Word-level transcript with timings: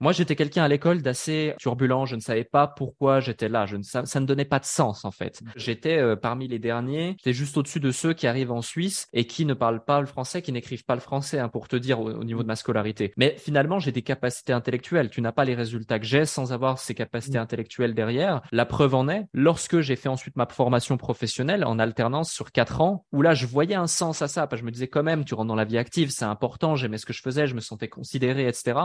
Moi, 0.00 0.12
j'étais 0.12 0.36
quelqu'un 0.36 0.62
à 0.62 0.68
l'école 0.68 1.02
d'assez 1.02 1.54
turbulent. 1.58 2.06
Je 2.06 2.16
ne 2.16 2.20
savais 2.20 2.44
pas 2.44 2.66
pourquoi 2.66 3.20
j'étais 3.20 3.48
là. 3.48 3.66
Je 3.66 3.76
ne 3.76 3.82
ça, 3.82 4.02
ne 4.02 4.26
donnait 4.26 4.44
pas 4.44 4.58
de 4.58 4.64
sens 4.64 5.04
en 5.04 5.10
fait. 5.10 5.40
J'étais 5.56 5.98
euh, 5.98 6.16
parmi 6.16 6.46
les 6.48 6.58
derniers. 6.58 7.16
J'étais 7.18 7.32
juste 7.32 7.56
au-dessus 7.56 7.80
de 7.80 7.90
ceux 7.90 8.12
qui 8.12 8.26
arrivent 8.26 8.52
en 8.52 8.62
Suisse 8.62 9.08
et 9.12 9.26
qui 9.26 9.44
ne 9.44 9.54
parlent 9.54 9.84
pas 9.84 10.00
le 10.00 10.06
français, 10.06 10.42
qui 10.42 10.52
n'écrivent 10.52 10.84
pas 10.84 10.94
le 10.94 11.00
français, 11.00 11.38
hein, 11.38 11.48
pour 11.48 11.68
te 11.68 11.76
dire 11.76 12.00
au, 12.00 12.24
niveau 12.24 12.42
de 12.42 12.48
ma 12.48 12.56
scolarité. 12.56 13.12
Mais 13.16 13.36
finalement, 13.38 13.78
j'ai 13.78 13.92
des 13.92 14.02
capacités 14.02 14.52
intellectuelles. 14.52 15.10
Tu 15.10 15.20
n'as 15.20 15.32
pas 15.32 15.44
les 15.44 15.54
résultats 15.54 15.98
que 15.98 16.06
j'ai 16.06 16.24
sans 16.24 16.52
avoir 16.52 16.78
ces 16.78 16.94
capacités 16.94 17.38
mm. 17.38 17.42
intellectuelles 17.42 17.94
derrière. 17.94 18.42
La 18.52 18.66
preuve 18.66 18.94
en 18.94 19.08
est, 19.08 19.26
lorsque 19.32 19.80
j'ai 19.80 19.96
fait 19.96 20.08
ensuite 20.08 20.36
ma 20.36 20.46
formation 20.46 20.96
professionnelle 20.96 21.64
en 21.64 21.78
alternance 21.78 22.32
sur 22.32 22.52
quatre 22.52 22.80
ans, 22.80 23.04
où 23.12 23.22
là, 23.22 23.34
je 23.34 23.46
voyais 23.46 23.74
un 23.74 23.86
sens 23.86 24.22
à 24.22 24.28
ça. 24.28 24.46
Parce 24.46 24.60
que 24.60 24.64
je 24.64 24.66
me 24.66 24.72
disais 24.72 24.88
quand 24.88 25.02
même, 25.02 25.24
tu 25.24 25.34
rentres 25.34 25.48
dans 25.48 25.54
la 25.54 25.64
vie 25.64 25.78
active, 25.78 26.10
c'est 26.10 26.24
important. 26.24 26.76
J'aimais 26.76 26.98
ce 26.98 27.06
que 27.06 27.12
je 27.12 27.22
faisais, 27.22 27.46
je 27.46 27.54
me 27.54 27.60
sentais 27.60 27.88
considéré, 27.88 28.46
etc. 28.46 28.78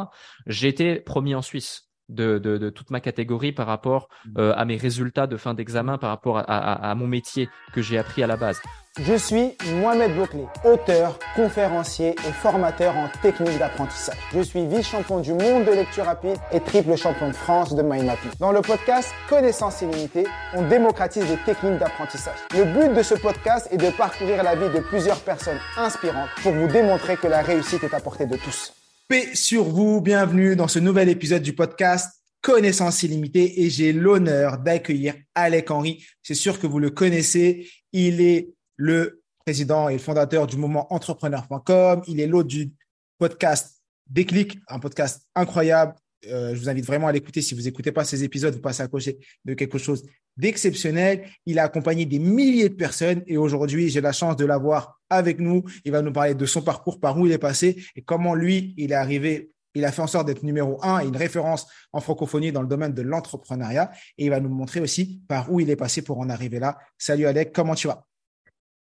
J'étais 0.47 1.02
premier 1.03 1.35
en 1.35 1.41
Suisse. 1.41 1.89
De, 2.09 2.37
de, 2.37 2.69
toute 2.69 2.91
ma 2.91 2.99
catégorie 2.99 3.53
par 3.53 3.65
rapport 3.65 4.09
mmh. 4.25 4.29
euh, 4.37 4.53
à 4.57 4.65
mes 4.65 4.75
résultats 4.75 5.25
de 5.25 5.37
fin 5.37 5.53
d'examen, 5.53 5.97
par 5.97 6.09
rapport 6.09 6.43
à, 6.45 6.93
mon 6.95 7.07
métier 7.07 7.49
que 7.73 7.81
j'ai 7.81 7.97
appris 7.97 8.21
à 8.21 8.27
la 8.27 8.35
base. 8.35 8.61
Je 8.99 9.15
suis 9.15 9.57
Mohamed 9.79 10.15
Bouclé, 10.15 10.45
auteur, 10.65 11.17
conférencier 11.35 12.09
et 12.11 12.31
formateur 12.31 12.95
en 12.95 13.07
technique 13.23 13.57
d'apprentissage. 13.57 14.17
Je 14.31 14.41
suis 14.41 14.67
vice-champion 14.67 15.19
du 15.19 15.31
monde 15.33 15.65
de 15.65 15.71
lecture 15.71 16.05
rapide 16.05 16.37
et 16.51 16.59
triple 16.59 16.95
champion 16.95 17.29
de 17.29 17.33
France 17.33 17.73
de 17.73 17.81
mind 17.81 18.05
mapping. 18.05 18.29
Dans 18.39 18.51
le 18.51 18.61
podcast 18.61 19.11
Connaissance 19.27 19.81
illimitée, 19.81 20.27
on 20.53 20.67
démocratise 20.67 21.27
les 21.27 21.37
techniques 21.37 21.79
d'apprentissage. 21.79 22.37
Le 22.53 22.65
but 22.65 22.93
de 22.93 23.01
ce 23.01 23.15
podcast 23.15 23.67
est 23.71 23.77
de 23.77 23.89
parcourir 23.89 24.43
la 24.43 24.55
vie 24.55 24.69
de 24.69 24.81
plusieurs 24.81 25.21
personnes 25.21 25.59
inspirantes 25.75 26.29
pour 26.43 26.51
vous 26.51 26.67
démontrer 26.67 27.17
que 27.17 27.27
la 27.27 27.41
réussite 27.41 27.83
est 27.83 27.95
à 27.95 27.99
portée 27.99 28.27
de 28.27 28.37
tous. 28.37 28.73
Paix 29.09 29.35
sur 29.35 29.65
vous, 29.65 29.99
bienvenue 29.99 30.55
dans 30.55 30.69
ce 30.69 30.79
nouvel 30.79 31.09
épisode 31.09 31.41
du 31.41 31.53
podcast 31.53 32.21
Connaissance 32.39 33.03
illimitée 33.03 33.61
et 33.61 33.69
j'ai 33.69 33.91
l'honneur 33.91 34.57
d'accueillir 34.57 35.13
Alec 35.35 35.71
Henry. 35.71 36.05
C'est 36.21 36.35
sûr 36.35 36.57
que 36.57 36.67
vous 36.67 36.79
le 36.79 36.89
connaissez. 36.89 37.69
Il 37.91 38.21
est 38.21 38.53
le 38.77 39.21
président 39.45 39.89
et 39.89 39.93
le 39.93 39.99
fondateur 39.99 40.47
du 40.47 40.55
mouvement 40.55 40.91
entrepreneur.com. 40.93 42.01
Il 42.07 42.21
est 42.21 42.27
l'hôte 42.27 42.47
du 42.47 42.71
podcast 43.19 43.81
Déclic, 44.09 44.57
un 44.69 44.79
podcast 44.79 45.27
incroyable. 45.35 45.95
Euh, 46.27 46.55
je 46.55 46.59
vous 46.61 46.69
invite 46.69 46.85
vraiment 46.85 47.07
à 47.07 47.11
l'écouter. 47.11 47.41
Si 47.41 47.55
vous 47.55 47.63
n'écoutez 47.63 47.91
pas 47.91 48.05
ces 48.05 48.23
épisodes, 48.23 48.55
vous 48.55 48.61
passez 48.61 48.83
à 48.83 48.87
côté 48.87 49.19
de 49.43 49.53
quelque 49.53 49.77
chose 49.77 50.05
d'exceptionnel. 50.37 51.25
Il 51.45 51.59
a 51.59 51.63
accompagné 51.63 52.05
des 52.05 52.19
milliers 52.19 52.69
de 52.69 52.75
personnes 52.75 53.23
et 53.27 53.37
aujourd'hui, 53.37 53.89
j'ai 53.89 54.01
la 54.01 54.11
chance 54.11 54.35
de 54.35 54.45
l'avoir 54.45 54.99
avec 55.09 55.39
nous. 55.39 55.63
Il 55.85 55.91
va 55.91 56.01
nous 56.01 56.11
parler 56.11 56.35
de 56.35 56.45
son 56.45 56.61
parcours, 56.61 56.99
par 56.99 57.17
où 57.17 57.25
il 57.25 57.31
est 57.31 57.37
passé 57.37 57.83
et 57.95 58.01
comment 58.01 58.35
lui, 58.35 58.73
il 58.77 58.91
est 58.91 58.95
arrivé. 58.95 59.51
Il 59.75 59.85
a 59.85 59.91
fait 59.91 60.01
en 60.01 60.07
sorte 60.07 60.27
d'être 60.27 60.43
numéro 60.43 60.79
un 60.83 60.99
et 60.99 61.07
une 61.07 61.17
référence 61.17 61.67
en 61.93 61.99
francophonie 61.99 62.51
dans 62.51 62.61
le 62.61 62.67
domaine 62.67 62.93
de 62.93 63.01
l'entrepreneuriat. 63.01 63.91
Et 64.17 64.25
il 64.25 64.29
va 64.29 64.39
nous 64.39 64.49
montrer 64.49 64.79
aussi 64.79 65.21
par 65.27 65.51
où 65.51 65.59
il 65.59 65.69
est 65.69 65.75
passé 65.75 66.03
pour 66.03 66.19
en 66.19 66.29
arriver 66.29 66.59
là. 66.59 66.77
Salut 66.97 67.25
Alec, 67.25 67.51
comment 67.53 67.73
tu 67.73 67.87
vas? 67.87 68.05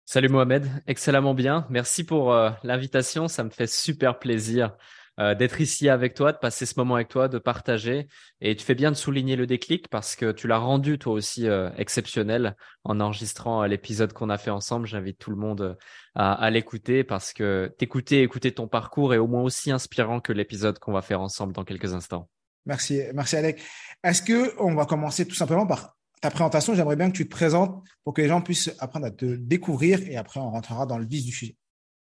Salut 0.07 0.31
Mohamed, 0.31 0.67
excellemment 0.87 1.35
bien. 1.35 1.67
Merci 1.69 2.05
pour 2.05 2.33
euh, 2.33 2.49
l'invitation. 2.63 3.29
Ça 3.29 3.45
me 3.45 3.51
fait 3.51 3.67
super 3.67 4.19
plaisir 4.19 4.75
euh, 5.19 5.35
d'être 5.35 5.61
ici 5.61 5.89
avec 5.89 6.15
toi, 6.15 6.33
de 6.33 6.39
passer 6.39 6.65
ce 6.65 6.75
moment 6.77 6.95
avec 6.95 7.09
toi, 7.09 7.29
de 7.29 7.39
partager. 7.39 8.07
Et 8.41 8.55
tu 8.55 8.65
fais 8.65 8.77
bien 8.77 8.91
de 8.91 8.97
souligner 8.97 9.35
le 9.35 9.47
déclic 9.47 9.89
parce 9.89 10.15
que 10.15 10.31
tu 10.31 10.47
l'as 10.47 10.59
rendu 10.59 10.99
toi 10.99 11.13
aussi 11.13 11.49
euh, 11.49 11.71
exceptionnel 11.77 12.57
en 12.85 13.01
enregistrant 13.01 13.63
euh, 13.63 13.67
l'épisode 13.67 14.13
qu'on 14.13 14.31
a 14.31 14.39
fait 14.39 14.51
ensemble. 14.51 14.87
J'invite 14.87 15.19
tout 15.19 15.31
le 15.31 15.37
monde 15.37 15.77
à, 16.15 16.51
l'écouter 16.51 17.05
parce 17.05 17.33
que 17.33 17.73
t'écouter, 17.79 18.23
écouter 18.23 18.53
ton 18.53 18.67
parcours 18.67 19.15
est 19.15 19.19
au 19.19 19.29
moins 19.29 19.43
aussi 19.43 19.71
inspirant 19.71 20.21
que 20.21 20.33
l'épisode 20.33 20.79
qu'on 20.79 20.93
va 20.93 21.03
faire 21.03 21.21
ensemble 21.21 21.53
dans 21.53 21.65
quelques 21.65 21.95
instants. 21.95 22.29
Merci, 22.67 23.03
merci 23.15 23.37
Alec. 23.37 23.63
Est-ce 24.03 24.23
que 24.23 24.55
on 24.61 24.75
va 24.75 24.85
commencer 24.85 25.27
tout 25.27 25.37
simplement 25.37 25.67
par 25.67 25.97
ta 26.21 26.31
présentation? 26.31 26.75
J'aimerais 26.75 26.97
bien 26.97 27.11
que 27.11 27.17
tu 27.17 27.25
te 27.25 27.31
présentes 27.31 27.85
pour 28.03 28.15
que 28.15 28.23
les 28.23 28.29
gens 28.29 28.41
puissent 28.41 28.75
apprendre 28.81 29.07
à 29.07 29.11
te 29.13 29.25
découvrir 29.25 30.01
et 30.03 30.17
après 30.17 30.41
on 30.41 30.51
rentrera 30.51 30.87
dans 30.87 30.99
le 30.99 31.07
vif 31.07 31.25
du 31.25 31.33
sujet. 31.33 31.57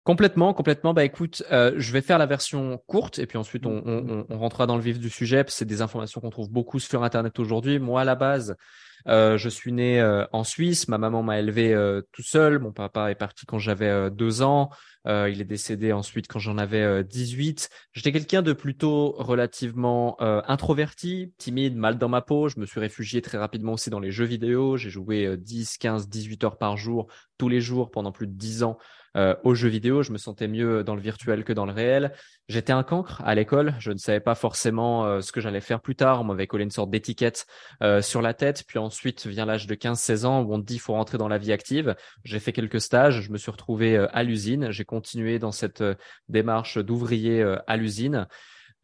Complètement, 0.06 0.54
complètement. 0.54 0.94
Bah 0.94 1.04
écoute, 1.04 1.42
euh, 1.52 1.74
je 1.78 1.92
vais 1.92 2.02
faire 2.02 2.20
la 2.20 2.28
version 2.28 2.78
courte 2.86 3.18
et 3.18 3.26
puis 3.26 3.40
ensuite 3.40 3.66
on, 3.66 3.82
on, 3.88 4.26
on 4.30 4.38
rentrera 4.38 4.68
dans 4.68 4.76
le 4.76 4.84
vif 4.84 5.00
du 5.00 5.10
sujet. 5.10 5.44
C'est 5.48 5.66
des 5.66 5.82
informations 5.82 6.22
qu'on 6.22 6.30
trouve 6.30 6.52
beaucoup 6.52 6.80
sur 6.80 7.04
Internet 7.04 7.40
aujourd'hui. 7.40 7.80
Moi, 7.80 8.02
à 8.02 8.04
la 8.06 8.14
base, 8.14 8.56
euh, 9.08 9.38
je 9.38 9.50
suis 9.50 9.72
né 9.72 10.00
euh, 10.00 10.26
en 10.32 10.44
Suisse. 10.44 10.88
Ma 10.88 11.00
maman 11.00 11.24
m'a 11.24 11.40
élevé 11.40 11.74
euh, 11.74 12.02
tout 12.12 12.24
seul. 12.24 12.60
Mon 12.60 12.72
papa 12.72 13.10
est 13.10 13.16
parti 13.16 13.48
quand 13.48 13.58
j'avais 13.58 14.12
deux 14.12 14.44
ans. 14.44 14.70
il 15.06 15.42
est 15.42 15.46
décédé 15.46 15.92
ensuite 15.92 16.28
quand 16.28 16.40
j'en 16.40 16.60
avais 16.60 17.04
18. 17.04 17.70
J'étais 17.94 18.12
quelqu'un 18.12 18.42
de 18.42 18.54
plutôt 18.54 19.16
relativement 19.18 20.18
introverti, 20.20 21.34
timide, 21.38 21.76
mal 21.76 21.98
dans 21.98 22.10
ma 22.10 22.22
peau. 22.22 22.50
Je 22.50 22.60
me 22.60 22.66
suis 22.66 22.80
réfugié 22.80 23.22
très 23.22 23.38
rapidement 23.38 23.74
aussi 23.74 23.90
dans 23.90 24.00
les 24.00 24.12
jeux 24.12 24.26
vidéo. 24.26 24.78
J'ai 24.78 24.90
joué 24.90 25.38
10, 25.38 25.78
15, 25.78 26.10
18 26.10 26.44
heures 26.44 26.58
par 26.58 26.78
jour, 26.78 27.08
tous 27.38 27.50
les 27.50 27.62
jours 27.62 27.92
pendant 27.92 28.12
plus 28.12 28.28
de 28.28 28.34
10 28.34 28.64
ans 28.64 28.78
euh, 29.16 29.36
aux 29.44 29.56
jeux 29.56 29.70
vidéo. 29.70 30.04
Je 30.04 30.12
me 30.12 30.18
sentais 30.18 30.48
mieux 30.48 30.84
dans 30.84 30.96
le 30.96 31.02
virtuel 31.02 31.44
que 31.44 31.54
dans 31.54 31.66
le 31.66 31.72
réel. 31.72 32.12
J'étais 32.48 32.74
un 32.74 32.84
cancre 32.84 33.22
à 33.26 33.34
l'école. 33.36 33.74
Je 33.80 33.92
ne 33.92 33.98
savais 33.98 34.20
pas 34.20 34.36
forcément 34.36 35.06
euh, 35.06 35.22
ce 35.22 35.32
que 35.32 35.42
j'allais 35.42 35.62
faire 35.62 35.80
plus 35.82 35.96
tard. 35.96 36.22
On 36.22 36.24
m'avait 36.26 36.48
collé 36.48 36.64
une 36.64 36.72
sorte 36.72 36.90
d'étiquette 36.90 37.46
euh, 37.82 38.02
sur 38.02 38.22
la 38.22 38.34
tête. 38.34 38.64
Puis 38.68 38.78
ensuite 38.78 39.26
vient 39.26 39.46
l'âge 39.46 39.68
de 39.68 39.76
15-16 39.76 40.26
ans 40.26 40.42
où 40.42 40.54
on 40.54 40.60
te 40.60 40.66
dit 40.66 40.80
faut 40.80 40.94
rentrer 40.94 41.18
dans 41.18 41.28
la 41.28 41.38
vie 41.38 41.54
active. 41.54 41.96
J'ai 42.24 42.40
fait 42.40 42.52
quelques 42.52 42.82
stages. 42.82 43.22
Je 43.22 43.32
me 43.32 43.38
suis 43.38 43.52
retrouvé 43.52 43.98
à 43.98 44.24
l'usine. 44.24 44.72
J'ai 44.72 44.86
continué 44.86 45.40
dans 45.40 45.52
cette 45.52 45.84
démarche 46.30 46.78
d'ouvrier 46.78 47.44
à 47.68 47.78
l'usine. 47.78 48.28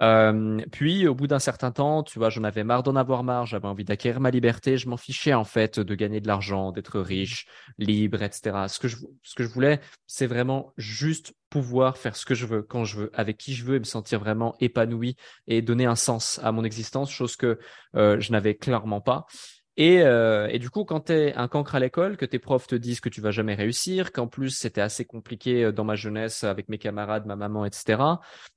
Euh, 0.01 0.57
puis, 0.71 1.07
au 1.07 1.13
bout 1.13 1.27
d'un 1.27 1.39
certain 1.39 1.71
temps, 1.71 2.01
tu 2.03 2.17
vois, 2.17 2.29
j'en 2.29 2.43
avais 2.43 2.63
marre 2.63 2.81
d'en 2.83 2.95
avoir 2.95 3.23
marre, 3.23 3.45
j'avais 3.45 3.67
envie 3.67 3.83
d'acquérir 3.83 4.19
ma 4.19 4.31
liberté, 4.31 4.77
je 4.77 4.89
m'en 4.89 4.97
fichais 4.97 5.33
en 5.33 5.43
fait 5.43 5.79
de 5.79 5.95
gagner 5.95 6.21
de 6.21 6.27
l'argent, 6.27 6.71
d'être 6.71 6.99
riche, 6.99 7.45
libre, 7.77 8.23
etc. 8.23 8.67
Ce 8.67 8.79
que 8.79 8.87
je, 8.87 8.97
ce 9.21 9.35
que 9.35 9.43
je 9.43 9.49
voulais, 9.49 9.79
c'est 10.07 10.25
vraiment 10.25 10.73
juste 10.77 11.33
pouvoir 11.49 11.97
faire 11.97 12.15
ce 12.15 12.25
que 12.25 12.33
je 12.33 12.47
veux, 12.47 12.63
quand 12.63 12.83
je 12.83 12.97
veux, 12.97 13.11
avec 13.13 13.37
qui 13.37 13.53
je 13.53 13.63
veux 13.63 13.75
et 13.75 13.79
me 13.79 13.83
sentir 13.83 14.19
vraiment 14.19 14.55
épanoui 14.59 15.17
et 15.47 15.61
donner 15.61 15.85
un 15.85 15.95
sens 15.95 16.39
à 16.43 16.51
mon 16.51 16.63
existence, 16.63 17.11
chose 17.11 17.35
que 17.35 17.59
euh, 17.95 18.19
je 18.19 18.31
n'avais 18.31 18.55
clairement 18.55 19.01
pas. 19.01 19.27
Et, 19.77 20.01
euh, 20.01 20.47
et, 20.51 20.59
du 20.59 20.69
coup, 20.69 20.83
quand 20.83 21.05
tu 21.05 21.13
es 21.13 21.33
un 21.35 21.47
cancre 21.47 21.75
à 21.75 21.79
l'école, 21.79 22.17
que 22.17 22.25
tes 22.25 22.39
profs 22.39 22.67
te 22.67 22.75
disent 22.75 22.99
que 22.99 23.09
tu 23.09 23.21
vas 23.21 23.31
jamais 23.31 23.55
réussir, 23.55 24.11
qu'en 24.11 24.27
plus 24.27 24.49
c'était 24.49 24.81
assez 24.81 25.05
compliqué 25.05 25.63
euh, 25.63 25.71
dans 25.71 25.85
ma 25.85 25.95
jeunesse 25.95 26.43
avec 26.43 26.67
mes 26.67 26.77
camarades, 26.77 27.25
ma 27.25 27.37
maman, 27.37 27.65
etc., 27.65 28.01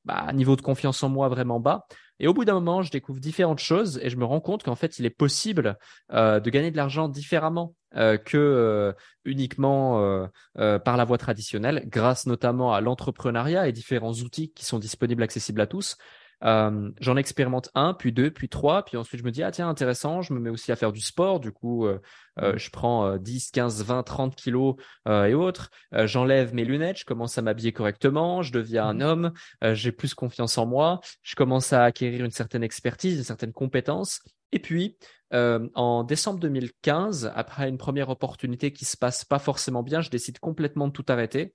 bah, 0.05 0.33
niveau 0.33 0.57
de 0.57 0.63
confiance 0.63 1.03
en 1.03 1.09
moi 1.09 1.29
vraiment 1.29 1.61
bas. 1.61 1.87
Et 2.21 2.29
au 2.29 2.35
bout 2.35 2.45
d'un 2.45 2.55
moment, 2.55 2.83
je 2.83 2.91
découvre 2.91 3.19
différentes 3.19 3.59
choses 3.59 3.99
et 4.03 4.09
je 4.09 4.17
me 4.17 4.25
rends 4.25 4.41
compte 4.41 4.63
qu'en 4.63 4.77
fait, 4.77 4.99
il 4.99 5.07
est 5.07 5.11
possible 5.11 5.77
euh, 6.13 6.39
de 6.39 6.51
gagner 6.51 6.71
de 6.71 6.77
l'argent 6.77 7.09
différemment 7.09 7.75
euh, 7.97 8.17
que 8.17 8.37
euh, 8.37 8.93
uniquement 9.25 10.29
par 10.55 10.97
la 10.97 11.05
voie 11.05 11.19
traditionnelle, 11.19 11.85
grâce 11.87 12.27
notamment 12.27 12.73
à 12.73 12.81
l'entrepreneuriat 12.81 13.67
et 13.67 13.73
différents 13.73 14.13
outils 14.13 14.53
qui 14.53 14.65
sont 14.65 14.79
disponibles, 14.79 15.23
accessibles 15.23 15.61
à 15.61 15.67
tous. 15.67 15.97
Euh, 16.45 16.91
j'en 17.01 17.17
expérimente 17.17 17.71
un, 17.75 17.95
puis 17.95 18.13
deux, 18.13 18.31
puis 18.31 18.49
trois, 18.49 18.85
puis 18.85 18.97
ensuite 18.99 19.21
je 19.21 19.25
me 19.25 19.31
dis 19.31 19.43
ah 19.43 19.51
tiens 19.51 19.69
intéressant, 19.69 20.21
je 20.21 20.35
me 20.35 20.41
mets 20.41 20.51
aussi 20.51 20.73
à 20.73 20.77
faire 20.77 20.93
du 20.93 21.01
sport, 21.01 21.41
du 21.41 21.53
coup 21.53 21.87
euh, 21.87 21.99
euh, 22.41 22.57
je 22.57 22.71
prends 22.71 23.17
10, 23.17 23.51
15, 23.51 23.85
20, 23.85 24.03
30 24.03 24.37
kilos 24.37 24.77
et 25.07 25.35
autres, 25.35 25.71
j'enlève 25.93 26.55
mes 26.55 26.65
lunettes, 26.65 26.99
je 26.99 27.05
commence 27.05 27.39
à 27.39 27.43
m'habiller 27.43 27.73
correctement, 27.73 28.43
je 28.43 28.53
deviens 28.53 28.87
un 28.87 28.95
mmh. 28.95 29.03
homme, 29.03 29.33
j'ai 29.73 29.93
plus 29.93 30.15
confiance 30.15 30.59
en 30.59 30.67
moi, 30.67 31.01
je 31.23 31.35
commence 31.35 31.73
à 31.73 31.85
acquérir 31.85 32.25
une 32.25 32.31
certaine 32.31 32.63
expertise, 32.63 33.19
une 33.19 33.25
certaine 33.25 33.53
compétence, 33.53 34.21
et 34.53 34.61
puis 34.61 34.97
euh, 35.35 35.69
en 35.75 36.05
décembre 36.05 36.39
2015, 36.39 37.33
après 37.35 37.69
une 37.69 37.77
première 37.77 38.09
opportunité 38.09 38.73
qui 38.73 38.85
se 38.85 38.97
passe 38.97 39.25
pas 39.25 39.41
forcément 39.41 39.83
bien, 39.83 40.01
je 40.01 40.09
décide 40.09 40.39
complètement 40.39 40.87
de 40.87 40.93
tout 40.93 41.05
arrêter. 41.09 41.55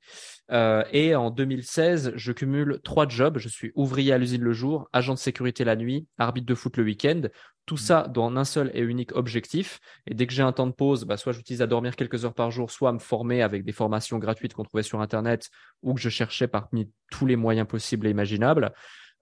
Euh, 0.51 0.83
et 0.91 1.15
en 1.15 1.31
2016, 1.31 2.11
je 2.15 2.31
cumule 2.33 2.81
trois 2.83 3.07
jobs. 3.07 3.37
Je 3.37 3.47
suis 3.47 3.71
ouvrier 3.75 4.11
à 4.11 4.17
l'usine 4.17 4.41
le 4.41 4.51
jour, 4.51 4.89
agent 4.91 5.13
de 5.13 5.19
sécurité 5.19 5.63
la 5.63 5.77
nuit, 5.77 6.07
arbitre 6.17 6.47
de 6.47 6.55
foot 6.55 6.75
le 6.75 6.83
week-end. 6.83 7.21
Tout 7.69 7.77
ça 7.77 8.07
dans 8.07 8.35
un 8.35 8.45
seul 8.45 8.71
et 8.73 8.81
unique 8.81 9.15
objectif. 9.15 9.79
Et 10.07 10.15
dès 10.15 10.25
que 10.25 10.33
j'ai 10.33 10.41
un 10.41 10.51
temps 10.51 10.65
de 10.65 10.71
pause, 10.71 11.03
bah, 11.05 11.17
soit 11.17 11.33
j'utilise 11.33 11.61
à 11.61 11.67
dormir 11.67 11.95
quelques 11.95 12.25
heures 12.25 12.33
par 12.33 12.49
jour, 12.49 12.71
soit 12.71 12.89
à 12.89 12.93
me 12.93 12.97
former 12.97 13.43
avec 13.43 13.63
des 13.63 13.71
formations 13.73 14.17
gratuites 14.17 14.55
qu'on 14.55 14.63
trouvait 14.63 14.81
sur 14.81 15.01
Internet 15.01 15.49
ou 15.83 15.93
que 15.93 16.01
je 16.01 16.09
cherchais 16.09 16.47
parmi 16.47 16.89
tous 17.11 17.27
les 17.27 17.35
moyens 17.35 17.67
possibles 17.67 18.07
et 18.07 18.09
imaginables. 18.09 18.73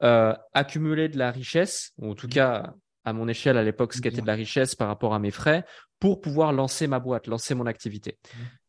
euh, 0.04 0.34
accumuler 0.54 1.10
de 1.10 1.18
la 1.18 1.30
richesse, 1.30 1.92
ou 1.98 2.12
en 2.12 2.16
tout 2.16 2.28
cas 2.28 2.74
à 3.04 3.14
mon 3.14 3.28
échelle 3.28 3.58
à 3.58 3.64
l'époque, 3.64 3.94
ce 3.94 4.02
qui 4.02 4.08
était 4.08 4.22
de 4.22 4.28
la 4.28 4.36
richesse 4.36 4.76
par 4.76 4.88
rapport 4.88 5.14
à 5.14 5.20
mes 5.20 5.32
frais, 5.32 5.66
pour 6.00 6.22
pouvoir 6.22 6.54
lancer 6.54 6.88
ma 6.88 7.00
boîte, 7.00 7.28
lancer 7.28 7.56
mon 7.56 7.66
activité. 7.66 8.18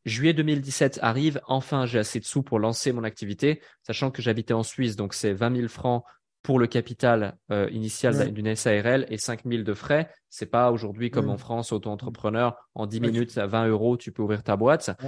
Juillet 0.04 0.32
2017 0.32 1.00
arrive, 1.02 1.40
enfin 1.46 1.86
j'ai 1.86 1.98
assez 1.98 2.18
de 2.18 2.24
sous 2.24 2.42
pour 2.42 2.58
lancer 2.58 2.92
mon 2.92 3.04
activité, 3.04 3.60
sachant 3.86 4.10
que 4.10 4.22
j'habitais 4.22 4.54
en 4.54 4.62
Suisse, 4.62 4.96
donc 4.96 5.12
c'est 5.12 5.34
20 5.34 5.56
000 5.56 5.68
francs 5.68 6.02
pour 6.48 6.58
le 6.58 6.66
capital 6.66 7.36
euh, 7.52 7.68
initial 7.72 8.32
d'une 8.32 8.56
SARL 8.56 9.04
et 9.10 9.18
5 9.18 9.40
000 9.44 9.64
de 9.64 9.74
frais. 9.74 10.08
C'est 10.30 10.46
pas 10.46 10.70
aujourd'hui 10.70 11.10
comme 11.10 11.28
en 11.28 11.36
France, 11.36 11.72
auto-entrepreneur, 11.72 12.56
en 12.74 12.86
10 12.86 13.02
minutes 13.02 13.36
à 13.36 13.46
20 13.46 13.68
euros, 13.68 13.98
tu 13.98 14.12
peux 14.12 14.22
ouvrir 14.22 14.42
ta 14.42 14.56
boîte. 14.56 14.98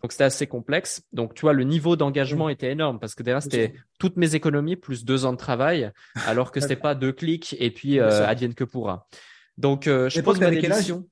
Donc 0.00 0.12
c'était 0.12 0.24
assez 0.24 0.46
complexe. 0.46 1.02
Donc 1.12 1.34
tu 1.34 1.42
vois, 1.42 1.52
le 1.52 1.64
niveau 1.64 1.96
d'engagement 1.96 2.48
était 2.48 2.72
énorme 2.72 2.98
parce 2.98 3.14
que 3.14 3.22
derrière 3.22 3.42
c'était 3.42 3.74
toutes 3.98 4.16
mes 4.16 4.34
économies 4.34 4.76
plus 4.76 5.04
deux 5.04 5.26
ans 5.26 5.34
de 5.34 5.36
travail, 5.36 5.92
alors 6.26 6.50
que 6.50 6.60
c'était 6.62 6.76
pas 6.76 6.94
deux 6.94 7.12
clics 7.12 7.54
et 7.58 7.70
puis 7.70 8.00
euh, 8.00 8.26
advienne 8.26 8.54
que 8.54 8.64
pourra. 8.64 9.06
Donc 9.58 9.88
euh, 9.88 10.08
je 10.08 10.22
pose 10.22 10.40
ma 10.40 10.50
démission. 10.50 11.06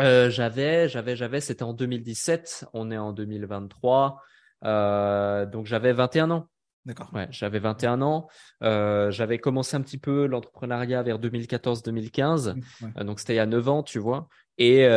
Euh, 0.00 0.28
j'avais, 0.28 0.88
j'avais, 0.88 1.14
j'avais, 1.14 1.40
c'était 1.40 1.62
en 1.62 1.72
2017, 1.72 2.66
on 2.72 2.90
est 2.90 2.98
en 2.98 3.12
2023, 3.12 4.20
euh, 4.64 5.46
donc 5.46 5.66
j'avais 5.66 5.92
21 5.92 6.32
ans. 6.32 6.48
D'accord. 6.88 7.10
Ouais, 7.12 7.28
j'avais 7.30 7.58
21 7.58 8.00
ans. 8.00 8.28
Euh, 8.62 9.10
j'avais 9.10 9.38
commencé 9.38 9.76
un 9.76 9.82
petit 9.82 9.98
peu 9.98 10.26
l'entrepreneuriat 10.26 11.02
vers 11.02 11.18
2014-2015. 11.18 12.54
Mmh, 12.54 13.04
donc 13.04 13.20
c'était 13.20 13.34
il 13.34 13.36
y 13.36 13.40
a 13.40 13.46
9 13.46 13.68
ans, 13.68 13.82
tu 13.82 13.98
vois. 13.98 14.28
Et, 14.56 14.88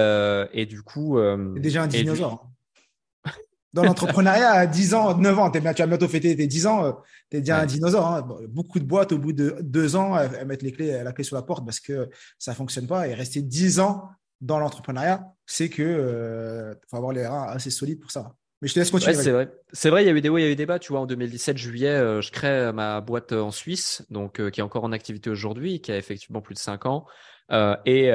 et 0.54 0.66
du 0.66 0.82
coup. 0.82 1.20
déjà 1.58 1.84
un 1.84 1.88
dinosaure. 1.88 2.50
Dans 3.74 3.84
l'entrepreneuriat, 3.84 4.52
à 4.52 4.68
10 4.68 4.94
ans, 4.94 5.18
9 5.18 5.40
ans, 5.40 5.52
tu 5.52 5.60
as 5.60 5.88
bientôt 5.88 6.08
fêté 6.08 6.36
tes 6.36 6.48
10 6.48 6.66
ans, 6.66 7.02
tu 7.30 7.38
es 7.38 7.40
déjà 7.42 7.60
un 7.60 7.66
dinosaure. 7.66 8.08
Hein. 8.08 8.28
Beaucoup 8.48 8.80
de 8.80 8.86
boîtes, 8.86 9.12
au 9.12 9.18
bout 9.18 9.34
de 9.34 9.58
2 9.62 9.96
ans, 9.98 10.18
elles 10.18 10.48
mettent 10.48 10.64
les 10.64 10.72
clés, 10.72 11.04
la 11.04 11.12
clé 11.12 11.26
sur 11.26 11.36
la 11.36 11.42
porte 11.42 11.66
parce 11.66 11.82
que 11.82 12.10
ça 12.40 12.56
fonctionne 12.56 12.88
pas. 12.88 13.08
Et 13.08 13.14
rester 13.14 13.42
10 13.42 13.82
ans 13.82 14.10
dans 14.42 14.60
l'entrepreneuriat, 14.60 15.24
c'est 15.46 15.70
que 15.70 15.84
euh, 15.84 16.74
faut 16.90 16.98
avoir 16.98 17.14
les 17.14 17.26
reins 17.26 17.44
assez 17.44 17.70
solides 17.70 18.00
pour 18.00 18.12
ça. 18.12 18.34
Mais 18.62 18.68
je 18.68 18.74
te 18.74 18.80
laisse 18.80 18.92
continuer. 18.92 19.16
c'est 19.16 19.32
vrai. 19.32 19.52
C'est 19.72 19.90
vrai, 19.90 20.04
il 20.04 20.08
y 20.08 20.10
a 20.10 20.14
eu 20.14 20.22
des 20.22 20.30
hauts, 20.30 20.38
il 20.38 20.44
y 20.44 20.46
a 20.46 20.50
eu 20.52 20.56
des 20.56 20.66
bas. 20.66 20.78
Tu 20.78 20.92
vois, 20.92 21.02
en 21.02 21.06
2017, 21.06 21.58
juillet, 21.58 21.90
euh, 21.90 22.22
je 22.22 22.32
crée 22.32 22.72
ma 22.74 23.02
boîte 23.02 23.32
en 23.32 23.52
Suisse, 23.52 24.06
donc 24.10 24.40
euh, 24.40 24.50
qui 24.50 24.60
est 24.60 24.64
encore 24.64 24.84
en 24.84 24.92
activité 24.92 25.30
aujourd'hui, 25.30 25.82
qui 25.82 25.92
a 25.92 25.98
effectivement 25.98 26.42
plus 26.42 26.54
de 26.54 26.60
5 26.60 26.86
ans. 26.86 27.06
et 27.86 28.12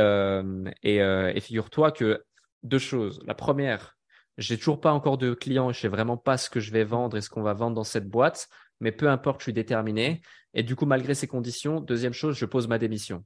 et, 0.83 0.97
et 0.97 1.41
figure-toi 1.41 1.93
que 1.93 2.23
deux 2.63 2.79
choses. 2.79 3.21
La 3.27 3.35
première, 3.35 3.97
j'ai 4.39 4.59
toujours 4.59 4.81
pas 4.81 4.93
encore 4.93 5.19
de 5.19 5.35
clients, 5.35 5.73
je 5.73 5.81
sais 5.81 5.89
vraiment 5.89 6.17
pas 6.17 6.37
ce 6.37 6.51
que 6.51 6.61
je 6.61 6.71
vais 6.71 6.85
vendre 6.85 7.17
et 7.17 7.21
ce 7.21 7.31
qu'on 7.31 7.43
va 7.43 7.55
vendre 7.55 7.75
dans 7.75 7.85
cette 7.85 8.09
boîte, 8.09 8.49
mais 8.81 8.93
peu 8.93 9.09
importe, 9.09 9.41
je 9.41 9.45
suis 9.45 9.53
déterminé. 9.53 10.21
Et 10.55 10.63
du 10.63 10.77
coup, 10.77 10.87
malgré 10.87 11.15
ces 11.15 11.27
conditions, 11.27 11.81
deuxième 11.81 12.13
chose, 12.13 12.37
je 12.37 12.47
pose 12.47 12.69
ma 12.69 12.79
démission 12.79 13.25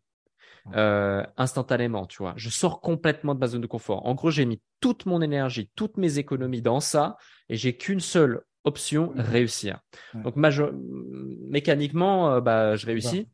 euh, 0.75 1.25
instantanément, 1.37 2.07
tu 2.07 2.19
vois. 2.19 2.35
Je 2.37 2.49
sors 2.51 2.81
complètement 2.81 3.35
de 3.35 3.41
ma 3.41 3.47
zone 3.47 3.61
de 3.61 3.67
confort. 3.67 4.07
En 4.07 4.15
gros, 4.15 4.31
j'ai 4.31 4.45
mis 4.45 4.61
toute 4.81 5.07
mon 5.07 5.21
énergie, 5.23 5.71
toutes 5.77 5.97
mes 5.97 6.19
économies 6.19 6.63
dans 6.63 6.81
ça 6.81 7.17
et 7.49 7.57
j'ai 7.57 7.77
qu'une 7.77 8.01
seule 8.01 8.43
option, 8.65 9.13
réussir. 9.17 9.81
Donc, 10.15 10.37
mécaniquement, 10.37 12.35
euh, 12.35 12.41
bah, 12.41 12.77
je 12.77 12.87
réussis. 12.87 13.29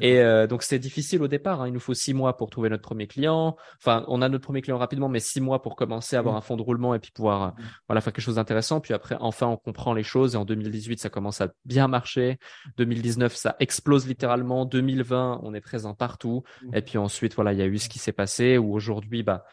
Et 0.00 0.20
euh, 0.20 0.46
donc 0.46 0.62
c'était 0.62 0.78
difficile 0.78 1.22
au 1.22 1.28
départ. 1.28 1.62
Hein. 1.62 1.68
Il 1.68 1.72
nous 1.72 1.80
faut 1.80 1.94
six 1.94 2.14
mois 2.14 2.36
pour 2.36 2.50
trouver 2.50 2.68
notre 2.68 2.82
premier 2.82 3.06
client. 3.06 3.56
Enfin, 3.78 4.04
on 4.08 4.22
a 4.22 4.28
notre 4.28 4.44
premier 4.44 4.62
client 4.62 4.78
rapidement, 4.78 5.08
mais 5.08 5.20
six 5.20 5.40
mois 5.40 5.62
pour 5.62 5.76
commencer 5.76 6.16
à 6.16 6.18
avoir 6.18 6.36
un 6.36 6.40
fond 6.40 6.56
de 6.56 6.62
roulement 6.62 6.94
et 6.94 6.98
puis 6.98 7.10
pouvoir 7.12 7.42
euh, 7.42 7.62
voilà 7.88 8.00
faire 8.00 8.12
quelque 8.12 8.24
chose 8.24 8.36
d'intéressant. 8.36 8.80
Puis 8.80 8.94
après, 8.94 9.16
enfin, 9.20 9.46
on 9.46 9.56
comprend 9.56 9.94
les 9.94 10.02
choses. 10.02 10.34
Et 10.34 10.38
en 10.38 10.44
2018, 10.44 11.00
ça 11.00 11.10
commence 11.10 11.40
à 11.40 11.48
bien 11.64 11.88
marcher. 11.88 12.38
2019, 12.78 13.34
ça 13.34 13.56
explose 13.60 14.06
littéralement. 14.06 14.64
2020, 14.64 15.40
on 15.42 15.54
est 15.54 15.60
présent 15.60 15.94
partout. 15.94 16.42
Et 16.72 16.82
puis 16.82 16.98
ensuite, 16.98 17.34
voilà, 17.34 17.52
il 17.52 17.58
y 17.58 17.62
a 17.62 17.66
eu 17.66 17.78
ce 17.78 17.88
qui 17.88 17.98
s'est 17.98 18.12
passé. 18.12 18.58
Où 18.58 18.74
aujourd'hui, 18.74 19.22
bah 19.22 19.44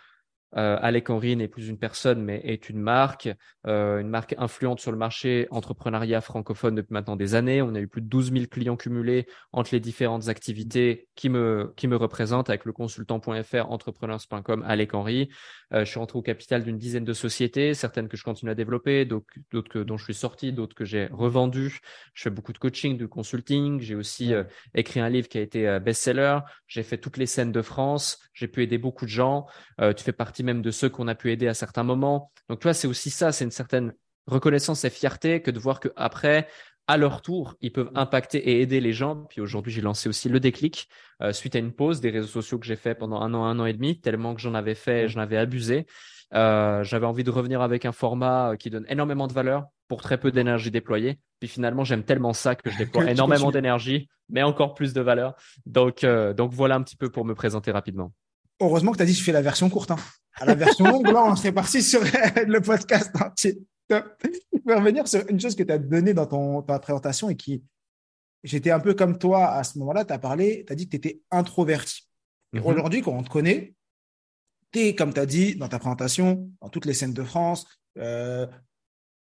euh, 0.55 0.77
Alec 0.81 1.09
Henry 1.09 1.35
n'est 1.35 1.49
plus 1.49 1.67
une 1.67 1.77
personne, 1.77 2.23
mais 2.23 2.39
est 2.43 2.69
une 2.69 2.79
marque, 2.79 3.29
euh, 3.65 3.99
une 3.99 4.07
marque 4.07 4.33
influente 4.37 4.79
sur 4.79 4.91
le 4.91 4.97
marché 4.97 5.47
entrepreneuriat 5.51 6.21
francophone 6.21 6.75
depuis 6.75 6.93
maintenant 6.93 7.17
des 7.17 7.35
années. 7.35 7.61
On 7.61 7.75
a 7.75 7.79
eu 7.79 7.87
plus 7.87 8.01
de 8.01 8.07
12 8.07 8.31
000 8.31 8.45
clients 8.45 8.77
cumulés 8.77 9.27
entre 9.51 9.71
les 9.73 9.81
différentes 9.81 10.29
activités 10.29 11.09
qui 11.15 11.29
me, 11.29 11.73
qui 11.75 11.87
me 11.87 11.97
représentent 11.97 12.49
avec 12.49 12.63
le 12.63 12.71
consultant.fr, 12.71 13.71
entrepreneurs.com, 13.71 14.63
Alec 14.65 14.93
Henry. 14.93 15.29
Euh, 15.73 15.83
je 15.83 15.89
suis 15.89 15.99
rentré 15.99 16.17
au 16.17 16.21
capital 16.21 16.63
d'une 16.63 16.77
dizaine 16.77 17.03
de 17.03 17.13
sociétés, 17.13 17.73
certaines 17.73 18.07
que 18.07 18.15
je 18.15 18.23
continue 18.23 18.51
à 18.51 18.55
développer, 18.55 19.03
d'autres 19.03 19.69
que, 19.69 19.79
dont 19.79 19.97
je 19.97 20.05
suis 20.05 20.13
sorti, 20.13 20.53
d'autres 20.53 20.75
que 20.75 20.85
j'ai 20.85 21.07
revendues. 21.11 21.79
Je 22.13 22.23
fais 22.23 22.29
beaucoup 22.29 22.53
de 22.53 22.57
coaching, 22.57 22.97
de 22.97 23.05
consulting. 23.05 23.81
J'ai 23.81 23.95
aussi 23.95 24.33
euh, 24.33 24.45
écrit 24.75 25.01
un 25.01 25.09
livre 25.09 25.27
qui 25.27 25.37
a 25.37 25.41
été 25.41 25.79
best-seller. 25.81 26.39
J'ai 26.67 26.83
fait 26.83 26.97
toutes 26.97 27.17
les 27.17 27.25
scènes 27.25 27.51
de 27.51 27.61
France. 27.61 28.19
J'ai 28.33 28.47
pu 28.47 28.63
aider 28.63 28.77
beaucoup 28.77 29.05
de 29.05 29.09
gens. 29.09 29.47
tu 29.79 30.03
fais 30.03 30.13
partie 30.13 30.43
même 30.47 30.61
de 30.61 30.71
ceux 30.71 30.89
qu'on 30.89 31.07
a 31.07 31.15
pu 31.15 31.31
aider 31.31 31.47
à 31.47 31.53
certains 31.53 31.83
moments. 31.83 32.31
Donc, 32.49 32.59
tu 32.59 32.63
vois, 32.63 32.73
c'est 32.73 32.87
aussi 32.87 33.11
ça, 33.11 33.31
c'est 33.31 33.45
une 33.45 33.51
certaine 33.51 33.93
reconnaissance 34.25 34.83
et 34.83 34.89
fierté 34.89 35.41
que 35.41 35.51
de 35.51 35.59
voir 35.59 35.79
que 35.79 35.89
après, 35.95 36.47
à 36.87 36.97
leur 36.97 37.21
tour, 37.21 37.55
ils 37.61 37.71
peuvent 37.71 37.91
impacter 37.95 38.37
et 38.37 38.61
aider 38.61 38.79
les 38.79 38.93
gens. 38.93 39.25
Puis 39.29 39.41
aujourd'hui, 39.41 39.71
j'ai 39.71 39.81
lancé 39.81 40.07
aussi 40.07 40.29
le 40.29 40.39
déclic 40.39 40.87
euh, 41.21 41.33
suite 41.33 41.55
à 41.55 41.59
une 41.59 41.73
pause 41.73 41.99
des 41.99 42.09
réseaux 42.09 42.27
sociaux 42.27 42.57
que 42.57 42.65
j'ai 42.65 42.77
fait 42.77 42.95
pendant 42.95 43.21
un 43.21 43.33
an, 43.33 43.43
un 43.43 43.59
an 43.59 43.65
et 43.65 43.73
demi, 43.73 43.99
tellement 43.99 44.33
que 44.33 44.41
j'en 44.41 44.53
avais 44.53 44.75
fait, 44.75 45.09
j'en 45.09 45.19
avais 45.19 45.37
abusé. 45.37 45.85
Euh, 46.33 46.83
j'avais 46.83 47.05
envie 47.05 47.23
de 47.23 47.31
revenir 47.31 47.61
avec 47.61 47.85
un 47.85 47.91
format 47.91 48.51
euh, 48.51 48.55
qui 48.55 48.69
donne 48.69 48.85
énormément 48.89 49.27
de 49.27 49.33
valeur 49.33 49.65
pour 49.87 50.01
très 50.01 50.17
peu 50.17 50.31
d'énergie 50.31 50.71
déployée. 50.71 51.19
Puis 51.39 51.49
finalement, 51.49 51.83
j'aime 51.83 52.03
tellement 52.03 52.33
ça 52.33 52.55
que 52.55 52.69
je 52.69 52.77
déploie 52.77 53.09
énormément 53.11 53.51
d'énergie, 53.51 54.09
mais 54.29 54.43
encore 54.43 54.73
plus 54.73 54.93
de 54.93 55.01
valeur. 55.01 55.35
Donc, 55.65 56.05
donc 56.05 56.53
voilà 56.53 56.75
un 56.75 56.83
petit 56.83 56.97
peu 56.97 57.09
pour 57.09 57.25
me 57.25 57.35
présenter 57.35 57.71
rapidement. 57.71 58.11
Heureusement 58.59 58.91
que 58.91 58.97
tu 58.97 59.03
as 59.03 59.05
dit 59.05 59.13
je 59.13 59.23
fais 59.23 59.31
la 59.31 59.41
version 59.41 59.69
courte. 59.69 59.91
Hein. 59.91 59.97
À 60.35 60.45
la 60.45 60.55
version 60.55 60.85
longue, 60.85 61.07
là, 61.07 61.23
on 61.25 61.35
serait 61.35 61.51
parti 61.51 61.81
sur 61.81 62.01
le 62.47 62.59
podcast 62.59 63.11
entier. 63.21 63.59
Je 63.89 63.95
vais 64.65 64.75
revenir 64.75 65.07
sur 65.07 65.23
une 65.29 65.39
chose 65.39 65.55
que 65.55 65.63
tu 65.63 65.71
as 65.71 65.77
donnée 65.77 66.13
dans 66.13 66.25
ton, 66.25 66.61
ta 66.61 66.79
présentation 66.79 67.29
et 67.29 67.35
qui, 67.35 67.63
j'étais 68.43 68.71
un 68.71 68.79
peu 68.79 68.93
comme 68.93 69.17
toi 69.17 69.51
à 69.51 69.63
ce 69.63 69.77
moment-là, 69.79 70.05
tu 70.05 70.13
as 70.13 70.19
parlé, 70.19 70.63
tu 70.65 70.73
as 70.73 70.75
dit 70.75 70.85
que 70.85 70.91
tu 70.91 70.97
étais 70.97 71.21
introverti. 71.31 72.07
Et 72.53 72.59
mhm. 72.59 72.65
aujourd'hui, 72.65 73.01
quand 73.01 73.13
on 73.13 73.23
te 73.23 73.29
connaît, 73.29 73.75
tu 74.71 74.79
es, 74.79 74.95
comme 74.95 75.13
tu 75.13 75.19
as 75.19 75.25
dit 75.25 75.55
dans 75.55 75.67
ta 75.67 75.79
présentation, 75.79 76.49
dans 76.61 76.69
toutes 76.69 76.85
les 76.85 76.93
scènes 76.93 77.13
de 77.13 77.23
France, 77.23 77.65
euh, 77.97 78.45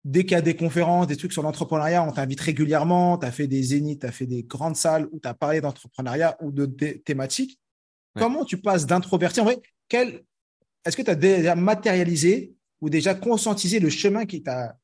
dès 0.04 0.24
qu'il 0.24 0.32
y 0.32 0.36
a 0.36 0.42
des 0.42 0.56
conférences, 0.56 1.06
des 1.06 1.16
trucs 1.16 1.32
sur 1.32 1.42
l'entrepreneuriat, 1.42 2.02
on 2.02 2.12
t'invite 2.12 2.40
régulièrement, 2.40 3.18
tu 3.18 3.26
as 3.26 3.32
fait 3.32 3.46
des 3.46 3.62
zéniths, 3.62 4.00
tu 4.00 4.06
as 4.06 4.12
fait 4.12 4.26
des 4.26 4.42
grandes 4.42 4.76
salles 4.76 5.08
où 5.12 5.20
tu 5.20 5.28
as 5.28 5.34
parlé 5.34 5.60
d'entrepreneuriat 5.60 6.36
ou 6.40 6.50
de 6.50 6.66
thématiques. 6.96 7.60
Comment 8.18 8.44
tu 8.44 8.58
passes 8.58 8.86
d'introverti 8.86 9.40
En 9.40 9.44
vrai, 9.44 9.58
quel, 9.88 10.24
est-ce 10.84 10.96
que 10.96 11.02
tu 11.02 11.10
as 11.10 11.14
déjà 11.14 11.54
matérialisé 11.54 12.54
ou 12.80 12.90
déjà 12.90 13.14
conscientisé 13.14 13.80
le 13.80 13.90
chemin 13.90 14.26
qui 14.26 14.42
t'a, 14.42 14.76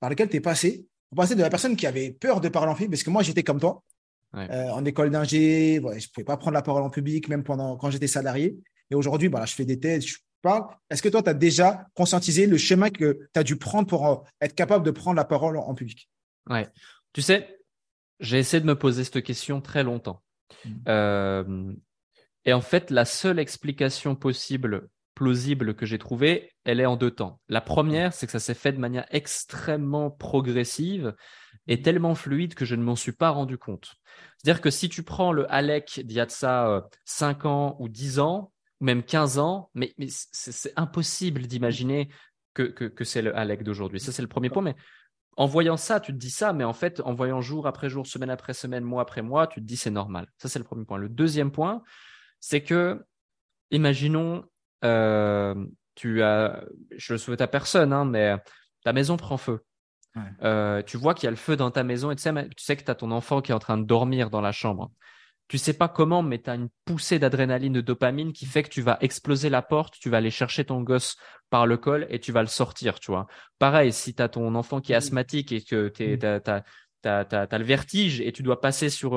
par 0.00 0.10
lequel 0.10 0.28
tu 0.28 0.36
es 0.36 0.40
passé? 0.40 0.86
Pour 1.08 1.16
passer 1.16 1.34
de 1.34 1.42
la 1.42 1.50
personne 1.50 1.76
qui 1.76 1.86
avait 1.86 2.12
peur 2.12 2.40
de 2.40 2.48
parler 2.48 2.70
en 2.70 2.74
public, 2.74 2.90
parce 2.90 3.02
que 3.02 3.10
moi 3.10 3.22
j'étais 3.22 3.42
comme 3.42 3.58
toi, 3.58 3.82
euh, 4.36 4.68
en 4.70 4.84
école 4.84 5.10
d'ingé, 5.10 5.76
je 5.76 5.80
ne 5.80 6.12
pouvais 6.12 6.24
pas 6.24 6.36
prendre 6.36 6.54
la 6.54 6.62
parole 6.62 6.82
en 6.82 6.90
public, 6.90 7.28
même 7.28 7.42
pendant 7.42 7.76
quand 7.76 7.90
j'étais 7.90 8.06
salarié. 8.06 8.56
Et 8.90 8.94
aujourd'hui, 8.94 9.28
voilà, 9.28 9.46
je 9.46 9.54
fais 9.54 9.64
des 9.64 9.80
thèses, 9.80 10.06
je 10.06 10.16
parle. 10.40 10.64
Est-ce 10.88 11.02
que 11.02 11.08
toi, 11.08 11.22
tu 11.22 11.30
as 11.30 11.34
déjà 11.34 11.86
conscientisé 11.94 12.46
le 12.46 12.56
chemin 12.56 12.90
que 12.90 13.28
tu 13.32 13.40
as 13.40 13.42
dû 13.42 13.56
prendre 13.56 13.88
pour 13.88 14.06
euh, 14.06 14.16
être 14.40 14.54
capable 14.54 14.84
de 14.84 14.90
prendre 14.90 15.16
la 15.16 15.24
parole 15.24 15.56
en, 15.56 15.74
public? 15.74 16.08
Ouais. 16.48 16.68
Tu 17.12 17.22
sais, 17.22 17.60
j'ai 18.20 18.38
essayé 18.38 18.60
de 18.60 18.66
me 18.66 18.76
poser 18.78 19.04
cette 19.04 19.22
question 19.22 19.60
très 19.60 19.82
longtemps. 19.82 20.22
Mmh. 20.64 20.70
Euh, 20.88 21.72
et 22.44 22.52
en 22.52 22.60
fait, 22.60 22.90
la 22.90 23.04
seule 23.04 23.38
explication 23.38 24.14
possible, 24.14 24.88
plausible 25.14 25.74
que 25.74 25.84
j'ai 25.84 25.98
trouvée, 25.98 26.52
elle 26.64 26.80
est 26.80 26.86
en 26.86 26.96
deux 26.96 27.10
temps. 27.10 27.40
La 27.48 27.60
première, 27.60 28.14
c'est 28.14 28.26
que 28.26 28.32
ça 28.32 28.38
s'est 28.38 28.54
fait 28.54 28.72
de 28.72 28.78
manière 28.78 29.06
extrêmement 29.10 30.10
progressive 30.10 31.14
et 31.66 31.82
tellement 31.82 32.14
fluide 32.14 32.54
que 32.54 32.64
je 32.64 32.74
ne 32.74 32.82
m'en 32.82 32.96
suis 32.96 33.12
pas 33.12 33.30
rendu 33.30 33.58
compte. 33.58 33.94
C'est-à-dire 34.38 34.62
que 34.62 34.70
si 34.70 34.88
tu 34.88 35.02
prends 35.02 35.32
le 35.32 35.50
Alec 35.52 36.00
d'il 36.04 36.16
y 36.16 36.20
a 36.20 36.26
de 36.26 36.30
ça 36.30 36.88
5 37.04 37.44
euh, 37.44 37.48
ans 37.48 37.76
ou 37.78 37.88
10 37.88 38.18
ans, 38.18 38.52
ou 38.80 38.86
même 38.86 39.02
15 39.02 39.38
ans, 39.38 39.70
mais, 39.74 39.94
c'est 40.08 40.72
impossible 40.76 41.42
d'imaginer 41.42 42.08
que, 42.54 42.62
que, 42.62 42.86
que 42.86 43.04
c'est 43.04 43.22
le 43.22 43.36
Alec 43.36 43.62
d'aujourd'hui. 43.62 44.00
Ça, 44.00 44.12
c'est 44.12 44.22
le 44.22 44.28
premier 44.28 44.48
point. 44.48 44.62
Mais 44.62 44.76
en 45.36 45.46
voyant 45.46 45.76
ça, 45.76 46.00
tu 46.00 46.12
te 46.12 46.18
dis 46.18 46.30
ça, 46.30 46.54
mais 46.54 46.64
en 46.64 46.72
fait, 46.72 47.00
en 47.00 47.12
voyant 47.12 47.42
jour 47.42 47.66
après 47.66 47.90
jour, 47.90 48.06
semaine 48.06 48.30
après 48.30 48.54
semaine, 48.54 48.84
mois 48.84 49.02
après 49.02 49.22
mois, 49.22 49.46
tu 49.46 49.60
te 49.60 49.66
dis 49.66 49.76
c'est 49.76 49.90
normal. 49.90 50.26
Ça, 50.38 50.48
c'est 50.48 50.58
le 50.58 50.64
premier 50.64 50.86
point. 50.86 50.96
Le 50.96 51.10
deuxième 51.10 51.52
point, 51.52 51.82
c'est 52.40 52.62
que, 52.62 53.04
imaginons, 53.70 54.44
euh, 54.84 55.54
tu 55.94 56.22
as, 56.22 56.64
je 56.96 57.14
le 57.14 57.18
souhaite 57.18 57.40
à 57.40 57.46
personne, 57.46 57.92
hein, 57.92 58.04
mais 58.04 58.36
ta 58.84 58.92
maison 58.92 59.16
prend 59.16 59.36
feu. 59.36 59.64
Euh, 60.42 60.82
tu 60.82 60.96
vois 60.96 61.14
qu'il 61.14 61.24
y 61.24 61.28
a 61.28 61.30
le 61.30 61.36
feu 61.36 61.56
dans 61.56 61.70
ta 61.70 61.84
maison 61.84 62.10
et 62.10 62.16
tu 62.16 62.22
sais, 62.22 62.32
tu 62.56 62.64
sais 62.64 62.76
que 62.76 62.82
tu 62.82 62.90
as 62.90 62.96
ton 62.96 63.10
enfant 63.12 63.40
qui 63.40 63.52
est 63.52 63.54
en 63.54 63.60
train 63.60 63.78
de 63.78 63.84
dormir 63.84 64.30
dans 64.30 64.40
la 64.40 64.52
chambre. 64.52 64.90
Tu 65.46 65.58
sais 65.58 65.72
pas 65.72 65.88
comment, 65.88 66.22
mais 66.22 66.40
tu 66.40 66.50
as 66.50 66.54
une 66.54 66.68
poussée 66.84 67.18
d'adrénaline, 67.18 67.72
de 67.72 67.80
dopamine 67.80 68.32
qui 68.32 68.46
fait 68.46 68.62
que 68.62 68.68
tu 68.68 68.82
vas 68.82 68.98
exploser 69.00 69.50
la 69.50 69.62
porte, 69.62 69.94
tu 70.00 70.08
vas 70.08 70.18
aller 70.18 70.30
chercher 70.30 70.64
ton 70.64 70.80
gosse 70.80 71.16
par 71.48 71.66
le 71.66 71.76
col 71.76 72.06
et 72.08 72.20
tu 72.20 72.30
vas 72.32 72.42
le 72.42 72.48
sortir, 72.48 73.00
tu 73.00 73.10
vois. 73.10 73.26
Pareil, 73.58 73.92
si 73.92 74.14
tu 74.14 74.22
as 74.22 74.28
ton 74.28 74.54
enfant 74.54 74.80
qui 74.80 74.92
est 74.92 74.96
asthmatique 74.96 75.52
et 75.52 75.62
que 75.62 75.88
tu 75.88 76.18
t'as, 77.02 77.24
t'as, 77.24 77.58
le 77.58 77.64
vertige 77.64 78.20
et 78.20 78.32
tu 78.32 78.42
dois 78.42 78.60
passer 78.60 78.90
sur 78.90 79.16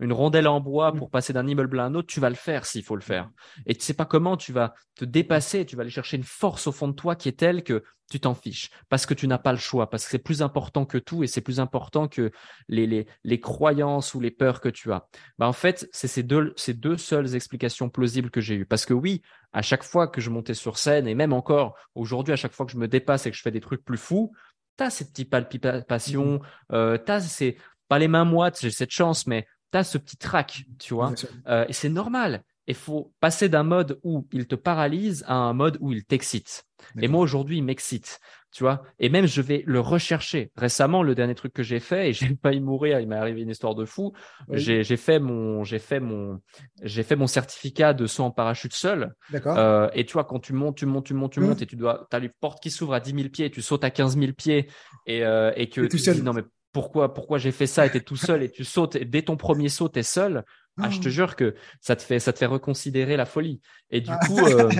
une 0.00 0.12
rondelle 0.12 0.48
en 0.48 0.60
bois 0.60 0.92
pour 0.92 1.10
passer 1.10 1.32
d'un 1.32 1.46
immeuble 1.46 1.78
à 1.80 1.84
un 1.84 1.94
autre, 1.94 2.08
tu 2.08 2.20
vas 2.20 2.28
le 2.28 2.36
faire 2.36 2.66
s'il 2.66 2.82
faut 2.82 2.96
le 2.96 3.02
faire. 3.02 3.30
Et 3.66 3.74
tu 3.74 3.82
sais 3.82 3.94
pas 3.94 4.04
comment 4.04 4.36
tu 4.36 4.52
vas 4.52 4.74
te 4.94 5.04
dépasser, 5.04 5.66
tu 5.66 5.76
vas 5.76 5.82
aller 5.82 5.90
chercher 5.90 6.16
une 6.16 6.24
force 6.24 6.66
au 6.66 6.72
fond 6.72 6.88
de 6.88 6.94
toi 6.94 7.16
qui 7.16 7.28
est 7.28 7.38
telle 7.38 7.62
que 7.62 7.82
tu 8.10 8.20
t'en 8.20 8.34
fiches 8.34 8.70
parce 8.88 9.04
que 9.04 9.14
tu 9.14 9.26
n'as 9.26 9.38
pas 9.38 9.52
le 9.52 9.58
choix, 9.58 9.90
parce 9.90 10.04
que 10.04 10.10
c'est 10.10 10.18
plus 10.18 10.42
important 10.42 10.84
que 10.86 10.98
tout 10.98 11.24
et 11.24 11.26
c'est 11.26 11.40
plus 11.40 11.60
important 11.60 12.08
que 12.08 12.30
les, 12.68 12.86
les, 12.86 13.06
les 13.24 13.40
croyances 13.40 14.14
ou 14.14 14.20
les 14.20 14.30
peurs 14.30 14.60
que 14.60 14.68
tu 14.68 14.92
as. 14.92 15.08
Bah, 15.38 15.48
en 15.48 15.52
fait, 15.52 15.88
c'est 15.92 16.08
ces 16.08 16.22
deux, 16.22 16.52
ces 16.56 16.74
deux 16.74 16.96
seules 16.96 17.34
explications 17.34 17.88
plausibles 17.88 18.30
que 18.30 18.40
j'ai 18.40 18.54
eues. 18.54 18.66
Parce 18.66 18.86
que 18.86 18.94
oui, 18.94 19.22
à 19.52 19.62
chaque 19.62 19.82
fois 19.82 20.06
que 20.06 20.20
je 20.20 20.30
montais 20.30 20.54
sur 20.54 20.78
scène 20.78 21.08
et 21.08 21.14
même 21.14 21.32
encore 21.32 21.74
aujourd'hui, 21.94 22.32
à 22.32 22.36
chaque 22.36 22.52
fois 22.52 22.66
que 22.66 22.72
je 22.72 22.78
me 22.78 22.88
dépasse 22.88 23.26
et 23.26 23.30
que 23.30 23.36
je 23.36 23.42
fais 23.42 23.50
des 23.50 23.60
trucs 23.60 23.84
plus 23.84 23.98
fous, 23.98 24.32
t'as 24.76 24.90
ces 24.90 25.06
petites 25.06 25.30
palpitations, 25.30 26.34
mmh. 26.34 26.74
euh, 26.74 26.98
t'as 26.98 27.20
ces, 27.20 27.56
pas 27.88 27.98
les 27.98 28.08
mains 28.08 28.24
moites, 28.24 28.58
j'ai 28.60 28.70
cette 28.70 28.90
chance, 28.90 29.26
mais 29.26 29.46
t'as 29.70 29.84
ce 29.84 29.98
petit 29.98 30.16
trac, 30.16 30.64
tu 30.78 30.94
vois. 30.94 31.12
Euh, 31.48 31.64
et 31.68 31.72
c'est 31.72 31.88
normal. 31.88 32.42
Il 32.66 32.74
faut 32.74 33.12
passer 33.20 33.48
d'un 33.48 33.62
mode 33.62 33.98
où 34.02 34.26
il 34.32 34.46
te 34.46 34.54
paralyse 34.54 35.24
à 35.28 35.34
un 35.34 35.52
mode 35.52 35.78
où 35.80 35.92
il 35.92 36.04
t'excite. 36.04 36.64
Et 37.00 37.08
moi, 37.08 37.20
aujourd'hui, 37.20 37.58
il 37.58 37.64
m'excite, 37.64 38.20
tu 38.52 38.62
vois. 38.62 38.82
Et 38.98 39.08
même, 39.08 39.26
je 39.26 39.40
vais 39.40 39.62
le 39.66 39.80
rechercher. 39.80 40.50
Récemment, 40.56 41.02
le 41.02 41.14
dernier 41.14 41.34
truc 41.34 41.52
que 41.52 41.62
j'ai 41.62 41.80
fait, 41.80 42.10
et 42.10 42.12
j'ai 42.12 42.36
failli 42.42 42.60
mourir, 42.60 43.00
il 43.00 43.08
m'est 43.08 43.16
arrivé 43.16 43.42
une 43.42 43.50
histoire 43.50 43.74
de 43.74 43.84
fou. 43.84 44.12
J'ai 44.50 44.84
fait 44.96 45.18
mon, 45.18 45.64
j'ai 45.64 45.78
fait 45.78 46.00
mon, 46.00 46.40
j'ai 46.82 47.02
fait 47.02 47.16
mon 47.16 47.26
certificat 47.26 47.94
de 47.94 48.06
saut 48.06 48.24
en 48.24 48.30
parachute 48.30 48.74
seul. 48.74 49.14
D'accord. 49.30 49.58
Euh, 49.58 49.88
et 49.94 50.04
tu 50.04 50.14
vois, 50.14 50.24
quand 50.24 50.40
tu 50.40 50.52
montes, 50.52 50.76
tu 50.76 50.86
montes, 50.86 51.06
tu 51.06 51.14
montes, 51.14 51.32
tu 51.32 51.40
montes, 51.40 51.62
et 51.62 51.66
tu 51.66 51.76
dois, 51.76 52.06
t'as 52.10 52.18
les 52.18 52.28
portes 52.28 52.62
qui 52.62 52.70
s'ouvrent 52.70 52.94
à 52.94 53.00
10 53.00 53.14
000 53.14 53.28
pieds, 53.30 53.50
tu 53.50 53.62
sautes 53.62 53.84
à 53.84 53.90
15 53.90 54.18
000 54.18 54.32
pieds, 54.32 54.68
et, 55.06 55.24
euh, 55.24 55.52
et 55.56 55.68
que 55.68 55.82
tu 55.82 55.96
dis, 55.96 56.22
non, 56.22 56.32
mais 56.32 56.42
pourquoi, 56.72 57.14
pourquoi 57.14 57.38
j'ai 57.38 57.52
fait 57.52 57.66
ça 57.66 57.86
et 57.86 57.90
t'es 57.90 58.02
tout 58.02 58.16
seul 58.16 58.42
et 58.42 58.50
tu 58.50 58.62
sautes, 58.62 58.96
et 58.96 59.06
dès 59.06 59.22
ton 59.22 59.38
premier 59.38 59.70
saut, 59.70 59.88
t'es 59.88 60.02
seul. 60.02 60.44
Ah, 60.78 60.90
je 60.90 61.00
te 61.00 61.08
oh. 61.08 61.10
jure 61.10 61.36
que 61.36 61.54
ça 61.80 61.96
te 61.96 62.02
fait, 62.02 62.18
ça 62.18 62.34
te 62.34 62.38
fait 62.38 62.46
reconsidérer 62.46 63.16
la 63.16 63.24
folie. 63.24 63.60
Et 63.90 64.02
du 64.02 64.10
ah. 64.10 64.18
coup, 64.26 64.38
euh, 64.38 64.70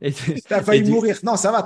t'as 0.48 0.62
failli 0.64 0.90
mourir. 0.90 1.18
Non, 1.22 1.36
ça 1.36 1.52
va, 1.52 1.62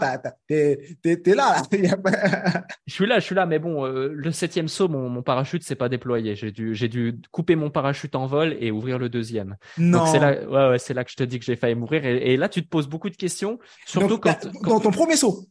t'es, 0.49 0.97
t'es, 1.03 1.35
là. 1.35 1.63
je 2.87 2.93
suis 2.93 3.07
là, 3.07 3.21
je 3.21 3.25
suis 3.25 3.35
là. 3.35 3.47
Mais 3.47 3.61
bon, 3.61 3.87
euh, 3.87 4.09
le 4.13 4.33
septième 4.33 4.67
saut, 4.67 4.89
mon, 4.89 5.09
mon 5.09 5.23
parachute 5.23 5.63
s'est 5.63 5.77
pas 5.77 5.89
déployé. 5.89 6.35
J'ai 6.35 6.51
dû, 6.51 6.75
j'ai 6.75 6.89
dû 6.89 7.21
couper 7.31 7.55
mon 7.55 7.71
parachute 7.71 8.17
en 8.17 8.27
vol 8.27 8.57
et 8.59 8.73
ouvrir 8.73 8.99
le 8.99 9.09
deuxième. 9.09 9.57
Non. 9.79 9.99
Donc 9.99 10.09
c'est 10.09 10.19
là, 10.19 10.45
ouais, 10.45 10.71
ouais, 10.71 10.79
c'est 10.81 10.95
là 10.95 11.05
que 11.05 11.11
je 11.13 11.17
te 11.17 11.23
dis 11.23 11.39
que 11.39 11.45
j'ai 11.45 11.57
failli 11.57 11.77
mourir. 11.77 12.05
Et, 12.05 12.37
là, 12.37 12.49
tu 12.49 12.65
te 12.65 12.69
poses 12.69 12.89
beaucoup 12.89 13.11
de 13.11 13.17
questions, 13.17 13.59
surtout 13.87 14.19
quand, 14.19 14.49
dans 14.63 14.81
ton 14.81 14.91
premier 14.91 15.17
saut? 15.17 15.47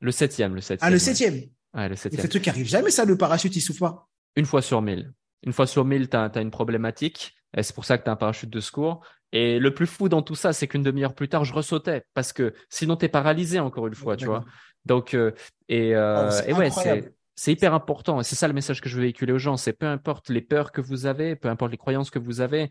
Le 0.00 0.12
septième, 0.12 0.54
le 0.54 0.60
septième. 0.60 0.88
Ah, 0.88 0.92
le 0.92 0.98
septième. 0.98 1.34
Ouais, 1.74 1.88
le 1.88 1.96
septième. 1.96 2.22
C'est 2.22 2.28
truc 2.28 2.42
qui 2.42 2.50
arrive 2.50 2.66
jamais, 2.66 2.90
ça, 2.90 3.04
le 3.04 3.16
parachute, 3.16 3.54
il 3.56 3.60
souffle 3.60 3.80
pas. 3.80 4.08
Une 4.36 4.46
fois 4.46 4.62
sur 4.62 4.82
mille. 4.82 5.12
Une 5.46 5.52
fois 5.52 5.66
sur 5.66 5.84
mille, 5.84 6.08
tu 6.08 6.16
as, 6.16 6.30
une 6.40 6.50
problématique. 6.50 7.34
Et 7.56 7.62
c'est 7.62 7.74
pour 7.74 7.84
ça 7.84 7.96
que 7.96 8.04
tu 8.04 8.10
as 8.10 8.12
un 8.12 8.16
parachute 8.16 8.50
de 8.50 8.60
secours. 8.60 9.06
Et 9.32 9.58
le 9.58 9.72
plus 9.72 9.86
fou 9.86 10.08
dans 10.08 10.22
tout 10.22 10.34
ça, 10.34 10.52
c'est 10.52 10.66
qu'une 10.66 10.82
demi-heure 10.82 11.14
plus 11.14 11.28
tard, 11.28 11.44
je 11.44 11.54
ressautais 11.54 12.04
parce 12.14 12.32
que 12.32 12.52
sinon, 12.68 12.96
tu 12.96 13.06
es 13.06 13.08
paralysé 13.08 13.58
encore 13.60 13.86
une 13.86 13.94
fois, 13.94 14.16
tu 14.16 14.26
vois. 14.26 14.44
Donc, 14.84 15.14
euh, 15.14 15.32
et, 15.68 15.94
euh, 15.94 16.30
oh, 16.30 16.48
et 16.48 16.52
ouais, 16.52 16.70
c'est. 16.70 17.12
C'est 17.38 17.52
hyper 17.52 17.74
important 17.74 18.18
et 18.18 18.24
c'est 18.24 18.34
ça 18.34 18.48
le 18.48 18.54
message 18.54 18.80
que 18.80 18.88
je 18.88 18.96
veux 18.96 19.02
véhiculer 19.02 19.34
aux 19.34 19.38
gens. 19.38 19.58
C'est 19.58 19.74
peu 19.74 19.84
importe 19.84 20.30
les 20.30 20.40
peurs 20.40 20.72
que 20.72 20.80
vous 20.80 21.04
avez, 21.04 21.36
peu 21.36 21.50
importe 21.50 21.70
les 21.70 21.76
croyances 21.76 22.08
que 22.08 22.18
vous 22.18 22.40
avez, 22.40 22.70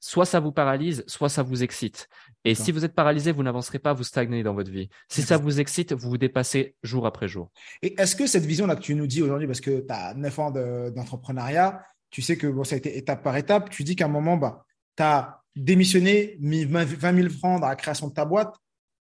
soit 0.00 0.24
ça 0.24 0.40
vous 0.40 0.52
paralyse, 0.52 1.04
soit 1.06 1.28
ça 1.28 1.42
vous 1.42 1.62
excite. 1.62 2.08
Et 2.44 2.54
si 2.54 2.72
vous 2.72 2.84
êtes 2.84 2.94
paralysé, 2.94 3.32
vous 3.32 3.42
n'avancerez 3.42 3.78
pas, 3.78 3.92
vous 3.92 4.04
stagnez 4.04 4.42
dans 4.42 4.54
votre 4.54 4.70
vie. 4.70 4.88
Si 5.08 5.22
ça 5.22 5.36
vous 5.36 5.60
excite, 5.60 5.92
vous 5.92 6.10
vous 6.10 6.18
dépassez 6.18 6.74
jour 6.82 7.06
après 7.06 7.28
jour. 7.28 7.50
Et 7.82 8.00
est-ce 8.00 8.16
que 8.16 8.26
cette 8.26 8.46
vision-là 8.46 8.76
que 8.76 8.80
tu 8.80 8.94
nous 8.94 9.06
dis 9.06 9.22
aujourd'hui, 9.22 9.46
parce 9.46 9.60
que 9.60 9.80
tu 9.80 9.92
as 9.92 10.14
9 10.14 10.38
ans 10.38 10.50
d'entrepreneuriat, 10.90 11.82
tu 12.10 12.22
sais 12.22 12.36
que 12.36 12.46
bon, 12.46 12.64
ça 12.64 12.74
a 12.74 12.78
été 12.78 12.96
étape 12.96 13.22
par 13.22 13.36
étape. 13.36 13.70
Tu 13.70 13.84
dis 13.84 13.96
qu'à 13.96 14.06
un 14.06 14.08
moment, 14.08 14.36
bah, 14.36 14.64
tu 14.96 15.02
as 15.02 15.42
démissionné, 15.54 16.36
mis 16.40 16.64
20 16.64 17.16
000 17.16 17.28
francs 17.30 17.60
dans 17.60 17.68
la 17.68 17.76
création 17.76 18.08
de 18.08 18.14
ta 18.14 18.24
boîte. 18.24 18.54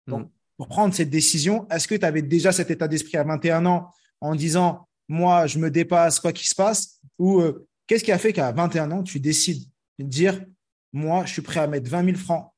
Donc, 0.06 0.26
mm. 0.26 0.30
pour 0.56 0.68
prendre 0.68 0.94
cette 0.94 1.10
décision, 1.10 1.66
est-ce 1.70 1.88
que 1.88 1.94
tu 1.94 2.04
avais 2.04 2.22
déjà 2.22 2.52
cet 2.52 2.70
état 2.70 2.88
d'esprit 2.88 3.16
à 3.16 3.24
21 3.24 3.66
ans 3.66 3.90
en 4.20 4.34
disant, 4.34 4.88
moi, 5.08 5.46
je 5.46 5.58
me 5.58 5.70
dépasse, 5.70 6.20
quoi 6.20 6.32
qu'il 6.32 6.46
se 6.46 6.54
passe? 6.54 7.00
Ou 7.18 7.40
euh, 7.40 7.66
qu'est-ce 7.86 8.04
qui 8.04 8.12
a 8.12 8.18
fait 8.18 8.32
qu'à 8.32 8.52
21 8.52 8.90
ans, 8.92 9.02
tu 9.02 9.20
décides 9.20 9.64
de 9.98 10.04
dire, 10.04 10.44
moi, 10.92 11.24
je 11.26 11.32
suis 11.32 11.42
prêt 11.42 11.60
à 11.60 11.66
mettre 11.66 11.90
20 11.90 12.04
000 12.04 12.16
francs 12.16 12.52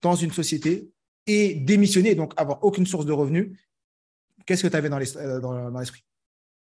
dans 0.00 0.14
une 0.14 0.32
société 0.32 0.90
et 1.26 1.54
démissionner, 1.54 2.14
donc 2.14 2.32
avoir 2.36 2.62
aucune 2.64 2.86
source 2.86 3.06
de 3.06 3.12
revenus? 3.12 3.56
Qu'est-ce 4.46 4.62
que 4.62 4.68
tu 4.68 4.76
avais 4.76 4.90
euh, 4.90 5.40
dans 5.40 5.78
l'esprit? 5.78 6.04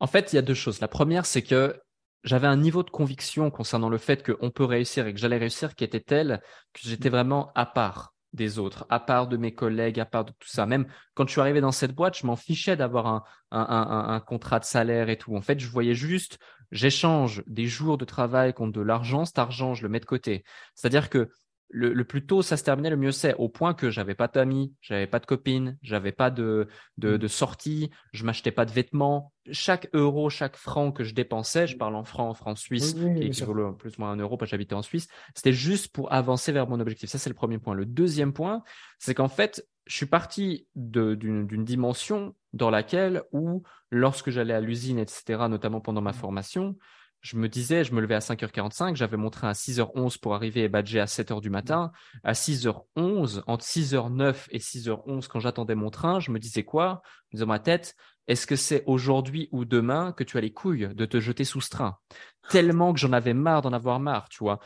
En 0.01 0.07
fait, 0.07 0.33
il 0.33 0.37
y 0.37 0.39
a 0.39 0.43
deux 0.43 0.55
choses. 0.55 0.81
La 0.81 0.89
première, 0.89 1.27
c'est 1.27 1.43
que 1.43 1.81
j'avais 2.25 2.47
un 2.47 2.57
niveau 2.57 2.83
de 2.83 2.91
conviction 2.91 3.51
concernant 3.51 3.89
le 3.89 3.99
fait 3.99 4.25
qu'on 4.25 4.51
peut 4.51 4.65
réussir 4.65 5.07
et 5.07 5.15
que 5.15 5.21
j'allais 5.21 5.39
réussir 5.39 5.75
qui 5.75 5.85
était 5.85 6.01
tel 6.01 6.41
que 6.73 6.81
j'étais 6.83 7.09
vraiment 7.09 7.51
à 7.55 7.67
part 7.67 8.15
des 8.33 8.59
autres, 8.59 8.87
à 8.91 9.01
part 9.01 9.27
de 9.27 9.37
mes 9.37 9.55
collègues, 9.55 9.99
à 9.99 10.05
part 10.05 10.25
de 10.25 10.31
tout 10.39 10.49
ça. 10.49 10.67
Même 10.67 10.87
quand 11.15 11.27
je 11.27 11.33
suis 11.33 11.41
arrivé 11.41 11.61
dans 11.61 11.73
cette 11.73 11.95
boîte, 11.95 12.17
je 12.17 12.27
m'en 12.27 12.37
fichais 12.37 12.77
d'avoir 12.77 13.07
un, 13.07 13.25
un, 13.51 13.61
un, 13.61 14.15
un, 14.15 14.21
contrat 14.21 14.61
de 14.61 14.65
salaire 14.65 15.09
et 15.09 15.17
tout. 15.17 15.35
En 15.35 15.41
fait, 15.41 15.59
je 15.59 15.69
voyais 15.69 15.95
juste, 15.95 16.39
j'échange 16.71 17.43
des 17.47 17.67
jours 17.67 17.99
de 17.99 18.05
travail 18.05 18.55
contre 18.55 18.73
de 18.73 18.83
l'argent. 18.83 19.25
Cet 19.25 19.39
argent, 19.39 19.75
je 19.75 19.83
le 19.83 19.89
mets 19.89 20.01
de 20.01 20.05
côté. 20.05 20.45
C'est-à-dire 20.75 21.11
que 21.11 21.31
le, 21.71 22.05
plus 22.05 22.27
tôt 22.27 22.43
ça 22.43 22.57
se 22.57 22.65
terminait, 22.65 22.91
le 22.91 22.97
mieux 22.97 23.13
c'est. 23.13 23.35
Au 23.35 23.49
point 23.49 23.75
que 23.75 23.91
j'avais 23.91 24.15
pas 24.15 24.29
d'amis, 24.29 24.75
j'avais 24.81 25.07
pas 25.07 25.21
de 25.21 25.27
copines, 25.27 25.79
j'avais 25.83 26.13
pas 26.13 26.31
de, 26.31 26.69
de, 26.99 27.15
mm. 27.15 27.19
de 27.19 27.29
sortie, 27.29 27.91
je 28.13 28.25
m'achetais 28.25 28.51
pas 28.51 28.65
de 28.65 28.73
vêtements. 28.73 29.33
Chaque 29.53 29.89
euro, 29.93 30.31
chaque 30.31 30.57
franc 30.57 30.93
que 30.93 31.05
je 31.05 31.15
dépensais, 31.15 31.67
je 31.67 31.77
parle 31.77 31.95
en 31.95 32.05
francs, 32.05 32.31
en 32.31 32.35
francs 32.35 32.59
suisses, 32.59 32.95
qui 32.95 33.23
équivaut 33.23 33.73
plus 33.73 33.97
ou 33.97 34.01
moins 34.01 34.11
un 34.11 34.17
euro, 34.17 34.37
parce 34.37 34.51
que 34.51 34.51
j'habitais 34.53 34.75
en 34.75 34.83
Suisse, 34.83 35.09
c'était 35.35 35.53
juste 35.53 35.93
pour 35.93 36.13
avancer 36.13 36.53
vers 36.53 36.69
mon 36.69 36.81
objectif. 36.81 37.09
Ça, 37.09 37.19
c'est 37.19 37.31
le 37.31 37.35
premier 37.35 37.59
point. 37.59 37.75
Le 37.75 37.87
deuxième 37.87 38.33
point, 38.33 38.63
c'est 38.99 39.15
qu'en 39.15 39.29
fait, 39.29 39.67
je 39.87 39.97
suis 39.97 40.07
parti 40.07 40.67
d'une 40.75 41.65
dimension 41.65 42.35
dans 42.53 42.71
laquelle, 42.71 43.23
où 43.33 43.63
lorsque 43.91 44.31
j'allais 44.31 44.55
à 44.55 44.61
l'usine, 44.61 44.99
etc., 44.99 45.47
notamment 45.49 45.81
pendant 45.81 46.03
ma 46.03 46.11
mm. 46.11 46.15
formation, 46.15 46.77
je 47.21 47.37
me 47.37 47.49
disais, 47.49 47.85
je 47.85 47.93
me 47.93 48.01
levais 48.01 48.15
à 48.15 48.21
5h45, 48.21 48.97
j'avais 48.97 49.17
mon 49.17 49.31
train 49.31 49.49
à 49.49 49.53
6h11 49.53 50.19
pour 50.19 50.35
arriver 50.35 50.63
et 50.63 50.69
badger 50.69 51.01
à 51.01 51.05
7h 51.05 51.41
du 51.41 51.51
matin. 51.51 51.93
À 52.25 52.33
6h11, 52.33 53.43
entre 53.47 53.65
6h09 53.65 54.47
et 54.51 54.59
6h11, 54.59 55.29
quand 55.29 55.41
j'attendais 55.41 55.75
mon 55.75 55.91
train, 55.91 56.19
je 56.21 56.31
me 56.31 56.39
disais 56.39 56.65
quoi? 56.65 57.03
Je 57.05 57.37
me 57.37 57.39
disais 57.39 57.45
dans 57.45 57.53
ma 57.53 57.59
tête, 57.59 57.95
est-ce 58.27 58.47
que 58.47 58.57
c'est 58.57 58.85
aujourd'hui 58.87 59.49
ou 59.53 59.65
demain 59.65 60.13
que 60.13 60.25
tu 60.25 60.39
as 60.39 60.41
les 60.41 60.53
couilles 60.53 60.89
de 60.95 61.05
te 61.05 61.21
jeter 61.21 61.45
sous 61.45 61.61
ce 61.61 61.69
train? 61.69 61.99
Tellement 62.49 62.93
que 62.95 63.01
j'en 63.01 63.13
avais 63.13 63.35
marre 63.35 63.63
d'en 63.63 63.73
avoir 63.73 64.01
marre, 64.01 64.29
tu 64.31 64.39
vois. 64.43 64.59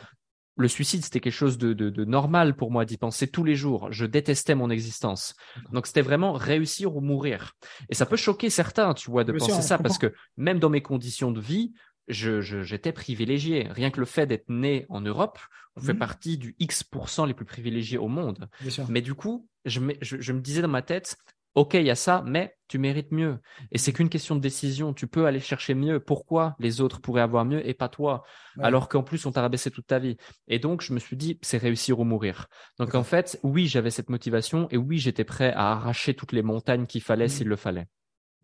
Le 0.57 0.69
suicide, 0.69 1.03
c'était 1.05 1.19
quelque 1.19 1.33
chose 1.33 1.59
de, 1.59 1.73
de, 1.73 2.05
normal 2.05 2.55
pour 2.55 2.71
moi 2.71 2.85
d'y 2.85 2.97
penser 2.97 3.27
tous 3.27 3.43
les 3.43 3.57
jours. 3.57 3.89
Je 3.91 4.07
détestais 4.07 4.55
mon 4.55 4.71
existence. 4.71 5.35
Donc, 5.73 5.89
c'était 5.89 6.01
vraiment 6.01 6.33
réussir 6.35 6.95
ou 6.95 7.01
mourir. 7.01 7.55
Et 7.89 7.95
ça 7.95 8.07
peut 8.07 8.17
choquer 8.17 8.51
certains, 8.51 8.95
tu 8.95 9.11
vois, 9.11 9.25
de 9.25 9.33
penser 9.33 9.63
ça, 9.63 9.79
parce 9.79 9.99
que 9.99 10.15
même 10.37 10.61
dans 10.61 10.71
mes 10.71 10.83
conditions 10.83 11.33
de 11.33 11.41
vie, 11.41 11.73
j'étais 12.09 12.91
je, 12.91 12.95
privilégié. 12.95 13.69
Rien 13.71 13.91
que 13.91 14.01
le 14.01 14.07
fait 14.07 14.27
d'être 14.27 14.49
né 14.49 14.87
en 14.89 15.01
Europe, 15.01 15.39
on 15.77 15.81
fait 15.81 15.95
mmh. 15.95 15.99
partie 15.99 16.39
du 16.39 16.55
X% 16.59 17.27
les 17.27 17.35
plus 17.35 17.45
privilégiés 17.45 17.99
au 17.99 18.09
monde. 18.09 18.49
Mais 18.89 19.01
du 19.01 19.15
coup, 19.15 19.49
je 19.65 19.81
me, 19.81 19.95
je, 20.01 20.33
me, 20.33 20.41
disais 20.41 20.63
dans 20.63 20.69
ma 20.69 20.83
tête, 20.83 21.17
OK, 21.55 21.75
il 21.75 21.87
y 21.87 21.91
a 21.91 21.95
ça, 21.95 22.23
mais 22.27 22.57
tu 22.67 22.79
mérites 22.79 23.13
mieux. 23.13 23.39
Et 23.71 23.79
c'est 23.79 23.93
qu'une 23.93 24.09
question 24.09 24.35
de 24.35 24.41
décision. 24.41 24.93
Tu 24.93 25.07
peux 25.07 25.27
aller 25.27 25.39
chercher 25.39 25.75
mieux. 25.75 26.01
Pourquoi 26.01 26.57
les 26.59 26.81
autres 26.81 27.01
pourraient 27.01 27.23
avoir 27.23 27.45
mieux 27.45 27.67
et 27.67 27.75
pas 27.75 27.89
toi? 27.89 28.25
Alors 28.61 28.89
qu'en 28.89 29.05
plus, 29.05 29.25
on 29.27 29.33
t'a 29.33 29.41
rabaissé 29.41 29.71
toute 29.71 29.87
ta 29.87 30.01
vie. 30.01 30.17
Et 30.49 30.59
donc, 30.59 30.83
je 30.83 30.93
me 30.93 30.99
suis 30.99 31.17
dit, 31.17 31.39
c'est 31.43 31.59
réussir 31.59 32.01
ou 32.01 32.05
mourir. 32.05 32.49
Donc, 32.79 32.95
en 32.97 33.05
fait, 33.05 33.39
oui, 33.45 33.69
j'avais 33.69 33.91
cette 33.91 34.11
motivation 34.11 34.67
et 34.71 34.77
oui, 34.77 34.99
j'étais 34.99 35.25
prêt 35.25 35.53
à 35.53 35.73
arracher 35.73 36.15
toutes 36.15 36.33
les 36.33 36.43
montagnes 36.43 36.87
qu'il 36.87 37.03
fallait 37.03 37.27
mmh. 37.27 37.31
s'il 37.31 37.49
le 37.49 37.57
fallait. 37.57 37.87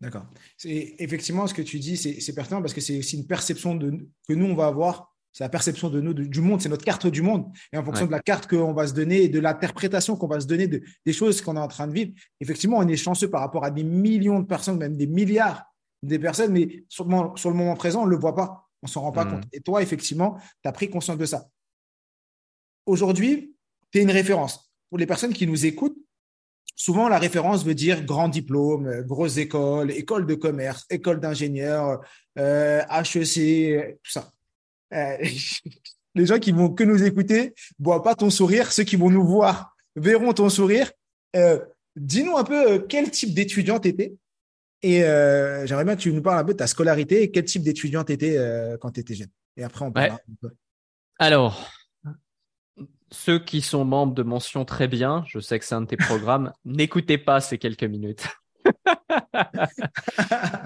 D'accord. 0.01 0.25
C'est 0.57 0.95
effectivement 0.97 1.45
ce 1.45 1.53
que 1.53 1.61
tu 1.61 1.79
dis, 1.79 1.95
c'est 1.95 2.33
pertinent 2.33 2.61
parce 2.61 2.73
que 2.73 2.81
c'est 2.81 2.97
aussi 2.97 3.17
une 3.17 3.27
perception 3.27 3.75
de, 3.75 3.91
que 4.27 4.33
nous 4.33 4.47
on 4.47 4.55
va 4.55 4.65
avoir. 4.65 5.09
C'est 5.31 5.45
la 5.45 5.49
perception 5.49 5.89
de 5.89 6.01
nous 6.01 6.13
du 6.13 6.41
monde, 6.41 6.59
c'est 6.59 6.67
notre 6.67 6.83
carte 6.83 7.07
du 7.07 7.21
monde. 7.21 7.45
Et 7.71 7.77
en 7.77 7.85
fonction 7.85 8.05
de 8.05 8.11
la 8.11 8.19
carte 8.19 8.49
qu'on 8.49 8.73
va 8.73 8.87
se 8.87 8.93
donner 8.93 9.21
et 9.21 9.29
de 9.29 9.39
l'interprétation 9.39 10.17
qu'on 10.17 10.27
va 10.27 10.41
se 10.41 10.47
donner 10.47 10.67
de, 10.67 10.81
des 11.05 11.13
choses 11.13 11.39
qu'on 11.41 11.55
est 11.55 11.59
en 11.59 11.69
train 11.69 11.87
de 11.87 11.93
vivre, 11.93 12.11
effectivement, 12.41 12.79
on 12.79 12.87
est 12.87 12.97
chanceux 12.97 13.29
par 13.29 13.39
rapport 13.39 13.63
à 13.63 13.71
des 13.71 13.85
millions 13.85 14.41
de 14.41 14.45
personnes, 14.45 14.77
même 14.77 14.97
des 14.97 15.07
milliards 15.07 15.63
de 16.03 16.17
personnes, 16.17 16.51
mais 16.51 16.83
sur 16.89 17.05
le, 17.05 17.11
moment, 17.11 17.35
sur 17.37 17.49
le 17.49 17.55
moment 17.55 17.75
présent, 17.75 18.01
on 18.01 18.05
ne 18.05 18.11
le 18.11 18.17
voit 18.17 18.35
pas, 18.35 18.67
on 18.81 18.87
ne 18.87 18.91
s'en 18.91 19.01
rend 19.01 19.13
pas 19.13 19.23
mmh. 19.23 19.31
compte. 19.31 19.43
Et 19.53 19.61
toi, 19.61 19.81
effectivement, 19.81 20.37
tu 20.63 20.67
as 20.67 20.71
pris 20.73 20.89
conscience 20.89 21.17
de 21.17 21.25
ça. 21.25 21.47
Aujourd'hui, 22.85 23.55
tu 23.91 23.99
es 23.99 24.01
une 24.01 24.11
référence. 24.11 24.73
Pour 24.89 24.97
les 24.97 25.05
personnes 25.05 25.31
qui 25.31 25.47
nous 25.47 25.65
écoutent, 25.65 25.97
souvent 26.75 27.09
la 27.09 27.19
référence 27.19 27.65
veut 27.65 27.75
dire 27.75 28.03
grand 28.03 28.29
diplôme, 28.29 28.87
euh, 28.87 29.03
grosse 29.03 29.37
école, 29.37 29.91
école 29.91 30.25
de 30.25 30.35
commerce, 30.35 30.85
école 30.89 31.19
d'ingénieur, 31.19 32.01
euh, 32.37 32.81
HEC, 32.89 33.99
tout 34.03 34.11
ça. 34.11 34.31
Euh, 34.93 35.17
les 36.15 36.25
gens 36.25 36.39
qui 36.39 36.51
vont 36.51 36.69
que 36.69 36.83
nous 36.83 37.03
écouter 37.03 37.53
voient 37.79 38.03
pas 38.03 38.15
ton 38.15 38.29
sourire, 38.29 38.71
ceux 38.71 38.83
qui 38.83 38.95
vont 38.95 39.09
nous 39.09 39.25
voir 39.25 39.75
verront 39.95 40.33
ton 40.33 40.49
sourire. 40.49 40.91
Dis-nous 41.95 42.37
un 42.37 42.43
peu 42.43 42.79
quel 42.79 43.11
type 43.11 43.33
d'étudiant 43.33 43.79
tu 43.79 43.89
étais 43.89 44.13
Et 44.81 45.03
euh, 45.03 45.65
j'aimerais 45.65 45.83
bien 45.83 45.95
que 45.95 46.01
tu 46.01 46.13
nous 46.13 46.21
parles 46.21 46.39
un 46.39 46.45
peu 46.45 46.53
de 46.53 46.57
ta 46.57 46.67
scolarité 46.67 47.23
et 47.23 47.31
quel 47.31 47.45
type 47.45 47.63
d'étudiant 47.63 48.03
tu 48.03 48.13
étais 48.13 48.37
euh, 48.37 48.77
quand 48.77 48.91
tu 48.91 49.01
étais 49.01 49.13
jeune. 49.13 49.29
Et 49.57 49.63
après, 49.63 49.85
on 49.85 49.91
parlera 49.91 50.15
un 50.15 50.35
peu. 50.41 50.51
Alors, 51.19 51.69
ceux 53.11 53.39
qui 53.39 53.61
sont 53.61 53.85
membres 53.85 54.13
de 54.13 54.23
Mention 54.23 54.65
Très 54.65 54.87
Bien, 54.87 55.23
je 55.27 55.39
sais 55.39 55.59
que 55.59 55.65
c'est 55.65 55.75
un 55.75 55.81
de 55.81 55.87
tes 55.87 55.97
programmes, 55.97 56.53
n'écoutez 56.65 57.17
pas 57.17 57.41
ces 57.41 57.57
quelques 57.57 57.83
minutes. 57.83 58.27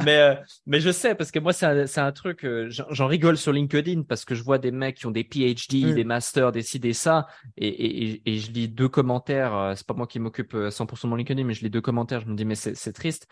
mais 0.04 0.18
euh, 0.18 0.36
mais 0.66 0.82
je 0.82 0.92
sais 0.92 1.16
parce 1.16 1.32
que 1.32 1.40
moi 1.40 1.54
c'est 1.54 1.66
un, 1.66 1.86
un, 2.06 2.12
truc 2.12 2.44
euh, 2.44 2.68
j'en 2.70 3.08
rigole 3.08 3.38
sur 3.38 3.54
LinkedIn 3.54 4.04
parce 4.04 4.26
que 4.26 4.36
je 4.36 4.44
vois 4.44 4.58
des 4.58 4.72
mecs 4.72 4.98
qui 4.98 5.06
ont 5.06 5.12
des 5.12 5.24
PhD, 5.24 5.94
des 5.94 6.04
masters, 6.04 6.52
des 6.52 6.62
ci 6.62 6.78
des 6.78 6.92
ça 6.92 7.26
et, 7.56 7.68
et, 7.68 8.22
et, 8.26 8.38
je 8.38 8.52
lis 8.52 8.68
deux 8.68 8.90
commentaires. 8.90 9.56
Euh, 9.56 9.74
c'est 9.76 9.88
pas 9.88 9.94
moi 9.94 10.08
qui 10.08 10.20
m'occupe 10.20 10.54
100% 10.54 11.04
de 11.04 11.08
mon 11.08 11.16
LinkedIn, 11.16 11.44
mais 11.46 11.54
je 11.54 11.64
lis 11.64 11.70
deux 11.70 11.82
commentaires. 11.82 12.20
Je 12.20 12.28
me 12.28 12.36
dis 12.36 12.44
mais 12.46 12.56
c'est 12.56 12.94
triste. 12.94 13.28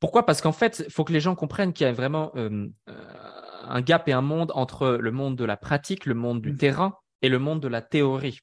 Pourquoi? 0.00 0.24
Parce 0.26 0.40
qu'en 0.40 0.52
fait, 0.52 0.84
il 0.86 0.92
faut 0.92 1.04
que 1.04 1.12
les 1.12 1.20
gens 1.20 1.34
comprennent 1.34 1.72
qu'il 1.72 1.86
y 1.86 1.90
a 1.90 1.92
vraiment 1.92 2.32
un 2.34 3.80
gap 3.82 4.08
et 4.08 4.12
un 4.12 4.22
monde 4.22 4.50
entre 4.54 4.98
le 5.00 5.12
monde 5.12 5.36
de 5.36 5.44
la 5.44 5.56
pratique, 5.56 6.06
le 6.06 6.14
monde 6.14 6.40
du 6.40 6.52
mmh. 6.52 6.56
terrain 6.56 6.94
et 7.22 7.28
le 7.28 7.38
monde 7.38 7.60
de 7.60 7.68
la 7.68 7.80
théorie. 7.80 8.40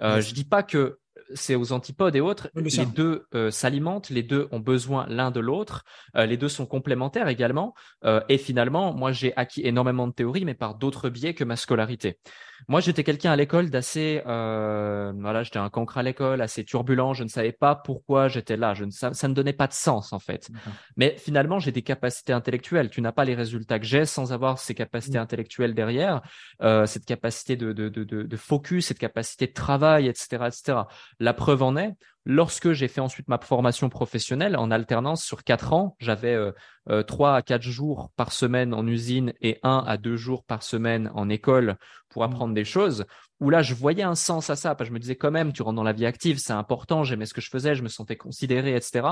Euh, 0.00 0.20
je 0.20 0.34
dis 0.34 0.44
pas 0.44 0.62
que 0.62 0.98
c'est 1.34 1.54
aux 1.54 1.72
antipodes 1.72 2.16
et 2.16 2.20
autres. 2.20 2.50
les 2.54 2.86
deux 2.86 3.26
euh, 3.34 3.50
s'alimentent, 3.50 4.10
les 4.10 4.22
deux 4.22 4.48
ont 4.52 4.60
besoin 4.60 5.06
l'un 5.08 5.30
de 5.30 5.40
l'autre, 5.40 5.84
euh, 6.16 6.26
les 6.26 6.36
deux 6.36 6.48
sont 6.48 6.66
complémentaires 6.66 7.28
également. 7.28 7.74
Euh, 8.04 8.20
et 8.28 8.38
finalement, 8.38 8.92
moi, 8.92 9.12
j'ai 9.12 9.36
acquis 9.36 9.62
énormément 9.64 10.06
de 10.06 10.12
théorie, 10.12 10.44
mais 10.44 10.54
par 10.54 10.74
d'autres 10.74 11.08
biais 11.08 11.34
que 11.34 11.44
ma 11.44 11.56
scolarité. 11.56 12.18
Moi, 12.68 12.80
j'étais 12.80 13.04
quelqu'un 13.04 13.32
à 13.32 13.36
l'école 13.36 13.70
d'assez, 13.70 14.22
voilà, 14.24 15.42
j'étais 15.42 15.58
un 15.58 15.70
cancre 15.70 15.98
à 15.98 16.02
l'école, 16.02 16.40
assez 16.40 16.64
turbulent. 16.64 17.14
Je 17.14 17.24
ne 17.24 17.28
savais 17.28 17.52
pas 17.52 17.74
pourquoi 17.74 18.28
j'étais 18.28 18.56
là. 18.56 18.74
Je 18.74 18.84
ne, 18.84 18.90
ça, 18.90 19.12
ça, 19.14 19.28
ne 19.28 19.34
donnait 19.34 19.52
pas 19.52 19.66
de 19.66 19.72
sens 19.72 20.12
en 20.12 20.18
fait. 20.18 20.50
Mais 20.96 21.16
finalement, 21.18 21.58
j'ai 21.58 21.72
des 21.72 21.82
capacités 21.82 22.32
intellectuelles. 22.32 22.90
Tu 22.90 23.00
n'as 23.00 23.12
pas 23.12 23.24
les 23.24 23.34
résultats 23.34 23.78
que 23.78 23.86
j'ai 23.86 24.04
sans 24.04 24.32
avoir 24.32 24.58
ces 24.58 24.74
capacités 24.74 25.18
intellectuelles 25.18 25.74
derrière, 25.74 26.22
cette 26.60 27.04
capacité 27.04 27.56
de, 27.56 27.72
de, 27.72 27.88
de, 27.88 28.04
de, 28.04 28.36
focus, 28.36 28.86
cette 28.86 28.98
capacité 28.98 29.46
de 29.46 29.52
travail, 29.52 30.08
etc., 30.08 30.44
etc. 30.46 30.78
La 31.18 31.34
preuve 31.34 31.62
en 31.62 31.76
est, 31.76 31.94
lorsque 32.24 32.72
j'ai 32.72 32.88
fait 32.88 33.00
ensuite 33.00 33.28
ma 33.28 33.38
formation 33.38 33.88
professionnelle 33.88 34.56
en 34.56 34.70
alternance 34.70 35.24
sur 35.24 35.44
quatre 35.44 35.72
ans, 35.72 35.96
j'avais 35.98 36.34
euh, 36.34 36.52
euh, 36.88 37.02
trois 37.02 37.36
à 37.36 37.42
quatre 37.42 37.62
jours 37.62 38.10
par 38.16 38.32
semaine 38.32 38.74
en 38.74 38.86
usine 38.86 39.32
et 39.40 39.58
un 39.62 39.82
à 39.86 39.96
deux 39.96 40.16
jours 40.16 40.44
par 40.44 40.62
semaine 40.62 41.10
en 41.14 41.28
école 41.28 41.76
pour 42.12 42.22
mmh. 42.22 42.26
apprendre 42.26 42.54
des 42.54 42.64
choses. 42.64 43.04
Où 43.40 43.50
là, 43.50 43.62
je 43.62 43.74
voyais 43.74 44.02
un 44.02 44.14
sens 44.14 44.50
à 44.50 44.56
ça. 44.56 44.74
Parce 44.74 44.88
que 44.88 44.92
je 44.92 44.94
me 44.94 45.00
disais 45.00 45.16
quand 45.16 45.30
même, 45.30 45.52
tu 45.52 45.62
rentres 45.62 45.76
dans 45.76 45.82
la 45.82 45.92
vie 45.92 46.06
active, 46.06 46.38
c'est 46.38 46.52
important. 46.52 47.02
J'aimais 47.02 47.26
ce 47.26 47.34
que 47.34 47.40
je 47.40 47.50
faisais, 47.50 47.74
je 47.74 47.82
me 47.82 47.88
sentais 47.88 48.16
considéré, 48.16 48.76
etc. 48.76 49.06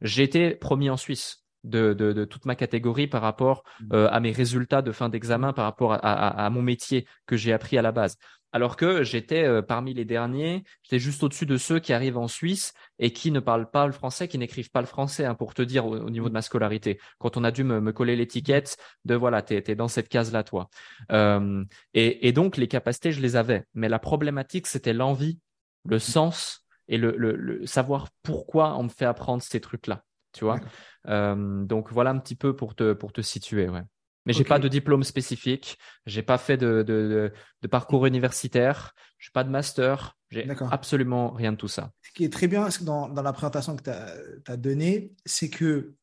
J'étais 0.00 0.54
promis 0.54 0.88
en 0.90 0.96
Suisse. 0.96 1.40
De, 1.64 1.94
de, 1.94 2.26
toute 2.26 2.44
ma 2.44 2.56
catégorie 2.56 3.06
par 3.06 3.22
rapport 3.22 3.62
mmh. 3.80 3.94
euh, 3.94 4.08
à 4.10 4.20
mes 4.20 4.32
résultats 4.32 4.82
de 4.82 4.92
fin 4.92 5.08
d'examen, 5.08 5.54
par 5.54 5.64
rapport 5.64 5.96
à, 5.98 6.50
mon 6.50 6.60
métier 6.60 7.06
que 7.26 7.38
j'ai 7.38 7.54
appris 7.54 7.78
à 7.78 7.82
la 7.82 7.90
base 7.90 8.18
alors 8.54 8.76
que 8.76 9.02
j'étais 9.02 9.42
euh, 9.42 9.62
parmi 9.62 9.94
les 9.94 10.04
derniers, 10.04 10.62
j'étais 10.84 11.00
juste 11.00 11.24
au-dessus 11.24 11.44
de 11.44 11.56
ceux 11.56 11.80
qui 11.80 11.92
arrivent 11.92 12.18
en 12.18 12.28
Suisse 12.28 12.72
et 13.00 13.12
qui 13.12 13.32
ne 13.32 13.40
parlent 13.40 13.68
pas 13.68 13.84
le 13.84 13.92
français, 13.92 14.28
qui 14.28 14.38
n'écrivent 14.38 14.70
pas 14.70 14.80
le 14.80 14.86
français, 14.86 15.24
hein, 15.24 15.34
pour 15.34 15.54
te 15.54 15.62
dire 15.62 15.86
au, 15.86 16.08
niveau 16.08 16.28
de 16.28 16.34
ma 16.34 16.40
scolarité. 16.40 17.00
Quand 17.18 17.36
on 17.36 17.42
a 17.42 17.50
dû 17.50 17.64
me, 17.64 17.92
coller 17.92 18.14
l'étiquette 18.14 18.76
de 19.04 19.16
voilà, 19.16 19.42
tu 19.42 19.54
es, 19.54 19.74
dans 19.74 19.88
cette 19.88 20.08
case-là, 20.08 20.44
toi. 20.44 20.68
Euh, 21.10 21.64
et, 21.94 22.30
donc, 22.30 22.56
les 22.56 22.68
capacités, 22.68 23.10
je 23.10 23.20
les 23.20 23.34
avais. 23.34 23.64
Mais 23.74 23.88
la 23.88 23.98
problématique, 23.98 24.68
c'était 24.68 24.92
l'envie, 24.92 25.40
le 25.84 25.98
sens 25.98 26.64
et 26.86 26.96
le, 26.96 27.66
savoir 27.66 28.06
pourquoi 28.22 28.78
on 28.78 28.84
me 28.84 28.88
fait 28.88 29.04
apprendre 29.04 29.42
ces 29.42 29.60
trucs-là. 29.60 30.04
Tu 30.32 30.44
vois 30.44 30.60
euh, 31.08 31.64
Donc, 31.64 31.90
voilà 31.90 32.10
un 32.10 32.18
petit 32.20 32.36
peu 32.36 32.54
pour 32.54 32.76
te, 32.76 32.92
pour 32.92 33.12
te 33.12 33.20
situer. 33.20 33.68
Ouais. 33.68 33.82
Mais 34.26 34.32
j'ai 34.32 34.44
pas 34.44 34.58
de 34.58 34.68
diplôme 34.68 35.04
spécifique, 35.04 35.78
j'ai 36.06 36.22
pas 36.22 36.38
fait 36.38 36.56
de, 36.56 36.82
de, 36.82 37.32
de, 37.60 37.68
parcours 37.68 38.06
universitaire, 38.06 38.94
j'ai 39.18 39.30
pas 39.32 39.44
de 39.44 39.50
master, 39.50 40.16
j'ai 40.30 40.48
absolument 40.70 41.30
rien 41.30 41.52
de 41.52 41.56
tout 41.56 41.68
ça. 41.68 41.90
Ce 42.02 42.10
qui 42.12 42.24
est 42.24 42.32
très 42.32 42.48
bien 42.48 42.68
dans, 42.80 43.08
dans 43.08 43.22
la 43.22 43.32
présentation 43.32 43.76
que 43.76 43.82
tu 43.82 43.90
as, 43.90 44.56
donnée, 44.56 45.12
c'est 45.26 45.50
que 45.50 45.94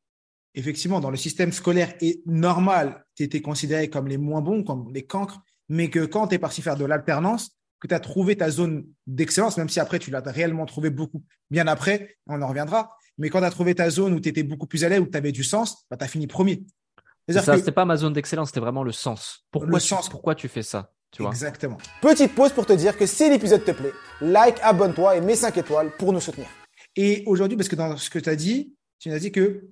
effectivement, 0.53 0.99
dans 0.99 1.09
le 1.09 1.17
système 1.17 1.51
scolaire 1.51 1.93
et 2.01 2.21
normal, 2.25 3.05
tu 3.15 3.23
étais 3.23 3.41
considéré 3.41 3.89
comme 3.89 4.07
les 4.07 4.17
moins 4.17 4.41
bons, 4.41 4.63
comme 4.63 4.91
les 4.93 5.05
cancres, 5.05 5.39
mais 5.69 5.89
que 5.89 6.05
quand 6.05 6.27
tu 6.27 6.35
es 6.35 6.39
parti 6.39 6.61
faire 6.61 6.75
de 6.75 6.85
l'alternance, 6.85 7.57
que 7.79 7.87
tu 7.87 7.95
as 7.95 7.99
trouvé 7.99 8.35
ta 8.35 8.51
zone 8.51 8.85
d'excellence, 9.07 9.57
même 9.57 9.69
si 9.69 9.79
après 9.79 9.97
tu 9.97 10.11
l'as 10.11 10.21
réellement 10.21 10.65
trouvé 10.65 10.91
beaucoup 10.91 11.23
bien 11.49 11.67
après, 11.67 12.17
on 12.27 12.41
en 12.41 12.47
reviendra, 12.47 12.95
mais 13.17 13.29
quand 13.29 13.39
tu 13.39 13.45
as 13.45 13.51
trouvé 13.51 13.75
ta 13.75 13.89
zone 13.89 14.13
où 14.13 14.19
tu 14.19 14.29
étais 14.29 14.43
beaucoup 14.43 14.67
plus 14.67 14.83
à 14.83 14.89
l'aise, 14.89 14.99
où 14.99 15.05
tu 15.05 15.17
avais 15.17 15.31
du 15.31 15.43
sens, 15.43 15.85
bah, 15.89 15.97
tu 15.97 16.03
as 16.03 16.07
fini 16.07 16.27
premier. 16.27 16.63
Ça, 17.29 17.57
c'était 17.57 17.71
pas 17.71 17.85
ma 17.85 17.97
zone 17.97 18.13
d'excellence, 18.13 18.49
c'était 18.49 18.59
vraiment 18.59 18.83
le 18.83 18.91
sens. 18.91 19.45
Pourquoi, 19.51 19.79
Tu, 19.79 19.93
pourquoi 20.09 20.35
tu 20.35 20.47
fais 20.47 20.63
ça 20.63 20.91
tu 21.11 21.21
vois? 21.21 21.31
Exactement. 21.31 21.77
Petite 22.01 22.33
pause 22.33 22.53
pour 22.53 22.65
te 22.65 22.73
dire 22.73 22.97
que 22.97 23.05
si 23.05 23.29
l'épisode 23.29 23.65
te 23.65 23.71
plaît, 23.71 23.91
like, 24.21 24.57
abonne-toi 24.61 25.17
et 25.17 25.21
mets 25.21 25.35
5 25.35 25.57
étoiles 25.57 25.91
pour 25.97 26.13
nous 26.13 26.21
soutenir. 26.21 26.47
Et 26.95 27.23
aujourd'hui, 27.25 27.57
parce 27.57 27.67
que 27.67 27.75
dans 27.75 27.97
ce 27.97 28.09
que 28.09 28.19
tu 28.19 28.29
as 28.29 28.35
dit, 28.35 28.75
tu 28.99 29.09
nous 29.09 29.15
as 29.15 29.19
dit 29.19 29.31
que 29.31 29.67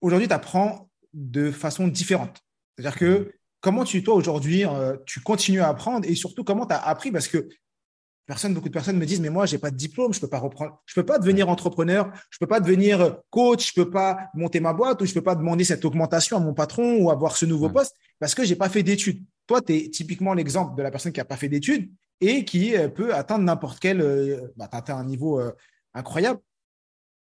aujourd'hui, 0.00 0.28
tu 0.28 0.34
apprends 0.34 0.90
de 1.14 1.50
façon 1.50 1.88
différente. 1.88 2.42
C'est-à-dire 2.76 2.98
que 2.98 3.32
comment 3.60 3.84
tu, 3.84 4.02
toi, 4.02 4.14
aujourd'hui, 4.14 4.66
euh, 4.66 4.96
tu 5.06 5.20
continues 5.20 5.60
à 5.60 5.68
apprendre 5.68 6.06
et 6.06 6.14
surtout 6.14 6.44
comment 6.44 6.66
tu 6.66 6.74
as 6.74 6.86
appris 6.86 7.10
parce 7.10 7.28
que 7.28 7.48
Personne, 8.26 8.54
beaucoup 8.54 8.68
de 8.68 8.72
personnes 8.72 8.96
me 8.96 9.04
disent, 9.04 9.20
mais 9.20 9.28
moi, 9.28 9.44
j'ai 9.44 9.58
pas 9.58 9.70
de 9.70 9.76
diplôme, 9.76 10.14
je 10.14 10.20
peux 10.20 10.28
pas 10.28 10.38
reprendre, 10.38 10.80
je 10.86 10.94
peux 10.94 11.04
pas 11.04 11.18
devenir 11.18 11.50
entrepreneur, 11.50 12.10
je 12.30 12.38
peux 12.38 12.46
pas 12.46 12.58
devenir 12.58 13.18
coach, 13.28 13.68
je 13.68 13.74
peux 13.74 13.90
pas 13.90 14.30
monter 14.32 14.60
ma 14.60 14.72
boîte 14.72 15.02
ou 15.02 15.06
je 15.06 15.12
peux 15.12 15.22
pas 15.22 15.34
demander 15.34 15.64
cette 15.64 15.84
augmentation 15.84 16.38
à 16.38 16.40
mon 16.40 16.54
patron 16.54 16.96
ou 16.96 17.10
avoir 17.10 17.36
ce 17.36 17.44
nouveau 17.44 17.68
poste 17.68 17.94
parce 18.18 18.34
que 18.34 18.44
j'ai 18.44 18.56
pas 18.56 18.70
fait 18.70 18.82
d'études. 18.82 19.22
Toi, 19.46 19.60
tu 19.60 19.76
es 19.76 19.90
typiquement 19.90 20.32
l'exemple 20.32 20.74
de 20.74 20.82
la 20.82 20.90
personne 20.90 21.12
qui 21.12 21.20
a 21.20 21.24
pas 21.24 21.36
fait 21.36 21.48
d'études 21.48 21.90
et 22.20 22.44
qui 22.44 22.76
euh, 22.76 22.88
peut 22.88 23.14
atteindre 23.14 23.44
n'importe 23.44 23.78
quel, 23.80 24.00
euh, 24.00 24.48
bah, 24.56 24.68
atteint 24.72 24.96
un 24.96 25.04
niveau 25.04 25.40
euh, 25.40 25.52
incroyable. 25.92 26.40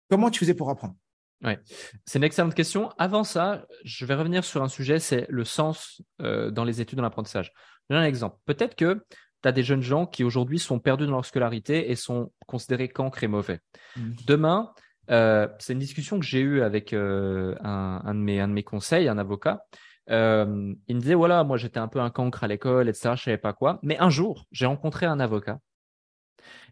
Comment 0.09 0.29
tu 0.29 0.39
faisais 0.39 0.53
pour 0.53 0.69
apprendre? 0.69 0.95
Ouais, 1.41 1.57
c'est 2.05 2.19
une 2.19 2.25
excellente 2.25 2.53
question. 2.53 2.91
Avant 2.97 3.23
ça, 3.23 3.65
je 3.85 4.05
vais 4.05 4.15
revenir 4.15 4.43
sur 4.43 4.61
un 4.61 4.67
sujet, 4.67 4.99
c'est 4.99 5.25
le 5.29 5.45
sens 5.45 6.01
dans 6.19 6.65
les 6.65 6.81
études 6.81 6.97
dans 6.97 7.03
l'apprentissage. 7.03 7.53
Je 7.89 7.95
donne 7.95 8.03
un 8.03 8.07
exemple. 8.07 8.37
Peut-être 8.45 8.75
que 8.75 9.01
tu 9.41 9.49
as 9.49 9.51
des 9.51 9.63
jeunes 9.63 9.81
gens 9.81 10.05
qui 10.05 10.23
aujourd'hui 10.23 10.59
sont 10.59 10.79
perdus 10.79 11.05
dans 11.05 11.13
leur 11.13 11.25
scolarité 11.25 11.91
et 11.91 11.95
sont 11.95 12.31
considérés 12.47 12.89
cancres 12.89 13.23
et 13.23 13.27
mauvais. 13.27 13.59
Mmh. 13.95 14.11
Demain, 14.25 14.73
euh, 15.09 15.47
c'est 15.59 15.73
une 15.73 15.79
discussion 15.79 16.19
que 16.19 16.25
j'ai 16.25 16.41
eue 16.41 16.61
avec 16.61 16.93
euh, 16.93 17.55
un, 17.61 18.13
de 18.13 18.19
mes, 18.19 18.39
un 18.39 18.47
de 18.47 18.53
mes 18.53 18.63
conseils, 18.63 19.07
un 19.07 19.17
avocat. 19.17 19.63
Euh, 20.09 20.73
il 20.87 20.95
me 20.95 21.01
disait 21.01 21.13
voilà, 21.13 21.43
moi 21.43 21.57
j'étais 21.57 21.79
un 21.79 21.87
peu 21.87 21.99
un 21.99 22.09
cancre 22.09 22.43
à 22.43 22.47
l'école, 22.47 22.89
etc. 22.89 23.11
Je 23.15 23.23
savais 23.23 23.37
pas 23.37 23.53
quoi. 23.53 23.79
Mais 23.83 23.97
un 23.99 24.09
jour, 24.09 24.45
j'ai 24.51 24.65
rencontré 24.65 25.05
un 25.05 25.19
avocat 25.19 25.59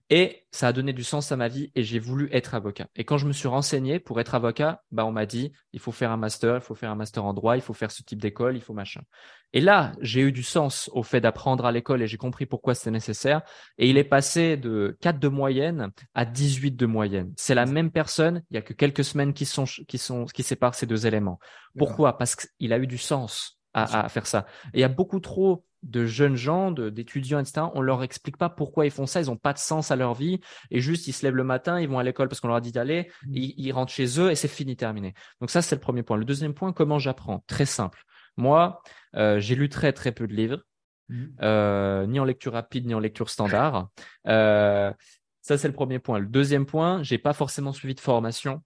et 0.09 0.45
ça 0.51 0.69
a 0.69 0.73
donné 0.73 0.93
du 0.93 1.03
sens 1.03 1.31
à 1.31 1.35
ma 1.35 1.49
vie 1.49 1.71
et 1.75 1.83
j'ai 1.83 1.99
voulu 1.99 2.29
être 2.31 2.55
avocat. 2.55 2.87
Et 2.95 3.03
quand 3.03 3.17
je 3.17 3.27
me 3.27 3.33
suis 3.33 3.49
renseigné 3.49 3.99
pour 3.99 4.21
être 4.21 4.35
avocat, 4.35 4.81
bah 4.91 5.05
on 5.05 5.11
m'a 5.11 5.25
dit 5.25 5.51
il 5.73 5.81
faut 5.81 5.91
faire 5.91 6.11
un 6.11 6.17
master, 6.17 6.55
il 6.55 6.61
faut 6.61 6.75
faire 6.75 6.91
un 6.91 6.95
master 6.95 7.25
en 7.25 7.33
droit, 7.33 7.57
il 7.57 7.61
faut 7.61 7.73
faire 7.73 7.91
ce 7.91 8.03
type 8.03 8.21
d'école, 8.21 8.55
il 8.55 8.61
faut 8.61 8.73
machin. 8.73 9.01
Et 9.51 9.59
là, 9.59 9.93
j'ai 9.99 10.21
eu 10.21 10.31
du 10.31 10.43
sens 10.43 10.89
au 10.93 11.03
fait 11.03 11.19
d'apprendre 11.19 11.65
à 11.65 11.71
l'école 11.71 12.01
et 12.01 12.07
j'ai 12.07 12.17
compris 12.17 12.45
pourquoi 12.45 12.73
c'était 12.73 12.91
nécessaire. 12.91 13.41
Et 13.77 13.89
il 13.89 13.97
est 13.97 14.03
passé 14.05 14.55
de 14.55 14.97
4 15.01 15.19
de 15.19 15.27
moyenne 15.27 15.91
à 16.13 16.25
18 16.25 16.71
de 16.71 16.85
moyenne. 16.85 17.33
C'est 17.35 17.55
la 17.55 17.65
même 17.65 17.91
personne, 17.91 18.43
il 18.49 18.55
y 18.55 18.57
a 18.57 18.61
que 18.61 18.73
quelques 18.73 19.03
semaines 19.03 19.33
qui 19.33 19.45
sont 19.45 19.65
qui 19.65 19.97
sont 19.97 20.25
qui 20.25 20.43
séparent 20.43 20.75
ces 20.75 20.85
deux 20.85 21.05
éléments. 21.05 21.39
Pourquoi? 21.77 22.17
Parce 22.17 22.35
qu'il 22.35 22.71
a 22.71 22.77
eu 22.77 22.87
du 22.87 22.97
sens 22.97 23.59
à, 23.73 24.05
à 24.05 24.09
faire 24.09 24.25
ça. 24.25 24.45
Et 24.73 24.77
il 24.77 24.81
y 24.81 24.85
a 24.85 24.89
beaucoup 24.89 25.19
trop 25.19 25.65
de 25.83 26.05
jeunes 26.05 26.35
gens, 26.35 26.71
d'étudiants, 26.71 27.39
etc. 27.39 27.67
On 27.73 27.81
leur 27.81 28.03
explique 28.03 28.37
pas 28.37 28.49
pourquoi 28.49 28.85
ils 28.85 28.91
font 28.91 29.05
ça, 29.05 29.19
ils 29.19 29.31
ont 29.31 29.37
pas 29.37 29.53
de 29.53 29.57
sens 29.57 29.91
à 29.91 29.95
leur 29.95 30.13
vie 30.13 30.39
et 30.71 30.79
juste 30.79 31.07
ils 31.07 31.13
se 31.13 31.25
lèvent 31.25 31.35
le 31.35 31.43
matin, 31.43 31.79
ils 31.79 31.87
vont 31.87 31.99
à 31.99 32.03
l'école 32.03 32.27
parce 32.27 32.39
qu'on 32.39 32.47
leur 32.47 32.57
a 32.57 32.61
dit 32.61 32.71
d'aller, 32.71 33.11
mmh. 33.25 33.33
ils, 33.35 33.71
rentrent 33.71 33.93
chez 33.93 34.19
eux 34.19 34.31
et 34.31 34.35
c'est 34.35 34.47
fini, 34.47 34.75
terminé. 34.75 35.13
Donc 35.39 35.49
ça 35.49 35.61
c'est 35.61 35.75
le 35.75 35.81
premier 35.81 36.03
point. 36.03 36.17
Le 36.17 36.25
deuxième 36.25 36.53
point, 36.53 36.73
comment 36.73 36.99
j'apprends? 36.99 37.43
Très 37.47 37.65
simple. 37.65 38.03
Moi, 38.37 38.81
euh, 39.15 39.39
j'ai 39.39 39.55
lu 39.55 39.69
très 39.69 39.93
très 39.93 40.11
peu 40.11 40.27
de 40.27 40.33
livres, 40.33 40.59
mmh. 41.09 41.25
euh, 41.41 42.05
ni 42.07 42.19
en 42.19 42.25
lecture 42.25 42.53
rapide 42.53 42.85
ni 42.85 42.93
en 42.93 42.99
lecture 42.99 43.29
standard. 43.29 43.89
Euh, 44.27 44.91
ça 45.41 45.57
c'est 45.57 45.67
le 45.67 45.73
premier 45.73 45.99
point. 45.99 46.19
Le 46.19 46.27
deuxième 46.27 46.65
point, 46.65 47.03
j'ai 47.03 47.17
pas 47.17 47.33
forcément 47.33 47.71
suivi 47.71 47.95
de 47.95 47.99
formation. 47.99 48.63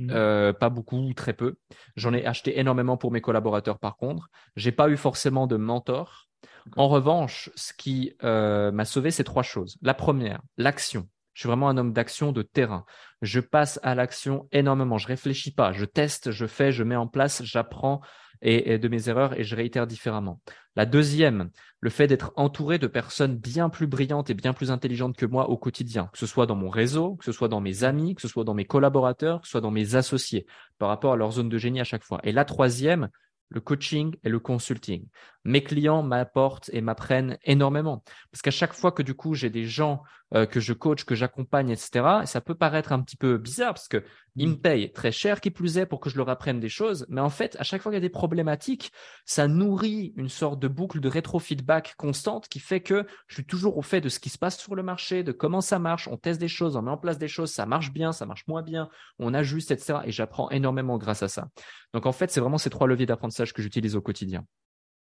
Mmh. 0.00 0.52
pas 0.60 0.70
beaucoup 0.70 1.08
ou 1.08 1.12
très 1.12 1.32
peu. 1.32 1.56
J'en 1.96 2.14
ai 2.14 2.24
acheté 2.24 2.60
énormément 2.60 2.96
pour 2.96 3.10
mes 3.10 3.20
collaborateurs 3.20 3.80
par 3.80 3.96
contre. 3.96 4.30
J'ai 4.54 4.70
pas 4.70 4.88
eu 4.88 4.96
forcément 4.96 5.48
de 5.48 5.56
mentor. 5.56 6.28
En 6.76 6.88
revanche, 6.88 7.50
ce 7.54 7.72
qui 7.72 8.14
euh, 8.22 8.70
m'a 8.72 8.84
sauvé, 8.84 9.10
c'est 9.10 9.24
trois 9.24 9.42
choses. 9.42 9.78
La 9.82 9.94
première, 9.94 10.40
l'action. 10.56 11.08
Je 11.34 11.42
suis 11.42 11.46
vraiment 11.46 11.68
un 11.68 11.78
homme 11.78 11.92
d'action, 11.92 12.32
de 12.32 12.42
terrain. 12.42 12.84
Je 13.22 13.38
passe 13.38 13.78
à 13.84 13.94
l'action 13.94 14.48
énormément. 14.50 14.98
Je 14.98 15.06
réfléchis 15.06 15.54
pas. 15.54 15.72
Je 15.72 15.84
teste, 15.84 16.32
je 16.32 16.46
fais, 16.46 16.72
je 16.72 16.82
mets 16.82 16.96
en 16.96 17.06
place, 17.06 17.42
j'apprends 17.44 18.00
et, 18.42 18.78
de 18.78 18.88
mes 18.88 19.08
erreurs 19.08 19.38
et 19.38 19.44
je 19.44 19.56
réitère 19.56 19.86
différemment. 19.86 20.40
La 20.76 20.86
deuxième, 20.86 21.50
le 21.80 21.90
fait 21.90 22.06
d'être 22.06 22.32
entouré 22.36 22.78
de 22.78 22.86
personnes 22.86 23.36
bien 23.36 23.68
plus 23.68 23.86
brillantes 23.86 24.30
et 24.30 24.34
bien 24.34 24.52
plus 24.52 24.70
intelligentes 24.70 25.16
que 25.16 25.26
moi 25.26 25.48
au 25.50 25.56
quotidien, 25.56 26.08
que 26.12 26.18
ce 26.18 26.26
soit 26.26 26.46
dans 26.46 26.56
mon 26.56 26.68
réseau, 26.68 27.16
que 27.16 27.24
ce 27.24 27.32
soit 27.32 27.48
dans 27.48 27.60
mes 27.60 27.84
amis, 27.84 28.14
que 28.14 28.22
ce 28.22 28.28
soit 28.28 28.44
dans 28.44 28.54
mes 28.54 28.64
collaborateurs, 28.64 29.40
que 29.40 29.46
ce 29.46 29.52
soit 29.52 29.60
dans 29.60 29.70
mes 29.70 29.94
associés, 29.94 30.46
par 30.78 30.88
rapport 30.88 31.12
à 31.12 31.16
leur 31.16 31.32
zone 31.32 31.48
de 31.48 31.58
génie 31.58 31.80
à 31.80 31.84
chaque 31.84 32.04
fois. 32.04 32.20
Et 32.22 32.32
la 32.32 32.44
troisième, 32.44 33.08
le 33.48 33.60
coaching 33.60 34.14
et 34.24 34.28
le 34.28 34.38
consulting. 34.38 35.06
Mes 35.44 35.62
clients 35.62 36.02
m'apportent 36.02 36.70
et 36.72 36.80
m'apprennent 36.80 37.38
énormément. 37.44 38.04
Parce 38.30 38.42
qu'à 38.42 38.50
chaque 38.50 38.74
fois 38.74 38.92
que 38.92 39.02
du 39.02 39.14
coup 39.14 39.34
j'ai 39.34 39.50
des 39.50 39.64
gens 39.64 40.02
euh, 40.34 40.46
que 40.46 40.60
je 40.60 40.72
coach, 40.72 41.04
que 41.04 41.14
j'accompagne, 41.14 41.70
etc., 41.70 42.04
ça 42.24 42.40
peut 42.40 42.54
paraître 42.54 42.92
un 42.92 43.00
petit 43.00 43.16
peu 43.16 43.38
bizarre 43.38 43.74
parce 43.74 43.88
que 43.88 44.04
ils 44.36 44.48
me 44.48 44.56
payent 44.56 44.92
très 44.92 45.10
cher, 45.10 45.40
qui 45.40 45.50
plus 45.50 45.78
est, 45.78 45.86
pour 45.86 46.00
que 46.00 46.10
je 46.10 46.16
leur 46.16 46.28
apprenne 46.28 46.60
des 46.60 46.68
choses. 46.68 47.06
Mais 47.08 47.20
en 47.20 47.30
fait, 47.30 47.56
à 47.58 47.64
chaque 47.64 47.82
fois 47.82 47.90
qu'il 47.90 47.96
y 47.96 48.04
a 48.04 48.06
des 48.06 48.08
problématiques, 48.08 48.92
ça 49.24 49.48
nourrit 49.48 50.12
une 50.16 50.28
sorte 50.28 50.60
de 50.60 50.68
boucle 50.68 51.00
de 51.00 51.08
rétro-feedback 51.08 51.94
constante 51.96 52.48
qui 52.48 52.60
fait 52.60 52.80
que 52.80 53.04
je 53.26 53.34
suis 53.34 53.44
toujours 53.44 53.78
au 53.78 53.82
fait 53.82 54.00
de 54.00 54.08
ce 54.08 54.20
qui 54.20 54.28
se 54.28 54.38
passe 54.38 54.58
sur 54.58 54.74
le 54.74 54.82
marché, 54.82 55.24
de 55.24 55.32
comment 55.32 55.60
ça 55.60 55.78
marche. 55.78 56.08
On 56.08 56.16
teste 56.16 56.40
des 56.40 56.48
choses, 56.48 56.76
on 56.76 56.82
met 56.82 56.90
en 56.90 56.98
place 56.98 57.18
des 57.18 57.26
choses, 57.26 57.50
ça 57.50 57.66
marche 57.66 57.92
bien, 57.92 58.12
ça 58.12 58.26
marche 58.26 58.46
moins 58.46 58.62
bien, 58.62 58.88
on 59.18 59.34
ajuste, 59.34 59.70
etc. 59.72 60.00
Et 60.04 60.12
j'apprends 60.12 60.50
énormément 60.50 60.98
grâce 60.98 61.22
à 61.22 61.28
ça. 61.28 61.48
Donc 61.92 62.06
en 62.06 62.12
fait, 62.12 62.30
c'est 62.30 62.40
vraiment 62.40 62.58
ces 62.58 62.70
trois 62.70 62.86
leviers 62.86 63.06
d'apprentissage 63.06 63.52
que 63.52 63.62
j'utilise 63.62 63.96
au 63.96 64.02
quotidien. 64.02 64.44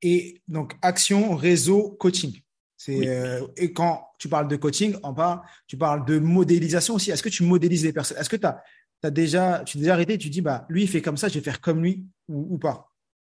Et 0.01 0.41
donc, 0.47 0.77
action, 0.81 1.35
réseau, 1.35 1.95
coaching. 1.99 2.41
C'est 2.77 3.07
euh, 3.07 3.45
et 3.57 3.73
quand 3.73 4.07
tu 4.19 4.29
parles 4.29 4.47
de 4.47 4.55
coaching, 4.55 4.95
en 5.01 5.13
parle, 5.13 5.41
tu 5.65 5.77
parles 5.77 6.05
de 6.05 6.19
modélisation 6.19 6.93
aussi. 6.93 7.09
Est-ce 7.09 7.23
que 7.23 7.29
tu 7.29 7.43
modélises 7.43 7.83
les 7.83 7.91
personnes? 7.91 8.17
Est-ce 8.19 8.29
que 8.29 8.35
tu 8.35 8.45
as, 8.45 8.63
as, 9.03 9.09
déjà, 9.09 9.63
tu 9.65 9.79
déjà 9.79 9.93
arrêté 9.93 10.19
Tu 10.19 10.29
dis 10.29 10.41
bah 10.41 10.65
lui 10.69 10.83
il 10.83 10.87
fait 10.87 11.01
comme 11.01 11.17
ça, 11.17 11.27
je 11.27 11.33
vais 11.33 11.41
faire 11.41 11.59
comme 11.59 11.81
lui 11.81 12.05
ou, 12.27 12.59
pas? 12.59 12.91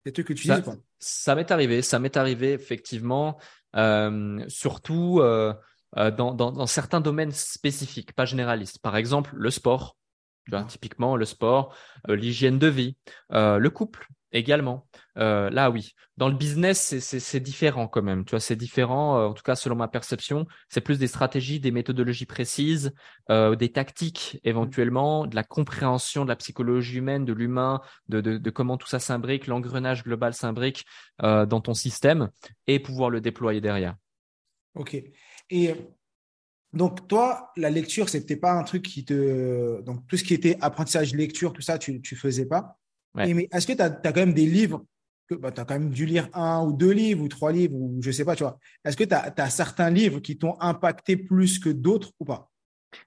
C'est 0.06 0.12
trucs 0.12 0.28
que 0.28 0.32
tu 0.32 0.46
ça, 0.46 0.60
dis. 0.60 0.70
Ça 1.00 1.34
m'est 1.34 1.50
arrivé, 1.50 1.82
ça 1.82 1.98
m'est 1.98 2.16
arrivé 2.16 2.52
effectivement, 2.52 3.36
euh, 3.74 4.44
surtout 4.46 5.18
euh, 5.20 5.52
dans, 5.96 6.34
dans, 6.34 6.52
dans, 6.52 6.66
certains 6.66 7.00
domaines 7.00 7.32
spécifiques, 7.32 8.12
pas 8.12 8.24
généralistes. 8.24 8.78
Par 8.78 8.96
exemple, 8.96 9.32
le 9.34 9.50
sport. 9.50 9.96
Tu 10.44 10.50
vois, 10.50 10.64
typiquement 10.64 11.16
le 11.16 11.24
sport, 11.24 11.72
l'hygiène 12.08 12.58
de 12.58 12.66
vie, 12.66 12.96
le 13.30 13.68
couple 13.68 14.08
également. 14.32 14.86
Euh, 15.18 15.50
là, 15.50 15.70
oui. 15.70 15.92
Dans 16.16 16.28
le 16.28 16.34
business, 16.34 16.98
c'est 16.98 17.40
différent 17.40 17.88
quand 17.88 18.02
même. 18.02 18.24
Tu 18.24 18.30
vois, 18.30 18.40
c'est 18.40 18.56
différent. 18.56 19.18
Euh, 19.18 19.26
en 19.26 19.32
tout 19.34 19.42
cas, 19.42 19.56
selon 19.56 19.76
ma 19.76 19.88
perception, 19.88 20.46
c'est 20.68 20.80
plus 20.80 20.98
des 20.98 21.06
stratégies, 21.06 21.60
des 21.60 21.70
méthodologies 21.70 22.26
précises, 22.26 22.92
euh, 23.30 23.56
des 23.56 23.72
tactiques 23.72 24.40
éventuellement, 24.44 25.26
de 25.26 25.34
la 25.34 25.44
compréhension 25.44 26.24
de 26.24 26.28
la 26.28 26.36
psychologie 26.36 26.98
humaine, 26.98 27.24
de 27.24 27.32
l'humain, 27.32 27.80
de, 28.08 28.20
de, 28.20 28.50
comment 28.50 28.76
tout 28.76 28.88
ça 28.88 28.98
s'imbrique, 28.98 29.46
l'engrenage 29.46 30.04
global 30.04 30.34
s'imbrique 30.34 30.84
dans 31.20 31.60
ton 31.60 31.74
système, 31.74 32.30
et 32.66 32.78
pouvoir 32.78 33.10
le 33.10 33.20
déployer 33.20 33.60
derrière. 33.60 33.96
Ok. 34.74 34.96
Et 35.50 35.74
donc 36.72 37.06
toi, 37.06 37.52
la 37.56 37.70
lecture, 37.70 38.08
c'était 38.08 38.36
pas 38.36 38.52
un 38.52 38.64
truc 38.64 38.82
qui 38.82 39.04
te, 39.04 39.80
donc 39.82 40.06
tout 40.08 40.16
ce 40.16 40.24
qui 40.24 40.34
était 40.34 40.56
apprentissage, 40.60 41.14
lecture, 41.14 41.52
tout 41.52 41.62
ça, 41.62 41.78
tu 41.78 42.00
tu 42.00 42.16
faisais 42.16 42.46
pas? 42.46 42.78
Mais 43.14 43.48
est-ce 43.52 43.66
que 43.66 43.72
tu 43.72 43.82
as, 43.82 43.86
as, 43.86 44.12
quand 44.12 44.20
même 44.20 44.34
des 44.34 44.46
livres 44.46 44.84
bah, 45.36 45.52
tu 45.52 45.60
as 45.60 45.64
quand 45.64 45.78
même 45.78 45.90
dû 45.90 46.06
lire 46.06 46.28
un 46.34 46.62
ou 46.64 46.72
deux 46.72 46.90
livres 46.90 47.22
ou 47.22 47.28
trois 47.28 47.52
livres 47.52 47.74
ou 47.74 48.00
je 48.02 48.10
sais 48.10 48.24
pas, 48.24 48.36
tu 48.36 48.42
vois. 48.42 48.58
Est-ce 48.84 48.96
que 48.96 49.04
tu 49.04 49.14
as, 49.14 49.50
certains 49.50 49.90
livres 49.90 50.20
qui 50.20 50.38
t'ont 50.38 50.56
impacté 50.60 51.16
plus 51.16 51.58
que 51.58 51.70
d'autres 51.70 52.10
ou 52.20 52.24
pas? 52.24 52.50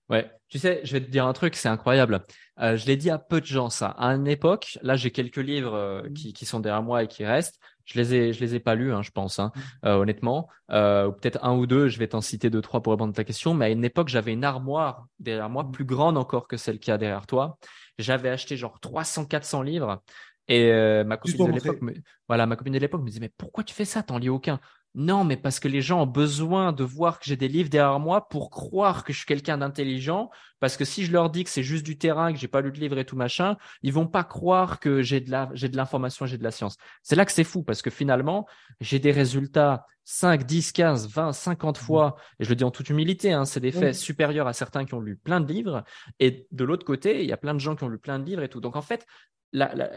Ouais, 0.09 0.31
tu 0.49 0.57
sais, 0.57 0.81
je 0.83 0.93
vais 0.93 1.01
te 1.01 1.11
dire 1.11 1.27
un 1.27 1.33
truc, 1.33 1.55
c'est 1.55 1.69
incroyable. 1.69 2.23
Euh, 2.59 2.75
je 2.75 2.87
l'ai 2.87 2.97
dit 2.97 3.11
à 3.11 3.19
peu 3.19 3.39
de 3.39 3.45
gens 3.45 3.69
ça. 3.69 3.87
À 3.89 4.07
une 4.15 4.27
époque, 4.27 4.79
là 4.81 4.95
j'ai 4.95 5.11
quelques 5.11 5.37
livres 5.37 5.75
euh, 5.75 6.03
mmh. 6.03 6.13
qui, 6.13 6.33
qui, 6.33 6.45
sont 6.45 6.59
derrière 6.59 6.81
moi 6.81 7.03
et 7.03 7.07
qui 7.07 7.23
restent. 7.23 7.59
Je 7.85 7.99
les 7.99 8.15
ai, 8.15 8.33
je 8.33 8.39
les 8.39 8.55
ai 8.55 8.59
pas 8.59 8.75
lus, 8.75 8.93
hein, 8.93 9.01
je 9.01 9.11
pense, 9.11 9.39
hein, 9.39 9.51
mmh. 9.55 9.59
euh, 9.85 9.95
honnêtement. 9.95 10.49
Euh, 10.71 11.11
peut-être 11.11 11.39
un 11.43 11.55
ou 11.55 11.65
deux. 11.65 11.87
Je 11.87 11.99
vais 11.99 12.07
t'en 12.07 12.21
citer 12.21 12.49
deux, 12.49 12.61
trois 12.61 12.81
pour 12.81 12.93
répondre 12.93 13.11
à 13.11 13.15
ta 13.15 13.23
question. 13.23 13.53
Mais 13.53 13.65
à 13.65 13.69
une 13.69 13.85
époque, 13.85 14.09
j'avais 14.09 14.33
une 14.33 14.43
armoire 14.43 15.07
derrière 15.19 15.49
moi, 15.49 15.63
mmh. 15.63 15.71
plus 15.71 15.85
grande 15.85 16.17
encore 16.17 16.47
que 16.47 16.57
celle 16.57 16.79
qu'il 16.79 16.91
y 16.91 16.93
a 16.93 16.97
derrière 16.97 17.27
toi. 17.27 17.57
J'avais 17.97 18.29
acheté 18.29 18.57
genre 18.57 18.79
300, 18.79 19.25
400 19.25 19.61
livres 19.61 20.01
et 20.47 20.71
euh, 20.71 21.03
ma 21.03 21.17
copine 21.17 21.47
de 21.47 21.51
l'époque, 21.51 21.81
me... 21.81 21.93
voilà, 22.27 22.45
ma 22.45 22.55
copine 22.55 22.73
de 22.73 22.79
l'époque 22.79 23.01
me 23.01 23.07
disait 23.07 23.19
mais 23.19 23.31
pourquoi 23.37 23.63
tu 23.63 23.73
fais 23.73 23.85
ça? 23.85 24.03
T'en 24.03 24.17
lis 24.17 24.29
aucun 24.29 24.59
Non, 24.97 25.25
mais 25.25 25.35
parce 25.35 25.59
que 25.59 25.67
les 25.67 25.81
gens 25.81 26.03
ont 26.03 26.07
besoin 26.07 26.71
de 26.71 26.85
voir 26.85 27.19
que 27.19 27.25
j'ai 27.25 27.35
des 27.35 27.49
livres 27.49 27.69
derrière 27.69 27.99
moi 27.99 28.29
pour 28.29 28.49
croire 28.49 29.03
que 29.03 29.11
je 29.11 29.17
suis 29.17 29.27
quelqu'un 29.27 29.57
d'intelligent. 29.57 30.29
Parce 30.61 30.77
que 30.77 30.85
si 30.85 31.03
je 31.03 31.11
leur 31.11 31.29
dis 31.29 31.43
que 31.43 31.49
c'est 31.49 31.63
juste 31.63 31.85
du 31.85 31.97
terrain, 31.97 32.31
que 32.31 32.39
j'ai 32.39 32.47
pas 32.47 32.61
lu 32.61 32.71
de 32.71 32.79
livre 32.79 32.97
et 32.97 33.03
tout 33.03 33.17
machin, 33.17 33.57
ils 33.83 33.91
vont 33.91 34.07
pas 34.07 34.23
croire 34.23 34.79
que 34.79 35.01
j'ai 35.01 35.19
de 35.19 35.29
la, 35.29 35.49
j'ai 35.53 35.67
de 35.67 35.75
l'information, 35.75 36.25
j'ai 36.25 36.37
de 36.37 36.43
la 36.45 36.51
science. 36.51 36.77
C'est 37.03 37.17
là 37.17 37.25
que 37.25 37.33
c'est 37.33 37.43
fou 37.43 37.61
parce 37.61 37.81
que 37.81 37.89
finalement, 37.89 38.47
j'ai 38.79 38.99
des 38.99 39.11
résultats 39.11 39.85
5, 40.05 40.45
10, 40.45 40.71
15, 40.71 41.09
20, 41.09 41.33
50 41.33 41.77
fois, 41.77 42.15
et 42.39 42.45
je 42.45 42.49
le 42.49 42.55
dis 42.55 42.63
en 42.63 42.71
toute 42.71 42.89
humilité, 42.89 43.33
hein, 43.33 43.43
c'est 43.43 43.59
des 43.59 43.71
faits 43.71 43.95
supérieurs 43.95 44.47
à 44.47 44.53
certains 44.53 44.85
qui 44.85 44.93
ont 44.93 45.01
lu 45.01 45.17
plein 45.17 45.41
de 45.41 45.51
livres, 45.51 45.83
et 46.19 46.47
de 46.51 46.63
l'autre 46.63 46.85
côté, 46.85 47.23
il 47.23 47.29
y 47.29 47.33
a 47.33 47.37
plein 47.37 47.55
de 47.55 47.59
gens 47.59 47.75
qui 47.75 47.83
ont 47.83 47.89
lu 47.89 47.97
plein 47.97 48.19
de 48.19 48.23
livres 48.23 48.43
et 48.43 48.49
tout. 48.49 48.61
Donc 48.61 48.75
en 48.75 48.83
fait, 48.83 49.05
la, 49.51 49.73
la, 49.73 49.89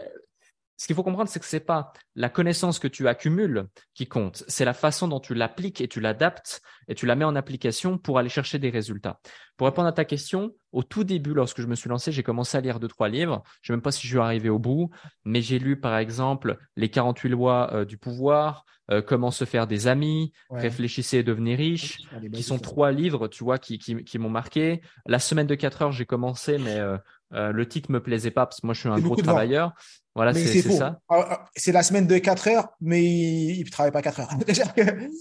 ce 0.79 0.87
qu'il 0.87 0.95
faut 0.95 1.03
comprendre, 1.03 1.29
c'est 1.29 1.41
que 1.41 1.45
c'est 1.45 1.59
pas 1.59 1.93
la 2.15 2.29
connaissance 2.29 2.79
que 2.79 2.87
tu 2.87 3.09
accumules 3.09 3.67
qui 3.95 4.07
compte, 4.07 4.45
c'est 4.47 4.65
la 4.65 4.73
façon 4.73 5.09
dont 5.09 5.19
tu 5.19 5.35
l'appliques 5.35 5.81
et 5.81 5.89
tu 5.89 6.01
l'adaptes 6.01 6.63
et 6.87 6.95
tu 6.95 7.05
la 7.05 7.17
mets 7.17 7.25
en 7.25 7.35
application 7.35 7.99
pour 7.99 8.17
aller 8.17 8.29
chercher 8.29 8.61
des 8.61 8.71
résultats. 8.71 9.19
Pour 9.57 9.67
répondre 9.67 9.89
à 9.89 9.93
ta 9.93 10.05
question, 10.05 10.53
au 10.71 10.85
tout 10.85 11.03
début, 11.03 11.35
lorsque 11.35 11.61
je 11.61 11.67
me 11.67 11.75
suis 11.75 11.89
lancé, 11.89 12.13
j'ai 12.13 12.23
commencé 12.23 12.57
à 12.57 12.61
lire 12.61 12.79
deux, 12.79 12.87
trois 12.87 13.09
livres. 13.09 13.43
Je 13.61 13.73
ne 13.73 13.75
sais 13.75 13.77
même 13.77 13.83
pas 13.83 13.91
si 13.91 14.07
je 14.07 14.13
suis 14.13 14.19
arrivé 14.19 14.49
au 14.49 14.61
bout, 14.61 14.91
mais 15.25 15.43
j'ai 15.43 15.59
lu, 15.59 15.81
par 15.81 15.97
exemple, 15.99 16.59
Les 16.77 16.89
48 16.89 17.29
lois 17.29 17.75
euh, 17.75 17.85
du 17.85 17.99
pouvoir, 17.99 18.65
euh, 18.91 19.03
Comment 19.03 19.31
se 19.31 19.45
faire 19.45 19.67
des 19.67 19.87
amis, 19.87 20.33
Réfléchissez 20.51 21.19
et 21.19 21.23
devenez 21.23 21.57
riche, 21.57 21.99
qui 22.33 22.43
sont 22.43 22.59
trois 22.59 22.93
livres, 22.93 23.29
tu 23.29 23.43
vois, 23.43 23.59
qui, 23.59 23.79
qui, 23.79 24.05
qui 24.05 24.19
m'ont 24.19 24.31
marqué. 24.31 24.81
La 25.07 25.19
semaine 25.19 25.47
de 25.47 25.55
4 25.55 25.83
heures, 25.83 25.93
j'ai 25.93 26.07
commencé, 26.07 26.57
mais 26.59 26.79
euh, 26.79 26.97
euh, 27.35 27.53
le 27.53 27.69
titre 27.69 27.91
me 27.91 28.03
plaisait 28.03 28.31
pas 28.31 28.47
parce 28.47 28.61
que 28.61 28.67
moi 28.67 28.75
je 28.75 28.81
suis 28.81 28.89
un 28.89 28.99
gros 28.99 29.17
travailleur. 29.17 29.75
Voilà, 30.15 30.35
c'est 30.35 30.63
ça. 30.63 30.99
Ah, 31.09 31.47
c'est 31.55 31.73
la 31.73 31.83
semaine 31.83 32.07
de 32.07 32.19
4 32.19 32.49
heures, 32.49 32.69
mais 32.81 33.05
il 33.05 33.65
ne 33.65 33.71
travaille 33.71 33.93
pas 33.93 34.03
4 34.03 34.21
heures. 34.21 34.31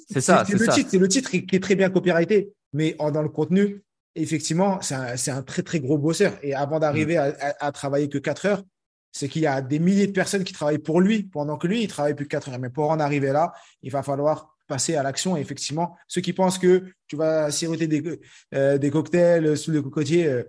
c'est 0.10 0.22
ça. 0.22 0.44
C'est 0.46 0.58
le 0.58 0.68
titre, 0.68 0.90
c'est 0.90 0.98
le 0.98 1.08
titre 1.08 1.30
qui 1.30 1.56
est 1.56 1.62
très 1.62 1.76
bien 1.76 1.90
copyrighté, 1.90 2.50
mais 2.74 2.96
dans 2.98 3.22
le 3.22 3.30
contenu, 3.30 3.84
effectivement, 4.16 4.82
c'est 4.82 4.96
un, 4.96 5.38
un, 5.38 5.44
très 5.44 5.62
très 5.62 5.80
gros 5.80 5.98
bosseur. 5.98 6.34
Et 6.42 6.56
avant 6.56 6.80
d'arriver 6.80 7.18
mm. 7.18 7.36
à, 7.40 7.66
à, 7.68 7.72
travailler 7.72 8.10
que 8.10 8.18
4 8.18 8.46
heures, 8.48 8.64
c'est 9.12 9.30
qu'il 9.30 9.42
y 9.42 9.48
a 9.48 9.62
des 9.62 9.80
milliers 9.80 10.08
de 10.08 10.12
personnes 10.14 10.44
qui 10.44 10.54
travaillent 10.54 10.80
pour 10.80 11.02
lui, 11.02 11.24
pendant 11.24 11.58
que 11.58 11.68
lui, 11.68 11.84
il 11.84 11.88
travaille 11.88 12.16
plus 12.16 12.26
que 12.26 12.32
4 12.32 12.50
heures. 12.50 12.60
Mais 12.60 12.70
pour 12.70 12.90
en 12.90 13.00
arriver 13.00 13.32
là, 13.32 13.54
il 13.82 13.92
va 13.92 14.04
falloir 14.04 14.56
passer 14.68 14.96
à 14.96 15.04
l'action. 15.04 15.38
Et 15.38 15.42
effectivement, 15.42 15.96
ceux 16.08 16.22
qui 16.22 16.34
pensent 16.34 16.58
que 16.58 16.84
tu 17.08 17.16
vas 17.16 17.52
siroter 17.52 17.88
des, 17.88 18.20
euh, 18.54 18.78
des 18.78 18.92
cocktails 18.92 19.58
sous 19.58 19.72
le 19.72 19.82
cocotier, 19.82 20.28
euh, 20.28 20.44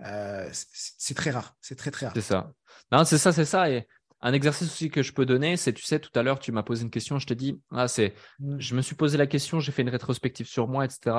euh, 0.00 0.48
c'est 0.52 1.14
très 1.14 1.30
rare. 1.30 1.56
C'est 1.60 1.76
très, 1.76 1.90
très 1.90 2.06
rare. 2.06 2.14
C'est 2.14 2.22
ça. 2.22 2.52
Non, 2.90 3.04
c'est 3.04 3.18
ça, 3.18 3.32
c'est 3.32 3.44
ça. 3.44 3.70
Et 3.70 3.86
un 4.20 4.32
exercice 4.32 4.68
aussi 4.68 4.90
que 4.90 5.02
je 5.02 5.12
peux 5.12 5.26
donner, 5.26 5.56
c'est, 5.56 5.72
tu 5.72 5.82
sais, 5.82 5.98
tout 5.98 6.10
à 6.14 6.22
l'heure, 6.22 6.38
tu 6.38 6.52
m'as 6.52 6.62
posé 6.62 6.84
une 6.84 6.90
question, 6.90 7.18
je 7.18 7.26
te 7.26 7.34
dis, 7.34 7.60
ah, 7.72 7.88
c'est, 7.88 8.14
mm. 8.38 8.60
je 8.60 8.74
me 8.74 8.82
suis 8.82 8.94
posé 8.94 9.18
la 9.18 9.26
question, 9.26 9.60
j'ai 9.60 9.72
fait 9.72 9.82
une 9.82 9.88
rétrospective 9.88 10.46
sur 10.46 10.68
moi, 10.68 10.84
etc. 10.84 11.16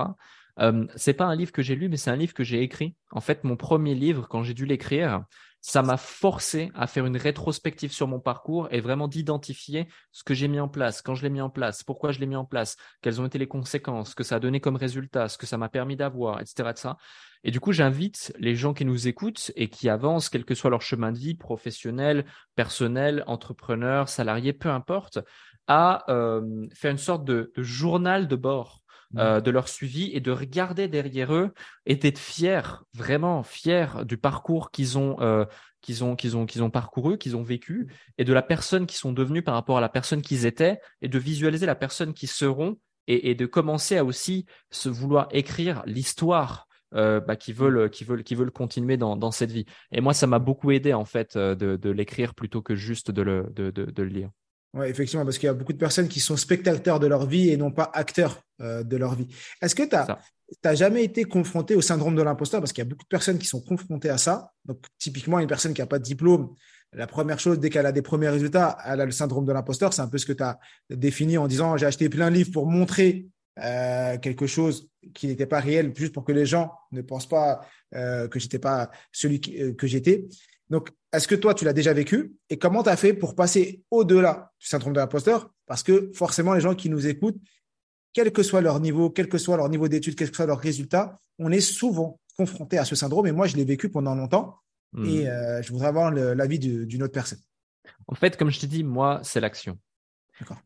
C'est 0.96 1.14
pas 1.14 1.26
un 1.26 1.36
livre 1.36 1.52
que 1.52 1.62
j'ai 1.62 1.76
lu, 1.76 1.90
mais 1.90 1.98
c'est 1.98 2.12
un 2.12 2.16
livre 2.16 2.34
que 2.34 2.44
j'ai 2.44 2.62
écrit. 2.62 2.96
En 3.12 3.22
fait, 3.22 3.44
mon 3.44 3.56
premier 3.56 3.96
livre, 3.96 4.28
quand 4.30 4.44
j'ai 4.44 4.54
dû 4.54 4.66
l'écrire, 4.66 5.24
ça 5.66 5.82
m'a 5.82 5.96
forcé 5.96 6.72
à 6.76 6.88
faire 6.88 7.06
une 7.06 7.16
rétrospective 7.16 7.94
sur 7.94 8.06
mon 8.06 8.20
parcours 8.20 8.68
et 8.72 8.82
vraiment 8.82 9.08
d'identifier 9.08 9.88
ce 10.12 10.26
que 10.26 10.34
j'ai 10.34 10.50
mis 10.50 10.60
en 10.60 10.68
place, 10.68 11.02
quand 11.02 11.16
je 11.16 11.24
l'ai 11.24 11.30
mis 11.30 11.40
en 11.40 11.50
place, 11.50 11.84
pourquoi 11.84 12.12
je 12.12 12.20
l'ai 12.20 12.26
mis 12.26 12.36
en 12.36 12.44
place, 12.44 12.76
quelles 13.02 13.22
ont 13.22 13.26
été 13.26 13.38
les 13.38 13.48
conséquences, 13.48 14.10
ce 14.10 14.16
que 14.16 14.26
ça 14.26 14.36
a 14.36 14.40
donné 14.42 14.60
comme 14.60 14.76
résultat, 14.76 15.30
ce 15.30 15.38
que 15.38 15.46
ça 15.46 15.58
m'a 15.58 15.70
permis 15.70 15.96
d'avoir, 15.96 16.42
etc.. 16.42 16.74
Et 17.46 17.52
du 17.52 17.62
coup, 17.62 17.72
j'invite 17.72 18.34
les 18.40 18.56
gens 18.56 18.74
qui 18.74 18.84
nous 18.84 19.08
écoutent 19.08 19.52
et 19.56 19.70
qui 19.70 19.88
avancent, 19.88 20.28
quel 20.28 20.44
que 20.44 20.54
soit 20.54 20.70
leur 20.70 20.82
chemin 20.82 21.14
de 21.14 21.18
vie, 21.18 21.36
professionnel, 21.36 22.26
personnel, 22.56 23.24
entrepreneur, 23.26 24.10
salarié, 24.10 24.52
peu 24.52 24.70
importe, 24.70 25.20
à 25.68 26.04
faire 26.74 26.92
une 26.92 26.98
sorte 26.98 27.24
de, 27.24 27.54
journal 27.56 28.28
de 28.28 28.36
bord. 28.36 28.83
Euh, 29.18 29.42
de 29.42 29.52
leur 29.52 29.68
suivi 29.68 30.12
et 30.14 30.20
de 30.20 30.32
regarder 30.32 30.88
derrière 30.88 31.34
eux 31.34 31.54
et 31.86 31.96
d'être 31.96 32.20
fiers, 32.20 32.84
vraiment 32.94 33.44
fiers 33.44 34.06
du 34.06 34.18
parcours 34.18 34.72
qu'ils 34.72 34.98
ont, 34.98 35.20
euh, 35.22 35.46
qu'ils 35.82 36.04
ont, 36.04 36.16
qu'ils 36.16 36.36
ont, 36.38 36.46
qu'ils 36.46 36.64
ont 36.64 36.70
parcouru, 36.70 37.18
qu'ils 37.18 37.36
ont 37.36 37.44
vécu 37.44 37.94
et 38.18 38.24
de 38.24 38.34
la 38.34 38.42
personne 38.42 38.86
qu'ils 38.88 38.98
sont 38.98 39.14
devenus 39.14 39.44
par 39.44 39.54
rapport 39.54 39.78
à 39.78 39.82
la 39.82 39.90
personne 39.90 40.22
qu'ils 40.22 40.46
étaient 40.46 40.80
et 41.02 41.10
de 41.10 41.20
visualiser 41.20 41.66
la 41.66 41.76
personne 41.76 42.14
qu'ils 42.14 42.30
seront 42.30 42.78
et, 43.08 43.30
et, 43.30 43.36
de 43.36 43.46
commencer 43.46 43.98
à 43.98 44.06
aussi 44.06 44.46
se 44.72 44.90
vouloir 44.90 45.28
écrire 45.32 45.84
l'histoire 45.86 46.68
euh, 46.96 47.20
bah, 47.20 47.36
qui 47.36 47.54
veulent 47.54 47.90
qui 47.90 48.04
veulent 48.04 48.24
qui 48.24 48.36
veulent 48.36 48.52
continuer 48.52 48.98
dans, 48.98 49.16
dans 49.16 49.32
cette 49.32 49.52
vie. 49.52 49.66
Et 49.92 50.00
moi, 50.00 50.14
ça 50.14 50.28
m'a 50.28 50.40
beaucoup 50.40 50.72
aidé 50.72 50.94
en 50.94 51.06
fait 51.06 51.36
euh, 51.36 51.56
de, 51.56 51.76
de 51.76 51.90
l'écrire 51.90 52.36
plutôt 52.36 52.62
que 52.62 52.76
juste 52.76 53.12
de 53.12 53.22
le 53.22 53.48
de, 53.52 53.72
de, 53.72 53.86
de 53.86 54.04
le 54.04 54.10
lire. 54.10 54.30
Ouais, 54.74 54.90
effectivement, 54.90 55.24
parce 55.24 55.38
qu'il 55.38 55.46
y 55.46 55.50
a 55.50 55.54
beaucoup 55.54 55.74
de 55.74 55.78
personnes 55.78 56.08
qui 56.08 56.20
sont 56.20 56.36
spectateurs 56.36 57.00
de 57.00 57.06
leur 57.06 57.28
vie 57.28 57.50
et 57.50 57.58
non 57.58 57.72
pas 57.72 57.92
acteurs 57.94 58.42
euh, 58.60 58.84
de 58.84 58.98
leur 58.98 59.14
vie. 59.14 59.28
Est-ce 59.62 59.76
que 59.76 59.84
tu 59.84 59.96
as, 59.96 60.76
jamais 60.76 61.04
été 61.04 61.26
confronté 61.26 61.76
au 61.76 61.82
syndrome 61.82 62.16
de 62.16 62.24
l'imposteur? 62.24 62.60
Parce 62.60 62.74
qu'il 62.74 62.84
y 62.84 62.88
a 62.88 62.90
beaucoup 62.90 63.04
de 63.04 63.10
personnes 63.10 63.38
qui 63.38 63.46
sont 63.46 63.62
confrontées 63.62 64.10
à 64.10 64.18
ça. 64.18 64.52
Donc, 64.66 64.80
typiquement, 64.98 65.40
une 65.40 65.48
personne 65.48 65.76
qui 65.76 65.82
n'a 65.82 65.88
pas 65.88 66.00
de 66.00 66.04
diplôme, 66.04 66.56
la 66.92 67.06
première 67.06 67.40
chose, 67.40 67.60
dès 67.60 67.70
qu'elle 67.70 67.86
a 67.86 67.92
des 67.92 68.02
premiers 68.02 68.30
résultats, 68.30 68.78
elle 68.86 69.02
a 69.02 69.06
le 69.06 69.12
syndrome 69.12 69.46
de 69.46 69.52
l'imposteur. 69.52 69.94
C'est 69.94 70.02
un 70.02 70.08
peu 70.08 70.18
ce 70.18 70.26
que 70.26 70.34
tu 70.34 70.44
as 70.44 70.60
défini 70.90 71.38
en 71.38 71.48
disant 71.48 71.78
j'ai 71.78 71.86
acheté 71.86 72.10
plein 72.10 72.30
de 72.32 72.36
livres 72.36 72.52
pour 72.52 72.66
montrer 72.66 73.28
euh, 73.60 74.18
quelque 74.18 74.48
chose 74.48 74.90
qui 75.14 75.28
n'était 75.28 75.46
pas 75.46 75.60
réel, 75.60 75.94
juste 75.96 76.14
pour 76.14 76.24
que 76.24 76.32
les 76.32 76.46
gens 76.46 76.72
ne 76.92 77.02
pensent 77.02 77.30
pas 77.30 77.68
euh, 77.94 78.28
que 78.28 78.40
j'étais 78.40 78.60
pas 78.60 78.90
celui 79.12 79.42
euh, 79.60 79.74
que 79.74 79.86
j'étais. 79.86 80.26
Donc, 80.70 80.90
est-ce 81.12 81.28
que 81.28 81.36
toi, 81.36 81.54
tu 81.54 81.66
l'as 81.66 81.74
déjà 81.74 81.94
vécu 81.94 82.36
et 82.50 82.58
comment 82.58 82.84
tu 82.84 82.90
as 82.90 82.98
fait 82.98 83.14
pour 83.14 83.36
passer 83.36 83.84
au-delà 83.92 84.52
du 84.60 84.68
syndrome 84.68 84.94
de 84.94 85.00
l'imposteur? 85.00 85.52
Parce 85.66 85.84
que 85.84 86.12
forcément, 86.14 86.54
les 86.54 86.62
gens 86.62 86.76
qui 86.76 86.90
nous 86.90 87.08
écoutent, 87.08 87.40
quel 88.14 88.32
que 88.32 88.44
soit 88.44 88.62
leur 88.62 88.80
niveau, 88.80 89.10
quel 89.10 89.28
que 89.28 89.38
soit 89.38 89.58
leur 89.58 89.70
niveau 89.70 89.88
d'études, 89.88 90.16
quel 90.16 90.30
que 90.30 90.36
soit 90.36 90.46
leur 90.46 90.60
résultat, 90.60 91.20
on 91.40 91.52
est 91.52 91.62
souvent 91.62 92.20
confronté 92.38 92.78
à 92.78 92.86
ce 92.86 92.96
syndrome. 92.96 93.28
Et 93.28 93.32
moi, 93.32 93.48
je 93.48 93.56
l'ai 93.56 93.66
vécu 93.66 93.90
pendant 93.90 94.16
longtemps 94.16 94.58
hmm. 94.94 95.06
et 95.06 95.26
je 95.62 95.72
voudrais 95.72 95.88
avoir 95.88 96.12
l'avis 96.12 96.60
d'une 96.60 97.04
autre 97.04 97.14
personne. 97.14 97.40
En 98.08 98.16
fait, 98.16 98.38
comme 98.38 98.50
je 98.50 98.60
t'ai 98.60 98.68
dit, 98.68 98.84
moi, 98.84 99.20
c'est 99.24 99.40
l'action. 99.40 99.78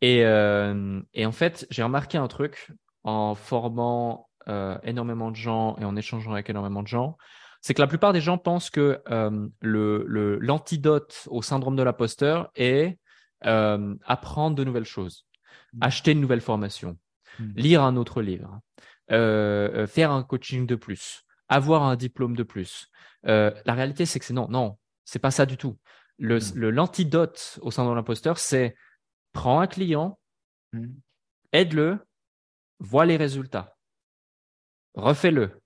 Et, 0.02 0.24
euh, 0.24 1.02
et, 1.14 1.26
en 1.26 1.32
fait, 1.32 1.68
j'ai 1.70 1.84
remarqué 1.84 2.18
un 2.18 2.28
truc 2.28 2.72
en 3.04 3.36
formant 3.36 4.30
euh, 4.48 4.78
énormément 4.84 5.32
de 5.32 5.36
gens 5.36 5.78
et 5.78 5.86
en 5.86 5.96
échangeant 5.96 6.32
avec 6.34 6.50
énormément 6.50 6.84
de 6.84 6.88
gens, 6.88 7.18
c'est 7.68 7.74
que 7.74 7.82
la 7.82 7.88
plupart 7.88 8.14
des 8.14 8.22
gens 8.22 8.38
pensent 8.38 8.70
que 8.70 9.02
euh, 9.10 9.50
le 9.60 10.38
l'antidote 10.40 11.28
au 11.30 11.42
syndrome 11.42 11.76
de 11.76 11.84
l'imposteur 11.84 12.50
est 12.56 12.98
euh, 13.46 13.94
apprendre 14.06 14.56
de 14.56 14.64
nouvelles 14.64 14.86
choses, 14.86 15.28
mmh. 15.74 15.80
acheter 15.82 16.12
une 16.14 16.22
nouvelle 16.22 16.40
formation, 16.40 16.98
mmh. 17.40 17.52
lire 17.58 17.84
un 17.84 17.98
autre 17.98 18.22
livre, 18.22 18.62
euh, 19.12 19.86
faire 19.86 20.12
un 20.12 20.24
coaching 20.24 20.66
de 20.66 20.76
plus, 20.76 21.26
avoir 21.50 21.84
un 21.84 21.98
diplôme 21.98 22.38
de 22.38 22.44
plus. 22.44 22.88
la 23.24 23.52
réalité, 23.66 24.06
c'est 24.06 24.20
que 24.20 24.26
c'est 24.26 24.34
non, 24.34 24.48
non, 24.48 24.78
c'est 25.04 25.20
pas 25.20 25.32
ça 25.32 25.46
du 25.46 25.58
tout. 25.58 25.78
Le 26.20 26.38
mmh. 26.38 26.70
l'antidote 26.70 27.60
au 27.62 27.70
syndrome 27.70 27.96
de 27.96 28.00
l'imposteur, 28.00 28.38
c'est 28.38 28.78
prends 29.34 29.60
un 29.60 29.68
client, 29.68 30.18
aide-le, 31.52 32.00
vois 32.80 33.06
les 33.06 33.18
résultats. 33.18 33.76
Refais-le, 34.94 35.60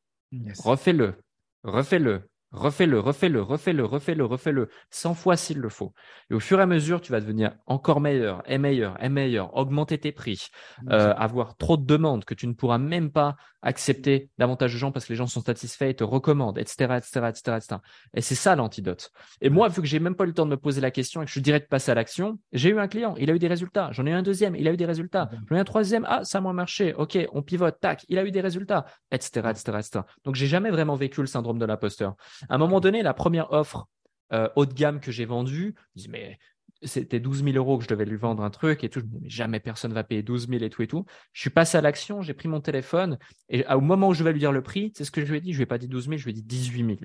refais-le, 0.63 1.21
refais-le, 1.63 2.29
Refais-le, 2.51 2.99
refais-le, 2.99 3.41
refais-le, 3.41 3.85
refais-le, 3.85 4.25
refais-le, 4.25 4.69
100 4.89 5.13
fois 5.13 5.37
s'il 5.37 5.59
le 5.59 5.69
faut. 5.69 5.93
Et 6.29 6.33
au 6.33 6.41
fur 6.41 6.59
et 6.59 6.63
à 6.63 6.65
mesure, 6.65 6.99
tu 6.99 7.13
vas 7.13 7.21
devenir 7.21 7.53
encore 7.65 8.01
meilleur, 8.01 8.43
et 8.45 8.57
meilleur, 8.57 9.01
et 9.01 9.07
meilleur, 9.07 9.55
augmenter 9.55 9.97
tes 9.97 10.11
prix, 10.11 10.49
euh, 10.89 11.13
avoir 11.15 11.55
trop 11.55 11.77
de 11.77 11.85
demandes 11.85 12.25
que 12.25 12.33
tu 12.33 12.47
ne 12.47 12.53
pourras 12.53 12.77
même 12.77 13.09
pas 13.09 13.37
accepter 13.61 14.29
davantage 14.37 14.73
de 14.73 14.77
gens 14.77 14.91
parce 14.91 15.05
que 15.05 15.13
les 15.13 15.17
gens 15.17 15.27
sont 15.27 15.41
satisfaits 15.41 15.85
et 15.85 15.93
te 15.93 16.03
recommandent, 16.03 16.57
etc., 16.57 16.95
etc., 16.97 17.27
etc., 17.29 17.57
etc. 17.57 17.75
Et 18.15 18.21
c'est 18.21 18.35
ça 18.35 18.55
l'antidote. 18.55 19.11
Et 19.39 19.49
moi, 19.49 19.67
vu 19.67 19.81
que 19.81 19.87
j'ai 19.87 19.99
même 19.99 20.15
pas 20.15 20.23
eu 20.23 20.27
le 20.27 20.33
temps 20.33 20.45
de 20.45 20.51
me 20.51 20.57
poser 20.57 20.81
la 20.81 20.91
question 20.91 21.21
et 21.21 21.25
que 21.25 21.29
je 21.29 21.33
suis 21.33 21.41
direct 21.41 21.69
passé 21.69 21.91
à 21.91 21.95
l'action, 21.95 22.39
j'ai 22.51 22.69
eu 22.69 22.79
un 22.79 22.87
client, 22.87 23.15
il 23.17 23.29
a 23.29 23.35
eu 23.35 23.39
des 23.39 23.47
résultats. 23.47 23.89
J'en 23.91 24.05
ai 24.05 24.09
eu 24.09 24.13
un 24.13 24.23
deuxième, 24.23 24.55
il 24.55 24.67
a 24.67 24.73
eu 24.73 24.77
des 24.77 24.85
résultats. 24.85 25.29
J'en 25.47 25.55
ai 25.55 25.59
eu 25.59 25.61
un 25.61 25.65
troisième, 25.65 26.05
ah, 26.09 26.23
ça 26.23 26.39
a 26.39 26.41
moins 26.41 26.53
marché. 26.53 26.93
OK, 26.95 27.17
on 27.33 27.43
pivote, 27.43 27.79
tac, 27.79 28.05
il 28.09 28.17
a 28.17 28.25
eu 28.25 28.31
des 28.31 28.41
résultats, 28.41 28.85
etc., 29.11 29.49
etc., 29.51 29.77
etc. 29.77 29.99
Donc, 30.25 30.35
j'ai 30.35 30.47
jamais 30.47 30.71
vraiment 30.71 30.95
vécu 30.95 31.21
le 31.21 31.27
syndrome 31.27 31.59
de 31.59 31.65
l'imposteur. 31.65 32.15
À 32.49 32.55
un 32.55 32.57
moment 32.57 32.79
donné, 32.79 33.03
la 33.03 33.13
première 33.13 33.51
offre 33.51 33.87
euh, 34.33 34.49
haut 34.55 34.65
de 34.65 34.73
gamme 34.73 34.99
que 34.99 35.11
j'ai 35.11 35.25
vendue, 35.25 35.75
je 35.95 36.03
dis, 36.03 36.09
mais 36.09 36.39
c'était 36.83 37.19
12 37.19 37.43
000 37.43 37.55
euros 37.57 37.77
que 37.77 37.83
je 37.83 37.89
devais 37.89 38.05
lui 38.05 38.17
vendre 38.17 38.43
un 38.43 38.49
truc 38.49 38.83
et 38.83 38.89
tout. 38.89 38.99
Je 38.99 39.05
me 39.05 39.11
dis, 39.11 39.19
mais 39.21 39.29
jamais 39.29 39.59
personne 39.59 39.93
va 39.93 40.03
payer 40.03 40.23
12 40.23 40.47
000 40.47 40.63
et 40.63 40.69
tout 40.69 40.81
et 40.81 40.87
tout. 40.87 41.05
Je 41.33 41.41
suis 41.41 41.49
passé 41.49 41.77
à 41.77 41.81
l'action, 41.81 42.21
j'ai 42.21 42.33
pris 42.33 42.47
mon 42.47 42.61
téléphone 42.61 43.17
et 43.49 43.65
au 43.67 43.81
moment 43.81 44.09
où 44.09 44.13
je 44.13 44.23
vais 44.23 44.33
lui 44.33 44.39
dire 44.39 44.51
le 44.51 44.63
prix, 44.63 44.91
c'est 44.95 45.03
ce 45.03 45.11
que 45.11 45.23
je 45.23 45.31
lui 45.31 45.37
ai 45.37 45.41
dit. 45.41 45.53
Je 45.53 45.57
lui 45.57 45.63
ai 45.63 45.67
pas 45.67 45.77
dit 45.77 45.87
12 45.87 46.05
000, 46.05 46.17
je 46.17 46.23
lui 46.23 46.31
ai 46.31 46.33
dit 46.33 46.43
18 46.43 46.85
000. 46.85 46.97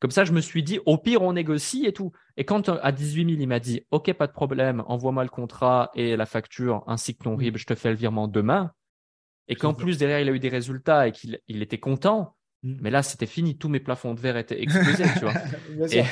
Comme 0.00 0.10
ça, 0.12 0.24
je 0.24 0.32
me 0.32 0.40
suis 0.40 0.62
dit, 0.62 0.78
au 0.86 0.96
pire, 0.96 1.22
on 1.22 1.32
négocie 1.32 1.84
et 1.84 1.92
tout. 1.92 2.12
Et 2.36 2.44
quand 2.44 2.68
à 2.68 2.92
18 2.92 3.30
000, 3.30 3.40
il 3.40 3.48
m'a 3.48 3.58
dit, 3.58 3.82
OK, 3.90 4.12
pas 4.12 4.28
de 4.28 4.32
problème, 4.32 4.84
envoie-moi 4.86 5.24
le 5.24 5.28
contrat 5.28 5.90
et 5.94 6.16
la 6.16 6.26
facture 6.26 6.84
ainsi 6.86 7.16
que 7.16 7.24
ton 7.24 7.34
RIB, 7.34 7.56
je 7.56 7.66
te 7.66 7.74
fais 7.74 7.90
le 7.90 7.96
virement 7.96 8.28
demain. 8.28 8.72
Et 9.48 9.56
qu'en 9.56 9.74
plus, 9.74 9.98
derrière, 9.98 10.20
il 10.20 10.28
a 10.28 10.32
eu 10.32 10.38
des 10.38 10.50
résultats 10.50 11.08
et 11.08 11.12
qu'il 11.12 11.40
il 11.48 11.62
était 11.62 11.78
content, 11.78 12.36
Mm. 12.62 12.76
Mais 12.80 12.90
là, 12.90 13.02
c'était 13.02 13.26
fini. 13.26 13.56
Tous 13.56 13.68
mes 13.68 13.80
plafonds 13.80 14.14
de 14.14 14.20
verre 14.20 14.36
étaient 14.36 14.60
explosés, 14.60 15.04
tu 15.14 15.20
vois. 15.20 15.34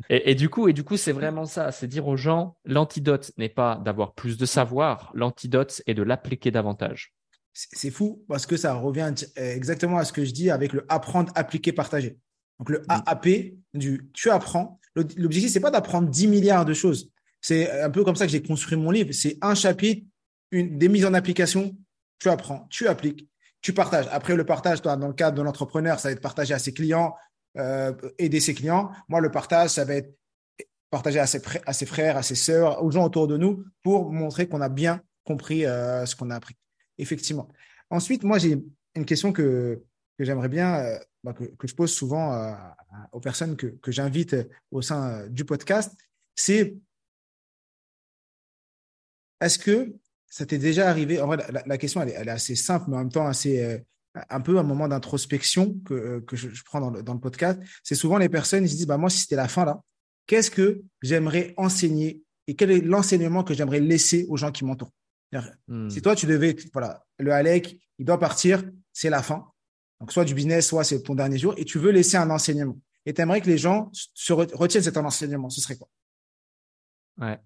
Et, 0.08 0.34
du 0.34 0.48
coup, 0.48 0.66
et 0.66 0.72
du 0.72 0.82
coup, 0.82 0.96
c'est 0.96 1.12
vraiment 1.12 1.44
ça. 1.44 1.72
C'est 1.72 1.86
dire 1.86 2.08
aux 2.08 2.16
gens, 2.16 2.56
l'antidote 2.64 3.32
n'est 3.36 3.50
pas 3.50 3.76
d'avoir 3.84 4.14
plus 4.14 4.38
de 4.38 4.46
savoir. 4.46 5.12
L'antidote 5.14 5.82
est 5.86 5.92
de 5.92 6.02
l'appliquer 6.02 6.50
davantage. 6.50 7.12
C'est 7.52 7.90
fou 7.90 8.24
parce 8.26 8.46
que 8.46 8.56
ça 8.56 8.72
revient 8.74 9.12
exactement 9.36 9.98
à 9.98 10.04
ce 10.04 10.14
que 10.14 10.24
je 10.24 10.30
dis 10.30 10.50
avec 10.50 10.72
le 10.72 10.86
apprendre, 10.88 11.30
appliquer, 11.34 11.72
partager. 11.72 12.16
Donc 12.58 12.70
le 12.70 12.82
AAP 12.88 13.28
du 13.74 14.10
tu 14.14 14.30
apprends. 14.30 14.80
L'objectif, 14.94 15.50
c'est 15.50 15.60
pas 15.60 15.70
d'apprendre 15.70 16.08
10 16.08 16.28
milliards 16.28 16.64
de 16.64 16.74
choses. 16.74 17.10
C'est 17.40 17.70
un 17.80 17.90
peu 17.90 18.04
comme 18.04 18.16
ça 18.16 18.26
que 18.26 18.32
j'ai 18.32 18.42
construit 18.42 18.78
mon 18.78 18.90
livre. 18.90 19.12
C'est 19.12 19.38
un 19.40 19.54
chapitre, 19.54 20.06
une, 20.50 20.78
des 20.78 20.88
mises 20.88 21.04
en 21.04 21.14
application. 21.14 21.76
Tu 22.18 22.28
apprends, 22.28 22.66
tu 22.70 22.86
appliques 22.86 23.29
tu 23.62 23.72
partages. 23.72 24.06
Après, 24.10 24.36
le 24.36 24.44
partage, 24.44 24.82
toi, 24.82 24.96
dans 24.96 25.08
le 25.08 25.14
cadre 25.14 25.36
de 25.36 25.42
l'entrepreneur, 25.42 26.00
ça 26.00 26.08
va 26.08 26.12
être 26.12 26.20
partagé 26.20 26.54
à 26.54 26.58
ses 26.58 26.72
clients, 26.72 27.14
euh, 27.58 27.92
aider 28.18 28.40
ses 28.40 28.54
clients. 28.54 28.90
Moi, 29.08 29.20
le 29.20 29.30
partage, 29.30 29.70
ça 29.70 29.84
va 29.84 29.94
être 29.94 30.16
partagé 30.90 31.20
à 31.20 31.26
ses, 31.26 31.40
frères, 31.86 32.16
à 32.16 32.22
ses 32.22 32.34
sœurs, 32.34 32.82
aux 32.82 32.90
gens 32.90 33.04
autour 33.04 33.28
de 33.28 33.36
nous 33.36 33.64
pour 33.82 34.10
montrer 34.10 34.48
qu'on 34.48 34.60
a 34.60 34.68
bien 34.68 35.02
compris 35.24 35.66
euh, 35.66 36.04
ce 36.06 36.16
qu'on 36.16 36.30
a 36.30 36.36
appris. 36.36 36.56
Effectivement. 36.98 37.48
Ensuite, 37.90 38.24
moi, 38.24 38.38
j'ai 38.38 38.62
une 38.94 39.04
question 39.04 39.32
que, 39.32 39.82
que 40.18 40.24
j'aimerais 40.24 40.48
bien, 40.48 40.76
euh, 40.76 40.98
bah, 41.22 41.32
que, 41.32 41.44
que, 41.44 41.68
je 41.68 41.74
pose 41.74 41.92
souvent 41.92 42.56
aux 43.12 43.20
personnes 43.20 43.56
que, 43.56 43.66
que 43.66 43.92
j'invite 43.92 44.36
au 44.70 44.82
sein 44.82 45.26
du 45.28 45.44
podcast. 45.44 45.94
C'est 46.34 46.76
est-ce 49.40 49.58
que 49.58 49.94
ça 50.30 50.46
t'est 50.46 50.58
déjà 50.58 50.88
arrivé 50.88 51.20
En 51.20 51.26
vrai, 51.26 51.44
la, 51.66 51.76
question, 51.76 52.00
elle 52.00 52.10
est, 52.10 52.30
assez 52.30 52.54
simple, 52.54 52.86
mais 52.88 52.96
en 52.96 53.00
même 53.00 53.12
temps 53.12 53.26
assez, 53.26 53.62
euh, 53.62 53.78
un 54.14 54.40
peu 54.40 54.58
un 54.58 54.62
moment 54.62 54.88
d'introspection 54.88 55.74
que, 55.84 55.94
euh, 55.94 56.20
que 56.20 56.36
je, 56.36 56.48
prends 56.64 56.80
dans 56.80 56.90
le, 56.90 57.02
dans 57.02 57.14
le 57.14 57.20
podcast. 57.20 57.60
C'est 57.82 57.96
souvent 57.96 58.16
les 58.16 58.28
personnes, 58.28 58.64
ils 58.64 58.70
se 58.70 58.76
disent, 58.76 58.86
bah, 58.86 58.96
moi, 58.96 59.10
si 59.10 59.18
c'était 59.18 59.36
la 59.36 59.48
fin 59.48 59.64
là, 59.64 59.82
qu'est-ce 60.26 60.50
que 60.50 60.82
j'aimerais 61.02 61.52
enseigner 61.56 62.22
et 62.46 62.54
quel 62.54 62.70
est 62.70 62.80
l'enseignement 62.80 63.44
que 63.44 63.54
j'aimerais 63.54 63.80
laisser 63.80 64.26
aux 64.28 64.36
gens 64.36 64.52
qui 64.52 64.64
m'entourent? 64.64 64.92
Hmm. 65.68 65.88
Si 65.90 66.00
toi, 66.00 66.16
tu 66.16 66.26
devais, 66.26 66.56
voilà, 66.72 67.04
le 67.18 67.32
Alec, 67.32 67.76
il 67.98 68.04
doit 68.04 68.18
partir, 68.18 68.64
c'est 68.92 69.10
la 69.10 69.22
fin. 69.22 69.46
Donc, 70.00 70.12
soit 70.12 70.24
du 70.24 70.34
business, 70.34 70.66
soit 70.66 70.84
c'est 70.84 71.02
ton 71.02 71.14
dernier 71.14 71.38
jour, 71.38 71.54
et 71.56 71.64
tu 71.64 71.78
veux 71.78 71.90
laisser 71.90 72.16
un 72.16 72.30
enseignement. 72.30 72.78
Et 73.06 73.14
tu 73.14 73.20
aimerais 73.20 73.40
que 73.40 73.46
les 73.46 73.58
gens 73.58 73.90
se 73.92 74.32
retiennent 74.32 74.82
cet 74.82 74.96
enseignement. 74.96 75.50
Ce 75.50 75.60
serait 75.60 75.76
quoi? 75.76 75.88
Ouais. 77.18 77.38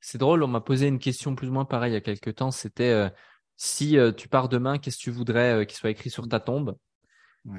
C'est 0.00 0.18
drôle, 0.18 0.42
on 0.42 0.48
m'a 0.48 0.60
posé 0.60 0.86
une 0.86 0.98
question 0.98 1.34
plus 1.34 1.48
ou 1.48 1.52
moins 1.52 1.64
pareille 1.64 1.92
il 1.92 1.94
y 1.94 1.98
a 1.98 2.00
quelques 2.00 2.36
temps. 2.36 2.50
C'était 2.50 2.90
euh, 2.90 3.08
si 3.56 3.98
euh, 3.98 4.12
tu 4.12 4.28
pars 4.28 4.48
demain, 4.48 4.78
qu'est-ce 4.78 4.98
que 4.98 5.02
tu 5.02 5.10
voudrais 5.10 5.54
euh, 5.54 5.64
qu'il 5.64 5.76
soit 5.76 5.90
écrit 5.90 6.10
sur 6.10 6.28
ta 6.28 6.40
tombe? 6.40 6.76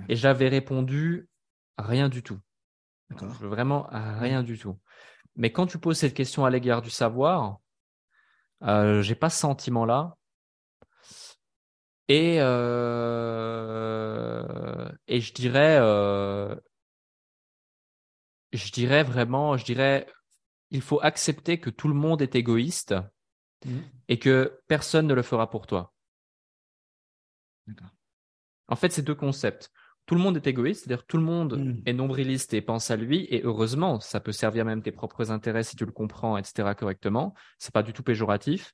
Et 0.07 0.15
j'avais 0.15 0.49
répondu 0.49 1.27
rien 1.79 2.09
du 2.09 2.21
tout. 2.21 2.39
Vraiment 3.09 3.87
rien 3.91 4.43
du 4.43 4.59
tout. 4.59 4.77
Mais 5.35 5.51
quand 5.51 5.65
tu 5.65 5.79
poses 5.79 5.97
cette 5.97 6.13
question 6.13 6.45
à 6.45 6.51
l'égard 6.51 6.83
du 6.83 6.91
savoir, 6.91 7.57
j'ai 8.61 9.15
pas 9.15 9.31
ce 9.31 9.39
sentiment-là. 9.39 10.15
Et, 12.07 12.35
et 12.35 12.39
je 15.21 15.33
dirais, 15.33 15.79
je 18.53 18.71
dirais 18.71 19.03
vraiment, 19.03 19.57
je 19.57 19.65
dirais 19.65 20.05
il 20.71 20.81
faut 20.81 20.99
accepter 21.01 21.59
que 21.59 21.69
tout 21.69 21.87
le 21.87 21.93
monde 21.93 22.21
est 22.21 22.35
égoïste 22.35 22.95
mmh. 23.65 23.77
et 24.07 24.19
que 24.19 24.59
personne 24.67 25.07
ne 25.07 25.13
le 25.13 25.21
fera 25.21 25.49
pour 25.49 25.67
toi. 25.67 25.93
En 28.67 28.75
fait, 28.75 28.91
c'est 28.91 29.01
deux 29.01 29.15
concepts. 29.15 29.71
Tout 30.05 30.15
le 30.15 30.21
monde 30.21 30.37
est 30.37 30.47
égoïste, 30.47 30.83
c'est-à-dire 30.83 31.05
tout 31.05 31.17
le 31.17 31.23
monde 31.23 31.57
mmh. 31.57 31.81
est 31.85 31.93
nombriliste 31.93 32.53
et 32.53 32.61
pense 32.61 32.89
à 32.89 32.95
lui, 32.95 33.27
et 33.29 33.41
heureusement, 33.43 33.99
ça 33.99 34.19
peut 34.19 34.31
servir 34.31 34.65
même 34.65 34.81
tes 34.81 34.91
propres 34.91 35.31
intérêts 35.31 35.63
si 35.63 35.75
tu 35.75 35.85
le 35.85 35.91
comprends, 35.91 36.37
etc. 36.37 36.73
correctement. 36.77 37.35
C'est 37.57 37.73
pas 37.73 37.83
du 37.83 37.93
tout 37.93 38.03
péjoratif. 38.03 38.73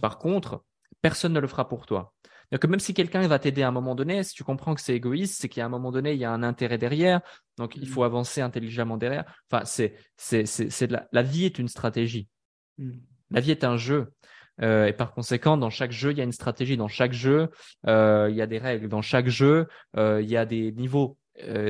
Par 0.00 0.18
contre, 0.18 0.64
personne 1.02 1.32
ne 1.32 1.40
le 1.40 1.48
fera 1.48 1.68
pour 1.68 1.86
toi. 1.86 2.14
Donc, 2.52 2.64
même 2.64 2.80
si 2.80 2.94
quelqu'un 2.94 3.26
va 3.26 3.38
t'aider 3.38 3.62
à 3.62 3.68
un 3.68 3.72
moment 3.72 3.94
donné, 3.94 4.22
si 4.22 4.34
tu 4.34 4.44
comprends 4.44 4.74
que 4.74 4.80
c'est 4.80 4.94
égoïste, 4.94 5.40
c'est 5.40 5.48
qu'à 5.48 5.64
un 5.64 5.68
moment 5.68 5.90
donné, 5.90 6.12
il 6.12 6.18
y 6.18 6.24
a 6.24 6.30
un 6.30 6.42
intérêt 6.42 6.78
derrière. 6.78 7.20
Donc, 7.56 7.76
il 7.76 7.88
faut 7.88 8.02
mm. 8.02 8.06
avancer 8.06 8.40
intelligemment 8.40 8.96
derrière. 8.96 9.24
Enfin, 9.50 9.64
c'est, 9.64 9.94
c'est, 10.16 10.46
c'est, 10.46 10.90
la, 10.90 11.08
la 11.12 11.22
vie 11.22 11.44
est 11.44 11.58
une 11.58 11.68
stratégie. 11.68 12.28
Mm. 12.78 12.92
La 13.30 13.40
vie 13.40 13.50
est 13.50 13.64
un 13.64 13.76
jeu. 13.76 14.12
Euh, 14.62 14.86
et 14.86 14.92
par 14.92 15.12
conséquent, 15.12 15.56
dans 15.56 15.70
chaque 15.70 15.92
jeu, 15.92 16.12
il 16.12 16.18
y 16.18 16.20
a 16.20 16.24
une 16.24 16.32
stratégie. 16.32 16.76
Dans 16.76 16.88
chaque 16.88 17.12
jeu, 17.12 17.50
euh, 17.86 18.28
il 18.30 18.36
y 18.36 18.42
a 18.42 18.46
des 18.46 18.58
règles. 18.58 18.88
Dans 18.88 19.02
chaque 19.02 19.28
jeu, 19.28 19.66
euh, 19.96 20.20
il 20.22 20.28
y 20.28 20.36
a 20.36 20.44
des 20.44 20.72
niveaux. 20.72 21.18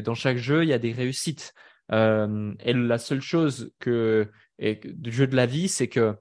Dans 0.04 0.14
chaque 0.14 0.36
jeu, 0.36 0.62
il 0.62 0.68
y 0.68 0.72
a 0.72 0.78
des 0.78 0.92
réussites. 0.92 1.52
Et 1.90 2.72
la 2.72 2.98
seule 2.98 3.20
chose 3.20 3.72
que 3.80 4.30
et, 4.60 4.80
du 4.84 5.10
jeu 5.10 5.26
de 5.26 5.34
la 5.34 5.46
vie, 5.46 5.68
c'est 5.68 5.88
que, 5.88 6.14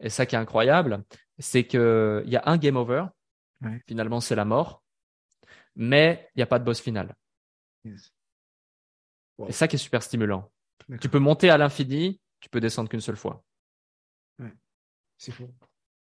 et 0.00 0.10
ça 0.10 0.26
qui 0.26 0.34
est 0.34 0.38
incroyable, 0.38 1.02
c'est 1.38 1.64
que 1.64 2.22
il 2.26 2.30
y 2.30 2.36
a 2.36 2.42
un 2.44 2.58
game 2.58 2.76
over 2.76 3.04
Finalement, 3.86 4.20
c'est 4.20 4.34
la 4.34 4.44
mort. 4.44 4.82
Mais 5.76 6.28
il 6.34 6.38
n'y 6.38 6.42
a 6.42 6.46
pas 6.46 6.58
de 6.58 6.64
boss 6.64 6.80
final. 6.80 7.14
Et 7.84 9.52
ça 9.52 9.68
qui 9.68 9.76
est 9.76 9.78
super 9.78 10.02
stimulant. 10.02 10.50
Tu 11.00 11.08
peux 11.08 11.18
monter 11.18 11.50
à 11.50 11.56
l'infini 11.56 12.20
tu 12.40 12.48
peux 12.48 12.60
descendre 12.60 12.88
qu'une 12.88 13.00
seule 13.00 13.16
fois. 13.16 13.44
Ouais, 14.38 14.52
c'est 15.18 15.30
fou. 15.30 15.48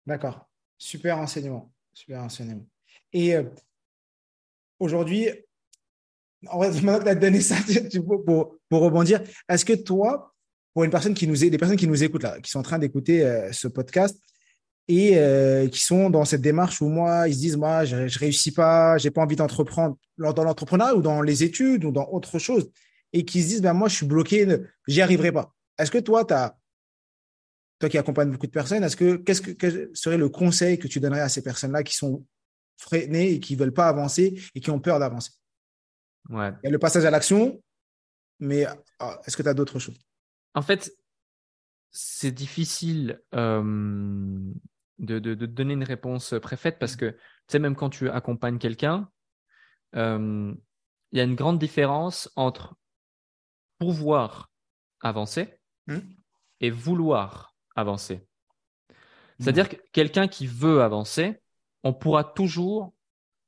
D'accord. 0.05 0.49
Super 0.77 1.17
enseignement. 1.17 1.71
Super 1.93 2.23
enseignement. 2.23 2.65
Et 3.11 3.35
euh, 3.35 3.43
aujourd'hui, 4.79 5.27
en 6.47 6.57
vrai, 6.57 6.71
maintenant 6.81 6.99
que 6.99 7.03
tu 7.03 7.09
as 7.09 7.15
donné 7.15 7.41
ça 7.41 7.55
pour, 8.05 8.23
pour, 8.23 8.57
pour 8.69 8.81
rebondir, 8.81 9.21
est-ce 9.49 9.65
que 9.65 9.73
toi, 9.73 10.33
pour 10.73 10.85
une 10.85 10.91
personne 10.91 11.13
qui 11.13 11.27
nous 11.27 11.43
est, 11.43 11.49
des 11.49 11.57
personnes 11.57 11.77
qui 11.77 11.87
nous 11.87 12.03
écoutent 12.03 12.23
là, 12.23 12.39
qui 12.39 12.49
sont 12.49 12.59
en 12.59 12.63
train 12.63 12.79
d'écouter 12.79 13.25
euh, 13.25 13.51
ce 13.51 13.67
podcast 13.67 14.17
et 14.89 15.19
euh, 15.19 15.69
qui 15.69 15.81
sont 15.81 16.09
dans 16.09 16.25
cette 16.25 16.41
démarche 16.41 16.81
où 16.81 16.89
moi, 16.89 17.27
ils 17.27 17.35
se 17.35 17.39
disent, 17.39 17.57
moi, 17.57 17.85
je, 17.85 18.07
je 18.07 18.19
réussis 18.19 18.51
pas, 18.51 18.97
j'ai 18.97 19.11
pas 19.11 19.21
envie 19.21 19.35
d'entreprendre 19.35 19.95
dans 20.17 20.43
l'entrepreneuriat 20.43 20.95
ou 20.95 21.01
dans 21.03 21.21
les 21.21 21.43
études 21.43 21.85
ou 21.85 21.91
dans 21.91 22.09
autre 22.09 22.39
chose 22.39 22.71
et 23.13 23.23
qui 23.23 23.43
se 23.43 23.47
disent, 23.47 23.61
ben, 23.61 23.73
moi, 23.73 23.87
je 23.87 23.95
suis 23.95 24.07
bloqué, 24.07 24.47
j'y 24.87 25.01
arriverai 25.01 25.31
pas. 25.31 25.53
Est-ce 25.77 25.91
que 25.91 25.99
toi, 25.99 26.25
as, 26.33 26.57
toi 27.77 27.87
qui 27.87 27.99
accompagnes 27.99 28.31
beaucoup 28.31 28.47
de 28.47 28.51
personnes, 28.51 28.83
est-ce 28.83 28.95
que, 28.95 29.17
qu'est-ce 29.17 29.41
que 29.41 29.51
quel 29.51 29.91
serait 29.93 30.17
le 30.17 30.27
conseil 30.27 30.79
que 30.79 30.87
tu 30.87 30.99
donnerais 30.99 31.21
à 31.21 31.29
ces 31.29 31.43
personnes-là 31.43 31.83
qui 31.83 31.95
sont 31.95 32.25
freinées 32.77 33.33
et 33.33 33.39
qui 33.39 33.55
veulent 33.55 33.73
pas 33.73 33.89
avancer 33.89 34.41
et 34.55 34.59
qui 34.59 34.71
ont 34.71 34.79
peur 34.79 34.97
d'avancer? 34.97 35.33
Ouais. 36.29 36.51
Il 36.63 36.65
y 36.65 36.67
a 36.67 36.71
le 36.71 36.79
passage 36.79 37.05
à 37.05 37.11
l'action, 37.11 37.61
mais 38.39 38.65
ah, 38.97 39.21
est-ce 39.25 39.37
que 39.37 39.43
tu 39.43 39.49
as 39.49 39.53
d'autres 39.53 39.77
choses? 39.77 39.99
En 40.55 40.63
fait, 40.63 40.91
c'est 41.91 42.31
difficile 42.31 43.21
euh, 43.35 44.51
de, 44.99 45.19
de, 45.19 45.33
de, 45.33 45.45
donner 45.45 45.73
une 45.73 45.83
réponse 45.83 46.35
préfète 46.41 46.79
parce 46.79 46.95
que, 46.95 47.11
tu 47.11 47.17
sais, 47.47 47.59
même 47.59 47.75
quand 47.75 47.89
tu 47.89 48.09
accompagnes 48.09 48.59
quelqu'un, 48.59 49.09
euh, 49.95 50.53
il 51.11 51.17
y 51.17 51.21
a 51.21 51.23
une 51.23 51.35
grande 51.35 51.59
différence 51.59 52.31
entre 52.35 52.75
pouvoir 53.79 54.51
avancer 55.01 55.59
mmh. 55.87 55.99
et 56.61 56.69
vouloir 56.69 57.55
avancer. 57.75 58.27
C'est-à-dire 59.39 59.65
mmh. 59.65 59.69
que 59.69 59.75
quelqu'un 59.93 60.27
qui 60.27 60.47
veut 60.47 60.81
avancer, 60.81 61.41
on 61.83 61.93
pourra 61.93 62.23
toujours 62.23 62.93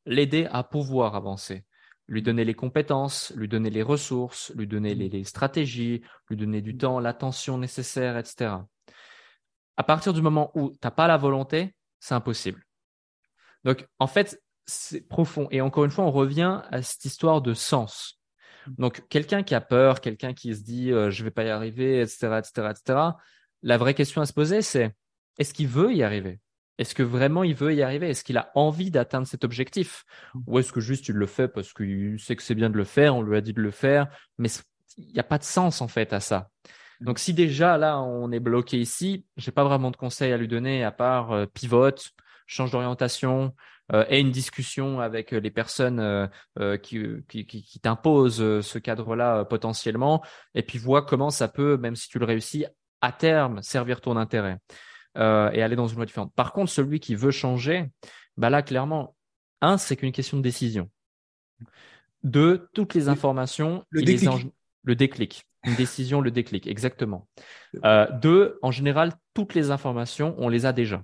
l'aider 0.05 0.47
à 0.51 0.63
pouvoir 0.63 1.15
avancer 1.15 1.65
lui 2.11 2.21
donner 2.21 2.43
les 2.43 2.53
compétences, 2.53 3.31
lui 3.37 3.47
donner 3.47 3.69
les 3.69 3.83
ressources, 3.83 4.51
lui 4.55 4.67
donner 4.67 4.95
les, 4.95 5.07
les 5.07 5.23
stratégies, 5.23 6.01
lui 6.29 6.35
donner 6.35 6.61
du 6.61 6.75
temps, 6.75 6.99
l'attention 6.99 7.57
nécessaire, 7.57 8.17
etc. 8.17 8.55
À 9.81 9.83
partir 9.83 10.13
du 10.13 10.21
moment 10.21 10.51
où 10.53 10.69
tu 10.69 10.77
n'as 10.83 10.91
pas 10.91 11.07
la 11.07 11.17
volonté, 11.17 11.73
c'est 11.99 12.13
impossible. 12.13 12.63
Donc, 13.63 13.87
en 13.97 14.05
fait, 14.05 14.39
c'est 14.67 15.01
profond. 15.01 15.47
Et 15.49 15.59
encore 15.59 15.85
une 15.85 15.89
fois, 15.89 16.05
on 16.05 16.11
revient 16.11 16.61
à 16.69 16.83
cette 16.83 17.03
histoire 17.03 17.41
de 17.41 17.55
sens. 17.55 18.21
Donc, 18.67 19.01
quelqu'un 19.09 19.41
qui 19.41 19.55
a 19.55 19.59
peur, 19.59 19.99
quelqu'un 19.99 20.35
qui 20.35 20.53
se 20.55 20.61
dit 20.61 20.91
euh, 20.91 21.09
je 21.09 21.23
vais 21.23 21.31
pas 21.31 21.45
y 21.45 21.49
arriver, 21.49 21.99
etc., 21.99 22.37
etc., 22.37 22.67
etc. 22.69 22.99
La 23.63 23.79
vraie 23.79 23.95
question 23.95 24.21
à 24.21 24.27
se 24.27 24.33
poser, 24.33 24.61
c'est 24.61 24.93
est-ce 25.39 25.51
qu'il 25.51 25.67
veut 25.67 25.91
y 25.91 26.03
arriver? 26.03 26.39
Est-ce 26.77 26.93
que 26.93 27.01
vraiment 27.01 27.43
il 27.43 27.55
veut 27.55 27.73
y 27.73 27.81
arriver? 27.81 28.07
Est-ce 28.07 28.23
qu'il 28.23 28.37
a 28.37 28.51
envie 28.53 28.91
d'atteindre 28.91 29.25
cet 29.25 29.43
objectif? 29.43 30.05
Ou 30.45 30.59
est-ce 30.59 30.71
que 30.71 30.79
juste 30.79 31.07
il 31.07 31.15
le 31.15 31.25
fait 31.25 31.47
parce 31.47 31.73
qu'il 31.73 32.19
sait 32.19 32.35
que 32.35 32.43
c'est 32.43 32.53
bien 32.53 32.69
de 32.69 32.77
le 32.77 32.83
faire, 32.83 33.15
on 33.15 33.23
lui 33.23 33.35
a 33.35 33.41
dit 33.41 33.53
de 33.53 33.61
le 33.61 33.71
faire, 33.71 34.15
mais 34.37 34.49
il 34.97 35.11
n'y 35.11 35.19
a 35.19 35.23
pas 35.23 35.39
de 35.39 35.43
sens 35.43 35.81
en 35.81 35.87
fait 35.87 36.13
à 36.13 36.19
ça. 36.19 36.51
Donc 37.01 37.19
si 37.19 37.33
déjà 37.33 37.77
là 37.77 37.99
on 37.99 38.31
est 38.31 38.39
bloqué 38.39 38.79
ici, 38.79 39.25
j'ai 39.37 39.51
pas 39.51 39.63
vraiment 39.63 39.91
de 39.91 39.97
conseils 39.97 40.31
à 40.31 40.37
lui 40.37 40.47
donner 40.47 40.83
à 40.83 40.91
part 40.91 41.31
euh, 41.31 41.45
pivote, 41.45 42.11
change 42.45 42.71
d'orientation, 42.71 43.53
euh, 43.93 44.05
et 44.07 44.19
une 44.19 44.31
discussion 44.31 45.01
avec 45.01 45.31
les 45.31 45.51
personnes 45.51 45.99
euh, 45.99 46.27
euh 46.59 46.77
qui, 46.77 47.03
qui, 47.27 47.45
qui 47.45 47.79
t'imposent 47.79 48.61
ce 48.61 48.79
cadre-là 48.79 49.43
potentiellement, 49.45 50.23
et 50.55 50.63
puis 50.63 50.77
vois 50.77 51.01
comment 51.01 51.29
ça 51.29 51.47
peut, 51.47 51.77
même 51.77 51.95
si 51.95 52.07
tu 52.07 52.19
le 52.19 52.25
réussis, 52.25 52.65
à 53.01 53.11
terme 53.11 53.61
servir 53.61 53.99
ton 53.99 54.15
intérêt 54.15 54.59
euh, 55.17 55.51
et 55.51 55.61
aller 55.61 55.75
dans 55.75 55.87
une 55.87 55.95
voie 55.95 56.05
différente. 56.05 56.33
Par 56.35 56.53
contre, 56.53 56.71
celui 56.71 56.99
qui 56.99 57.15
veut 57.15 57.31
changer, 57.31 57.89
bah 58.37 58.49
là, 58.49 58.61
clairement, 58.61 59.15
un, 59.61 59.77
c'est 59.77 59.95
qu'une 59.95 60.11
question 60.11 60.37
de 60.37 60.43
décision. 60.43 60.89
Deux, 62.23 62.69
toutes 62.73 62.93
les 62.93 63.09
informations, 63.09 63.83
le 63.89 64.03
déclic. 64.03 64.29
Les 64.29 64.51
le 64.83 64.95
déclic. 64.95 65.45
Une 65.63 65.75
décision, 65.75 66.21
le 66.21 66.31
déclic, 66.31 66.65
exactement. 66.67 67.27
Euh, 67.85 68.07
deux, 68.19 68.57
en 68.61 68.71
général, 68.71 69.13
toutes 69.33 69.53
les 69.53 69.69
informations, 69.69 70.33
on 70.37 70.49
les 70.49 70.65
a 70.65 70.73
déjà. 70.73 71.03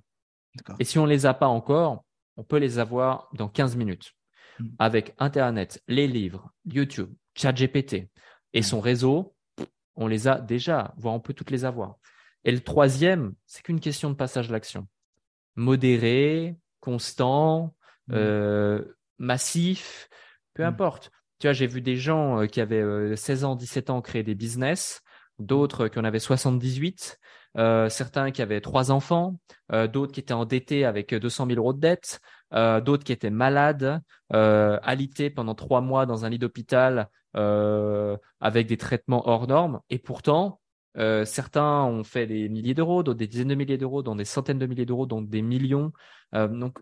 Et 0.79 0.83
si 0.83 0.97
on 0.97 1.05
les 1.05 1.25
a 1.25 1.33
pas 1.33 1.47
encore, 1.47 2.03
on 2.37 2.43
peut 2.43 2.57
les 2.57 2.79
avoir 2.79 3.29
dans 3.33 3.49
15 3.49 3.75
minutes. 3.75 4.13
Hmm. 4.59 4.69
Avec 4.79 5.13
Internet, 5.19 5.83
les 5.87 6.07
livres, 6.07 6.51
YouTube, 6.65 7.13
ChatGPT 7.35 8.09
et 8.53 8.61
son 8.63 8.79
réseau, 8.79 9.35
on 9.95 10.07
les 10.07 10.27
a 10.27 10.39
déjà, 10.39 10.93
voire 10.97 11.13
on 11.13 11.19
peut 11.19 11.33
toutes 11.33 11.51
les 11.51 11.65
avoir. 11.65 11.97
Et 12.43 12.51
le 12.51 12.61
troisième, 12.61 13.33
c'est 13.45 13.61
qu'une 13.61 13.79
question 13.79 14.09
de 14.09 14.15
passage 14.15 14.49
à 14.49 14.53
l'action. 14.53 14.87
Modéré, 15.55 16.55
constant, 16.79 17.75
mmh. 18.07 18.13
euh, 18.13 18.85
massif, 19.17 20.09
peu 20.53 20.63
mmh. 20.63 20.67
importe. 20.67 21.11
Tu 21.39 21.47
vois, 21.47 21.53
j'ai 21.53 21.67
vu 21.67 21.81
des 21.81 21.97
gens 21.97 22.41
euh, 22.41 22.45
qui 22.47 22.61
avaient 22.61 23.15
16 23.15 23.43
euh, 23.43 23.47
ans, 23.47 23.55
17 23.55 23.89
ans 23.89 24.01
créer 24.01 24.23
des 24.23 24.35
business, 24.35 25.01
d'autres 25.39 25.87
qui 25.87 25.99
en 25.99 26.03
avaient 26.03 26.19
78, 26.19 27.19
euh, 27.57 27.89
certains 27.89 28.31
qui 28.31 28.41
avaient 28.41 28.61
trois 28.61 28.91
enfants, 28.91 29.39
euh, 29.71 29.87
d'autres 29.87 30.13
qui 30.13 30.19
étaient 30.19 30.33
endettés 30.33 30.85
avec 30.85 31.13
200 31.13 31.47
000 31.47 31.59
euros 31.59 31.73
de 31.73 31.79
dette, 31.79 32.19
euh, 32.53 32.81
d'autres 32.81 33.03
qui 33.03 33.11
étaient 33.11 33.29
malades, 33.29 34.01
alités 34.29 35.29
pendant 35.29 35.55
trois 35.55 35.81
mois 35.81 36.05
dans 36.05 36.25
un 36.25 36.29
lit 36.29 36.39
d'hôpital 36.39 37.09
avec 37.33 38.67
des 38.67 38.77
traitements 38.77 39.27
hors 39.29 39.47
normes. 39.47 39.79
Et 39.89 39.99
pourtant, 39.99 40.59
euh, 40.97 41.25
certains 41.25 41.83
ont 41.83 42.03
fait 42.03 42.25
des 42.25 42.49
milliers 42.49 42.73
d'euros, 42.73 43.03
d'autres 43.03 43.19
des 43.19 43.27
dizaines 43.27 43.49
de 43.49 43.55
milliers 43.55 43.77
d'euros, 43.77 44.01
d'autres 44.01 44.17
des 44.17 44.25
centaines 44.25 44.57
de 44.59 44.65
milliers 44.65 44.85
d'euros, 44.85 45.05
donc 45.05 45.29
des 45.29 45.41
millions. 45.41 45.91
Euh, 46.33 46.47
donc, 46.47 46.79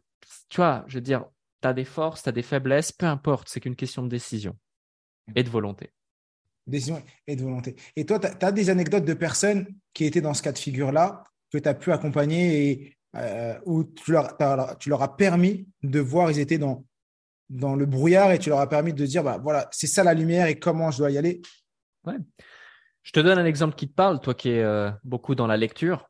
tu 0.50 0.58
vois, 0.58 0.86
je 0.88 0.96
veux 0.96 1.02
dire, 1.02 1.26
tu 1.62 1.68
as 1.68 1.74
des 1.74 1.86
forces, 1.86 2.24
tu 2.24 2.30
as 2.30 2.32
des 2.32 2.42
faiblesses, 2.42 2.92
peu 2.92 3.06
importe, 3.06 3.50
c'est 3.50 3.60
qu'une 3.60 3.76
question 3.76 4.04
de 4.04 4.10
décision 4.10 4.58
et 5.36 5.44
de 5.44 5.50
volonté. 5.50 5.92
Décision 6.68 7.02
et 7.28 7.36
de 7.36 7.44
volonté. 7.44 7.76
Et 7.96 8.06
toi, 8.06 8.20
tu 8.20 8.28
as, 8.28 8.52
des 8.52 8.70
anecdotes 8.70 9.06
de 9.06 9.14
personnes 9.14 9.68
qui 9.94 10.06
étaient 10.06 10.22
dans 10.22 10.34
ce 10.34 10.42
cas 10.42 10.52
de 10.52 10.58
figure-là, 10.58 11.24
que 11.52 11.58
tu 11.58 11.68
as 11.68 11.74
pu 11.74 11.92
accompagner 11.92 12.70
et 12.70 12.98
euh, 13.16 13.58
où 13.66 13.84
tu 13.84 14.12
leur, 14.12 14.36
tu 14.80 14.90
leur 14.90 15.02
as 15.02 15.16
permis 15.16 15.68
de 15.84 16.00
voir, 16.00 16.32
ils 16.32 16.40
étaient 16.40 16.58
dans, 16.58 16.86
dans 17.50 17.76
le 17.76 17.86
brouillard 17.86 18.32
et 18.32 18.40
tu 18.40 18.50
leur 18.50 18.60
as 18.60 18.70
permis 18.70 18.94
de 18.94 19.06
dire, 19.06 19.24
bah, 19.24 19.40
voilà, 19.42 19.68
c'est 19.72 19.88
ça 19.88 20.04
la 20.04 20.14
lumière 20.14 20.48
et 20.48 20.58
comment 20.58 20.92
je 20.92 20.98
dois 20.98 21.12
y 21.12 21.18
aller? 21.18 21.42
Ouais. 22.06 22.18
Je 23.04 23.12
te 23.12 23.20
donne 23.20 23.38
un 23.38 23.46
exemple 23.46 23.76
qui 23.76 23.88
te 23.88 23.94
parle, 23.94 24.20
toi 24.20 24.34
qui 24.34 24.50
es 24.50 24.62
euh, 24.62 24.90
beaucoup 25.04 25.36
dans 25.36 25.48
la 25.48 25.58
lecture. 25.58 26.10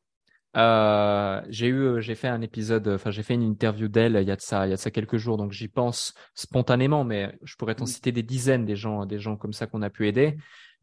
Euh, 0.56 1.42
j'ai 1.50 1.68
eu, 1.68 1.82
euh, 1.82 2.00
j'ai 2.00 2.16
fait 2.16 2.30
un 2.30 2.42
épisode, 2.42 2.88
enfin 2.88 3.12
j'ai 3.12 3.24
fait 3.24 3.34
une 3.34 3.44
interview 3.44 3.90
d'elle 3.90 4.18
il 4.22 4.28
y 4.28 4.32
a 4.32 4.38
de 4.38 4.42
ça, 4.42 4.66
il 4.66 4.70
y 4.70 4.74
a 4.74 4.78
de 4.78 4.82
ça 4.82 4.90
quelques 4.90 5.18
jours, 5.18 5.36
donc 5.36 5.52
j'y 5.52 5.68
pense 5.68 6.14
spontanément, 6.34 7.04
mais 7.04 7.38
je 7.44 7.56
pourrais 7.56 7.76
t'en 7.76 7.86
citer 7.86 8.14
des 8.14 8.24
dizaines 8.24 8.66
des 8.66 8.78
gens, 8.78 9.06
des 9.06 9.20
gens 9.20 9.36
comme 9.36 9.52
ça 9.52 9.68
qu'on 9.68 9.82
a 9.82 9.90
pu 9.90 10.08
aider. 10.08 10.38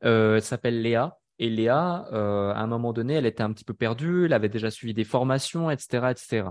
Euh, 0.04 0.36
elle 0.36 0.42
s'appelle 0.42 0.82
Léa. 0.82 1.16
Et 1.38 1.48
Léa, 1.48 2.06
euh, 2.12 2.52
à 2.52 2.60
un 2.60 2.66
moment 2.66 2.92
donné, 2.92 3.14
elle 3.14 3.26
était 3.26 3.42
un 3.42 3.52
petit 3.52 3.64
peu 3.64 3.74
perdue, 3.74 4.26
elle 4.26 4.32
avait 4.34 4.50
déjà 4.50 4.70
suivi 4.70 4.94
des 4.94 5.04
formations, 5.04 5.70
etc., 5.70 6.10
etc. 6.10 6.44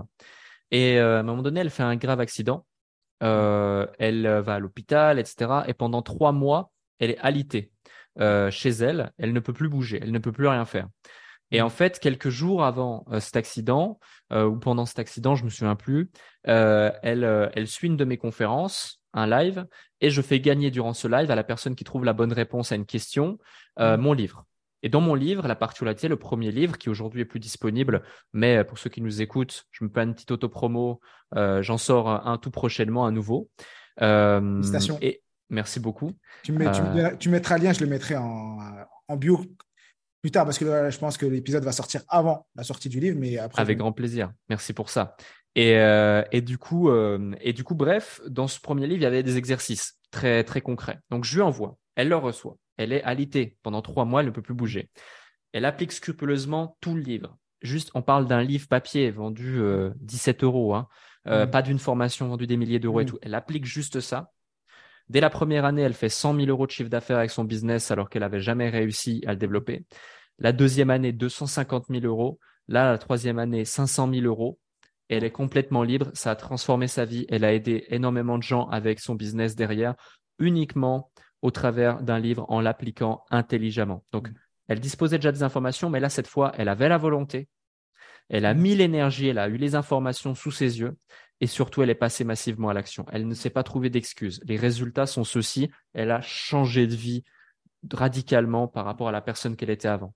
Et 0.70 0.98
à 0.98 1.20
un 1.20 1.22
moment 1.22 1.42
donné, 1.42 1.60
elle 1.60 1.70
fait 1.70 1.82
un 1.82 1.96
grave 1.96 2.20
accident. 2.20 2.66
elle 3.20 4.26
va 4.44 4.54
à 4.54 4.58
l'hôpital, 4.58 5.18
etc. 5.18 5.62
Et 5.68 5.74
pendant 5.74 6.02
trois 6.02 6.32
mois, 6.32 6.72
elle 6.98 7.10
est 7.10 7.18
alitée. 7.18 7.70
Chez 8.18 8.70
elle, 8.70 9.12
elle 9.18 9.32
ne 9.32 9.40
peut 9.40 9.52
plus 9.52 9.68
bouger, 9.68 10.00
elle 10.02 10.12
ne 10.12 10.18
peut 10.18 10.32
plus 10.32 10.48
rien 10.48 10.64
faire. 10.64 10.88
Et 11.52 11.62
en 11.62 11.68
fait, 11.68 12.00
quelques 12.00 12.30
jours 12.30 12.64
avant 12.64 13.04
euh, 13.12 13.20
cet 13.20 13.36
accident, 13.36 14.00
euh, 14.32 14.46
ou 14.46 14.58
pendant 14.58 14.86
cet 14.86 14.98
accident, 14.98 15.34
je 15.34 15.44
me 15.44 15.50
souviens 15.50 15.76
plus, 15.76 16.10
elle, 16.44 17.50
elle 17.54 17.68
suit 17.68 17.86
une 17.86 17.96
de 17.96 18.04
mes 18.04 18.16
conférences, 18.16 19.00
un 19.12 19.26
live, 19.26 19.66
et 20.00 20.10
je 20.10 20.22
fais 20.22 20.40
gagner 20.40 20.70
durant 20.70 20.94
ce 20.94 21.06
live 21.06 21.30
à 21.30 21.36
la 21.36 21.44
personne 21.44 21.76
qui 21.76 21.84
trouve 21.84 22.04
la 22.04 22.14
bonne 22.14 22.32
réponse 22.32 22.72
à 22.72 22.76
une 22.76 22.86
question 22.86 23.38
mmh. 23.78 23.96
mon 23.96 24.12
livre. 24.12 24.46
Et 24.82 24.88
dans 24.88 25.00
mon 25.00 25.14
livre, 25.14 25.46
la 25.46 25.54
particularité, 25.54 26.08
le 26.08 26.16
premier 26.16 26.50
livre 26.50 26.76
qui 26.76 26.88
aujourd'hui 26.88 27.20
est 27.20 27.26
plus 27.26 27.38
disponible, 27.38 28.02
mais 28.32 28.64
pour 28.64 28.78
ceux 28.78 28.90
qui 28.90 29.00
nous 29.00 29.22
écoutent, 29.22 29.66
je 29.70 29.84
me 29.84 29.90
fais 29.90 30.02
une 30.02 30.14
petite 30.14 30.32
auto-promo, 30.32 31.00
j'en 31.36 31.78
sors 31.78 32.08
un, 32.26 32.38
tout 32.38 32.50
prochainement, 32.50 33.06
un 33.06 33.12
nouveau. 33.12 33.48
Félicitations. 33.98 34.98
Et, 35.02 35.22
Merci 35.52 35.80
beaucoup. 35.80 36.12
Tu, 36.42 36.52
mets, 36.52 36.66
euh, 36.66 37.14
tu, 37.18 37.28
mettras 37.28 37.58
le 37.58 37.64
lien, 37.64 37.72
je 37.74 37.80
le 37.80 37.86
mettrai 37.86 38.16
en, 38.16 38.56
en 39.06 39.16
bio 39.16 39.38
plus 40.22 40.30
tard 40.30 40.44
parce 40.44 40.58
que 40.58 40.90
je 40.90 40.98
pense 40.98 41.18
que 41.18 41.26
l'épisode 41.26 41.64
va 41.64 41.72
sortir 41.72 42.02
avant 42.08 42.46
la 42.54 42.62
sortie 42.62 42.88
du 42.88 43.00
livre, 43.00 43.18
mais 43.18 43.38
après. 43.38 43.60
Avec 43.60 43.78
grand 43.78 43.92
plaisir. 43.92 44.32
Merci 44.48 44.72
pour 44.72 44.88
ça. 44.88 45.16
Et, 45.56 45.76
euh, 45.76 46.22
et 46.30 46.40
du 46.40 46.56
coup, 46.58 46.88
euh, 46.88 47.34
et 47.40 47.52
du 47.52 47.64
coup, 47.64 47.74
bref, 47.74 48.20
dans 48.28 48.46
ce 48.46 48.60
premier 48.60 48.86
livre, 48.86 49.00
il 49.00 49.02
y 49.02 49.06
avait 49.06 49.24
des 49.24 49.36
exercices 49.36 49.98
très 50.10 50.44
très 50.44 50.60
concrets. 50.60 51.00
Donc 51.10 51.24
je 51.24 51.34
lui 51.34 51.42
envoie, 51.42 51.76
elle 51.96 52.08
le 52.08 52.16
reçoit, 52.16 52.56
elle 52.76 52.92
est 52.92 53.02
alitée 53.02 53.58
pendant 53.62 53.82
trois 53.82 54.04
mois, 54.04 54.20
elle 54.20 54.28
ne 54.28 54.32
peut 54.32 54.42
plus 54.42 54.54
bouger. 54.54 54.90
Elle 55.52 55.64
applique 55.64 55.92
scrupuleusement 55.92 56.78
tout 56.80 56.94
le 56.94 57.02
livre. 57.02 57.36
Juste, 57.60 57.90
on 57.94 58.02
parle 58.02 58.26
d'un 58.26 58.42
livre 58.42 58.68
papier 58.68 59.10
vendu 59.10 59.60
17 59.96 60.44
euros, 60.44 60.74
hein. 60.74 60.88
Mmh. 61.24 61.46
pas 61.52 61.62
d'une 61.62 61.78
formation 61.78 62.26
vendue 62.26 62.48
des 62.48 62.56
milliers 62.56 62.80
d'euros 62.80 63.00
et 63.00 63.04
mmh. 63.04 63.08
tout. 63.08 63.18
Elle 63.22 63.34
applique 63.34 63.64
juste 63.64 64.00
ça. 64.00 64.32
Dès 65.08 65.20
la 65.20 65.30
première 65.30 65.64
année, 65.64 65.82
elle 65.82 65.94
fait 65.94 66.08
100 66.08 66.36
000 66.36 66.46
euros 66.48 66.66
de 66.66 66.72
chiffre 66.72 66.88
d'affaires 66.88 67.18
avec 67.18 67.30
son 67.30 67.44
business 67.44 67.90
alors 67.90 68.08
qu'elle 68.08 68.22
n'avait 68.22 68.40
jamais 68.40 68.70
réussi 68.70 69.22
à 69.26 69.32
le 69.32 69.36
développer. 69.36 69.84
La 70.38 70.52
deuxième 70.52 70.90
année, 70.90 71.12
250 71.12 71.86
000 71.90 72.04
euros. 72.04 72.38
Là, 72.68 72.90
la 72.90 72.98
troisième 72.98 73.38
année, 73.38 73.64
500 73.64 74.10
000 74.12 74.26
euros. 74.26 74.58
elle 75.08 75.24
est 75.24 75.30
complètement 75.30 75.82
libre. 75.82 76.10
Ça 76.14 76.30
a 76.30 76.36
transformé 76.36 76.88
sa 76.88 77.04
vie. 77.04 77.26
Elle 77.28 77.44
a 77.44 77.52
aidé 77.52 77.84
énormément 77.88 78.38
de 78.38 78.42
gens 78.42 78.68
avec 78.68 78.98
son 78.98 79.14
business 79.14 79.54
derrière, 79.54 79.94
uniquement 80.38 81.10
au 81.42 81.50
travers 81.50 82.02
d'un 82.02 82.18
livre 82.18 82.46
en 82.48 82.60
l'appliquant 82.60 83.24
intelligemment. 83.30 84.04
Donc, 84.12 84.28
elle 84.68 84.80
disposait 84.80 85.18
déjà 85.18 85.32
des 85.32 85.42
informations, 85.42 85.90
mais 85.90 86.00
là, 86.00 86.08
cette 86.08 86.28
fois, 86.28 86.52
elle 86.56 86.68
avait 86.68 86.88
la 86.88 86.98
volonté. 86.98 87.48
Elle 88.28 88.46
a 88.46 88.54
mis 88.54 88.74
l'énergie, 88.74 89.28
elle 89.28 89.38
a 89.38 89.48
eu 89.48 89.56
les 89.56 89.74
informations 89.74 90.34
sous 90.34 90.52
ses 90.52 90.80
yeux 90.80 90.96
et 91.42 91.48
surtout, 91.48 91.82
elle 91.82 91.90
est 91.90 91.96
passée 91.96 92.22
massivement 92.22 92.68
à 92.68 92.72
l'action. 92.72 93.04
Elle 93.10 93.26
ne 93.26 93.34
s'est 93.34 93.50
pas 93.50 93.64
trouvée 93.64 93.90
d'excuses. 93.90 94.40
Les 94.44 94.56
résultats 94.56 95.06
sont 95.06 95.24
ceux-ci. 95.24 95.70
Elle 95.92 96.12
a 96.12 96.20
changé 96.20 96.86
de 96.86 96.94
vie 96.94 97.24
radicalement 97.92 98.68
par 98.68 98.84
rapport 98.84 99.08
à 99.08 99.12
la 99.12 99.20
personne 99.20 99.56
qu'elle 99.56 99.70
était 99.70 99.88
avant. 99.88 100.14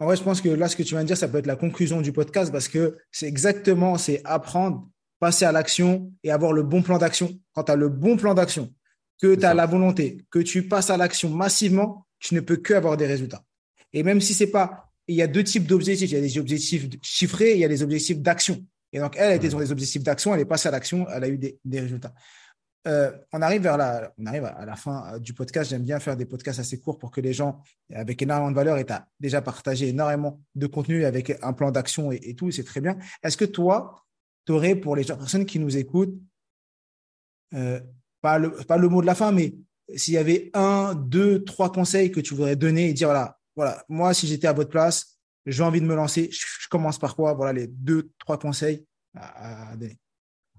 En 0.00 0.06
vrai, 0.06 0.16
je 0.16 0.22
pense 0.22 0.40
que 0.40 0.48
là, 0.48 0.68
ce 0.68 0.76
que 0.76 0.82
tu 0.82 0.94
viens 0.94 1.02
de 1.02 1.06
dire, 1.06 1.16
ça 1.16 1.28
peut 1.28 1.38
être 1.38 1.46
la 1.46 1.56
conclusion 1.56 2.00
du 2.00 2.12
podcast 2.12 2.50
parce 2.50 2.68
que 2.68 2.96
c'est 3.12 3.26
exactement, 3.26 3.98
c'est 3.98 4.22
apprendre, 4.24 4.88
passer 5.18 5.44
à 5.44 5.52
l'action 5.52 6.12
et 6.24 6.30
avoir 6.30 6.52
le 6.52 6.62
bon 6.62 6.82
plan 6.82 6.98
d'action. 6.98 7.38
Quand 7.54 7.64
tu 7.64 7.72
as 7.72 7.76
le 7.76 7.88
bon 7.88 8.16
plan 8.16 8.34
d'action, 8.34 8.72
que 9.20 9.34
tu 9.34 9.44
as 9.44 9.54
la 9.54 9.66
volonté, 9.66 10.24
que 10.30 10.38
tu 10.38 10.66
passes 10.66 10.90
à 10.90 10.96
l'action 10.96 11.28
massivement, 11.28 12.06
tu 12.18 12.34
ne 12.34 12.40
peux 12.40 12.56
que 12.56 12.74
avoir 12.74 12.96
des 12.96 13.06
résultats. 13.06 13.44
Et 13.92 14.02
même 14.02 14.20
si 14.20 14.32
c'est 14.32 14.46
pas, 14.46 14.90
il 15.06 15.16
y 15.16 15.22
a 15.22 15.26
deux 15.26 15.44
types 15.44 15.66
d'objectifs. 15.66 16.10
Il 16.10 16.14
y 16.14 16.18
a 16.18 16.20
des 16.20 16.38
objectifs 16.38 16.88
chiffrés 17.02 17.50
et 17.50 17.54
il 17.54 17.60
y 17.60 17.64
a 17.64 17.68
des 17.68 17.82
objectifs 17.82 18.18
d'action. 18.18 18.64
Et 18.92 19.00
donc, 19.00 19.16
elle, 19.16 19.36
était 19.36 19.50
sur 19.50 19.58
des 19.58 19.70
objectifs 19.70 20.02
d'action, 20.02 20.34
elle 20.34 20.40
est 20.40 20.46
passée 20.46 20.68
à 20.68 20.72
l'action, 20.72 21.06
elle 21.08 21.24
a 21.24 21.28
eu 21.28 21.38
des, 21.38 21.58
résultats. 21.80 22.12
Euh, 22.86 23.12
on 23.32 23.42
arrive 23.42 23.62
vers 23.62 23.76
la, 23.76 24.12
à 24.26 24.64
la 24.64 24.76
fin 24.76 25.14
euh, 25.14 25.18
du 25.18 25.34
podcast. 25.34 25.70
J'aime 25.70 25.82
bien 25.82 26.00
faire 26.00 26.16
des 26.16 26.24
podcasts 26.24 26.60
assez 26.60 26.80
courts 26.80 26.98
pour 26.98 27.10
que 27.10 27.20
les 27.20 27.32
gens, 27.32 27.62
avec 27.92 28.22
énormément 28.22 28.50
de 28.50 28.56
valeur, 28.56 28.78
et 28.78 28.86
tu 28.86 28.92
as 28.92 29.06
déjà 29.18 29.42
partagé 29.42 29.88
énormément 29.88 30.40
de 30.54 30.66
contenu 30.66 31.04
avec 31.04 31.38
un 31.42 31.52
plan 31.52 31.70
d'action 31.70 32.10
et, 32.10 32.34
tout, 32.34 32.50
c'est 32.50 32.64
très 32.64 32.80
bien. 32.80 32.96
Est-ce 33.22 33.36
que 33.36 33.44
toi, 33.44 34.02
tu 34.46 34.52
aurais 34.52 34.74
pour 34.74 34.96
les 34.96 35.04
personnes 35.04 35.44
qui 35.44 35.58
nous 35.58 35.76
écoutent, 35.76 36.18
euh, 37.54 37.80
pas, 38.22 38.38
le, 38.38 38.50
pas 38.50 38.78
le 38.78 38.88
mot 38.88 39.02
de 39.02 39.06
la 39.06 39.14
fin, 39.14 39.32
mais 39.32 39.54
s'il 39.96 40.14
y 40.14 40.18
avait 40.18 40.50
un, 40.54 40.94
deux, 40.94 41.44
trois 41.44 41.72
conseils 41.72 42.10
que 42.10 42.20
tu 42.20 42.34
voudrais 42.34 42.56
donner 42.56 42.88
et 42.88 42.92
dire 42.94 43.08
voilà, 43.08 43.38
voilà, 43.56 43.84
moi, 43.88 44.14
si 44.14 44.26
j'étais 44.26 44.46
à 44.46 44.52
votre 44.52 44.70
place, 44.70 45.18
j'ai 45.46 45.62
envie 45.62 45.80
de 45.80 45.86
me 45.86 45.94
lancer, 45.94 46.30
je, 46.30 46.68
commence 46.68 46.98
par 46.98 47.16
quoi? 47.16 47.34
Voilà 47.34 47.52
les 47.52 47.66
deux, 47.66 48.10
trois 48.18 48.38
conseils 48.38 48.86
à, 49.14 49.74
donner. 49.76 49.98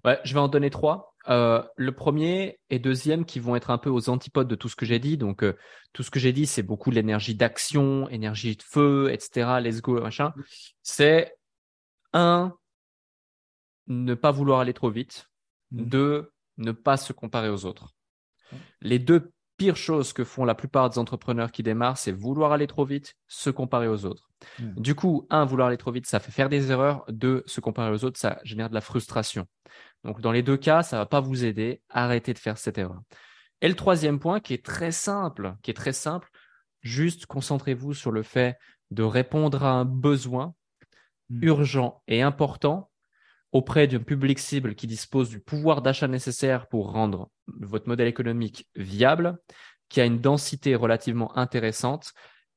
Ouais, 0.05 0.19
je 0.23 0.33
vais 0.33 0.39
en 0.39 0.47
donner 0.47 0.69
trois. 0.69 1.15
Euh, 1.29 1.63
le 1.75 1.91
premier 1.91 2.59
et 2.69 2.79
deuxième 2.79 3.25
qui 3.25 3.39
vont 3.39 3.55
être 3.55 3.69
un 3.69 3.77
peu 3.77 3.89
aux 3.89 4.09
antipodes 4.09 4.47
de 4.47 4.55
tout 4.55 4.69
ce 4.69 4.75
que 4.75 4.85
j'ai 4.85 4.99
dit. 4.99 5.17
Donc, 5.17 5.43
euh, 5.43 5.55
tout 5.93 6.03
ce 6.03 6.09
que 6.09 6.19
j'ai 6.19 6.33
dit, 6.33 6.47
c'est 6.47 6.63
beaucoup 6.63 6.89
l'énergie 6.89 7.35
d'action, 7.35 8.09
énergie 8.09 8.55
de 8.55 8.63
feu, 8.63 9.09
etc. 9.11 9.59
Let's 9.61 9.81
go, 9.81 10.01
machin. 10.01 10.33
C'est 10.81 11.35
un, 12.13 12.55
ne 13.87 14.13
pas 14.15 14.31
vouloir 14.31 14.61
aller 14.61 14.73
trop 14.73 14.89
vite. 14.89 15.29
Mmh. 15.71 15.83
Deux, 15.83 16.31
ne 16.57 16.71
pas 16.71 16.97
se 16.97 17.13
comparer 17.13 17.49
aux 17.49 17.65
autres. 17.65 17.93
Les 18.81 18.99
deux 18.99 19.31
pires 19.61 19.77
choses 19.77 20.11
que 20.11 20.23
font 20.23 20.43
la 20.43 20.55
plupart 20.55 20.89
des 20.89 20.97
entrepreneurs 20.97 21.51
qui 21.51 21.61
démarrent, 21.61 21.99
c'est 21.99 22.11
vouloir 22.11 22.51
aller 22.51 22.65
trop 22.65 22.83
vite, 22.83 23.15
se 23.27 23.51
comparer 23.51 23.87
aux 23.87 24.05
autres. 24.05 24.27
Du 24.59 24.95
coup, 24.95 25.27
un, 25.29 25.45
vouloir 25.45 25.67
aller 25.67 25.77
trop 25.77 25.91
vite, 25.91 26.07
ça 26.07 26.19
fait 26.19 26.31
faire 26.31 26.49
des 26.49 26.71
erreurs. 26.71 27.05
Deux, 27.09 27.43
se 27.45 27.61
comparer 27.61 27.91
aux 27.91 28.03
autres, 28.03 28.17
ça 28.17 28.39
génère 28.43 28.69
de 28.69 28.73
la 28.73 28.81
frustration. 28.81 29.45
Donc, 30.03 30.19
dans 30.19 30.31
les 30.31 30.41
deux 30.41 30.57
cas, 30.57 30.81
ça 30.81 30.97
va 30.97 31.05
pas 31.05 31.19
vous 31.19 31.45
aider. 31.45 31.83
Arrêtez 31.89 32.33
de 32.33 32.39
faire 32.39 32.57
cette 32.57 32.79
erreur. 32.79 33.03
Et 33.61 33.69
le 33.69 33.75
troisième 33.75 34.17
point, 34.17 34.39
qui 34.39 34.55
est 34.55 34.65
très 34.65 34.91
simple, 34.91 35.53
qui 35.61 35.69
est 35.69 35.75
très 35.75 35.93
simple, 35.93 36.31
juste 36.81 37.27
concentrez-vous 37.27 37.93
sur 37.93 38.09
le 38.09 38.23
fait 38.23 38.57
de 38.89 39.03
répondre 39.03 39.63
à 39.63 39.73
un 39.73 39.85
besoin 39.85 40.55
hmm. 41.29 41.43
urgent 41.43 42.01
et 42.07 42.23
important 42.23 42.89
auprès 43.51 43.87
d'un 43.87 43.99
public 43.99 44.39
cible 44.39 44.75
qui 44.75 44.87
dispose 44.87 45.29
du 45.29 45.39
pouvoir 45.39 45.81
d'achat 45.81 46.07
nécessaire 46.07 46.67
pour 46.67 46.91
rendre 46.91 47.29
votre 47.47 47.87
modèle 47.87 48.07
économique 48.07 48.67
viable, 48.75 49.37
qui 49.89 49.99
a 49.99 50.05
une 50.05 50.19
densité 50.19 50.75
relativement 50.75 51.37
intéressante 51.37 52.13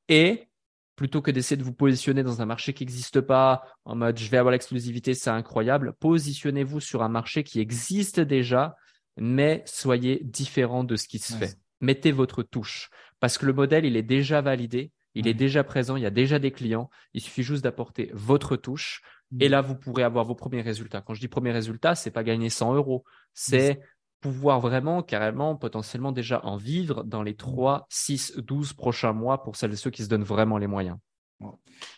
et 0.07 0.47
plutôt 0.95 1.21
que 1.21 1.31
d'essayer 1.31 1.57
de 1.57 1.63
vous 1.63 1.73
positionner 1.73 2.23
dans 2.23 2.41
un 2.41 2.45
marché 2.45 2.73
qui 2.73 2.83
n'existe 2.85 3.19
pas, 3.19 3.63
en 3.83 3.95
mode 3.95 4.17
je 4.17 4.29
vais 4.29 4.37
avoir 4.37 4.53
l'exclusivité, 4.53 5.13
c'est 5.13 5.29
incroyable, 5.29 5.93
positionnez-vous 5.99 6.79
sur 6.79 7.03
un 7.03 7.09
marché 7.09 7.43
qui 7.43 7.59
existe 7.59 8.21
déjà, 8.21 8.75
mais 9.17 9.63
soyez 9.65 10.21
différent 10.23 10.83
de 10.83 10.95
ce 10.95 11.07
qui 11.07 11.19
se 11.19 11.33
fait. 11.33 11.57
Mettez 11.81 12.13
votre 12.13 12.43
touche, 12.43 12.89
parce 13.19 13.37
que 13.37 13.45
le 13.45 13.53
modèle, 13.53 13.83
il 13.83 13.97
est 13.97 14.03
déjà 14.03 14.41
validé, 14.41 14.91
il 15.15 15.27
est 15.27 15.33
déjà 15.33 15.63
présent, 15.63 15.95
il 15.95 16.03
y 16.03 16.05
a 16.05 16.11
déjà 16.11 16.39
des 16.39 16.51
clients, 16.51 16.89
il 17.13 17.21
suffit 17.21 17.43
juste 17.43 17.63
d'apporter 17.63 18.11
votre 18.13 18.55
touche. 18.55 19.01
Et 19.39 19.49
là, 19.49 19.61
vous 19.61 19.75
pourrez 19.75 20.03
avoir 20.03 20.25
vos 20.25 20.35
premiers 20.35 20.61
résultats. 20.61 21.01
Quand 21.01 21.13
je 21.13 21.19
dis 21.19 21.27
premiers 21.27 21.51
résultats, 21.51 21.95
c'est 21.95 22.11
pas 22.11 22.23
gagner 22.23 22.49
100 22.49 22.75
euros, 22.75 23.03
c'est 23.33 23.79
pouvoir 24.21 24.59
vraiment, 24.59 25.03
carrément, 25.03 25.55
potentiellement 25.55 26.11
déjà 26.11 26.43
en 26.45 26.57
vivre 26.57 27.03
dans 27.03 27.21
les 27.21 27.35
3, 27.35 27.85
6, 27.89 28.37
12 28.37 28.73
prochains 28.73 29.13
mois 29.13 29.43
pour 29.43 29.55
celles 29.55 29.73
et 29.73 29.75
ceux 29.75 29.91
qui 29.91 30.03
se 30.03 30.09
donnent 30.09 30.23
vraiment 30.23 30.57
les 30.57 30.67
moyens. 30.67 30.97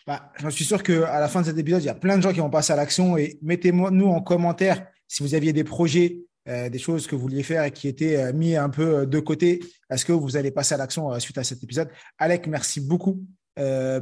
Bah, 0.06 0.32
je 0.38 0.48
suis 0.48 0.64
sûr 0.64 0.82
qu'à 0.82 1.20
la 1.20 1.28
fin 1.28 1.42
de 1.42 1.46
cet 1.46 1.58
épisode, 1.58 1.82
il 1.82 1.86
y 1.86 1.90
a 1.90 1.94
plein 1.94 2.16
de 2.16 2.22
gens 2.22 2.32
qui 2.32 2.40
vont 2.40 2.50
passer 2.50 2.72
à 2.72 2.76
l'action 2.76 3.16
et 3.16 3.38
mettez-moi 3.40 3.90
nous 3.90 4.08
en 4.08 4.20
commentaire 4.20 4.86
si 5.06 5.22
vous 5.22 5.34
aviez 5.34 5.52
des 5.52 5.64
projets, 5.64 6.20
euh, 6.48 6.68
des 6.68 6.78
choses 6.78 7.06
que 7.06 7.14
vous 7.14 7.22
vouliez 7.22 7.42
faire 7.42 7.64
et 7.64 7.70
qui 7.70 7.88
étaient 7.88 8.16
euh, 8.16 8.32
mis 8.32 8.56
un 8.56 8.68
peu 8.68 8.98
euh, 8.98 9.06
de 9.06 9.20
côté. 9.20 9.60
Est-ce 9.90 10.04
que 10.04 10.12
vous 10.12 10.36
allez 10.36 10.50
passer 10.50 10.74
à 10.74 10.78
l'action 10.78 11.18
suite 11.20 11.38
à 11.38 11.44
cet 11.44 11.62
épisode? 11.62 11.88
Alec, 12.18 12.46
merci 12.46 12.80
beaucoup 12.80 13.24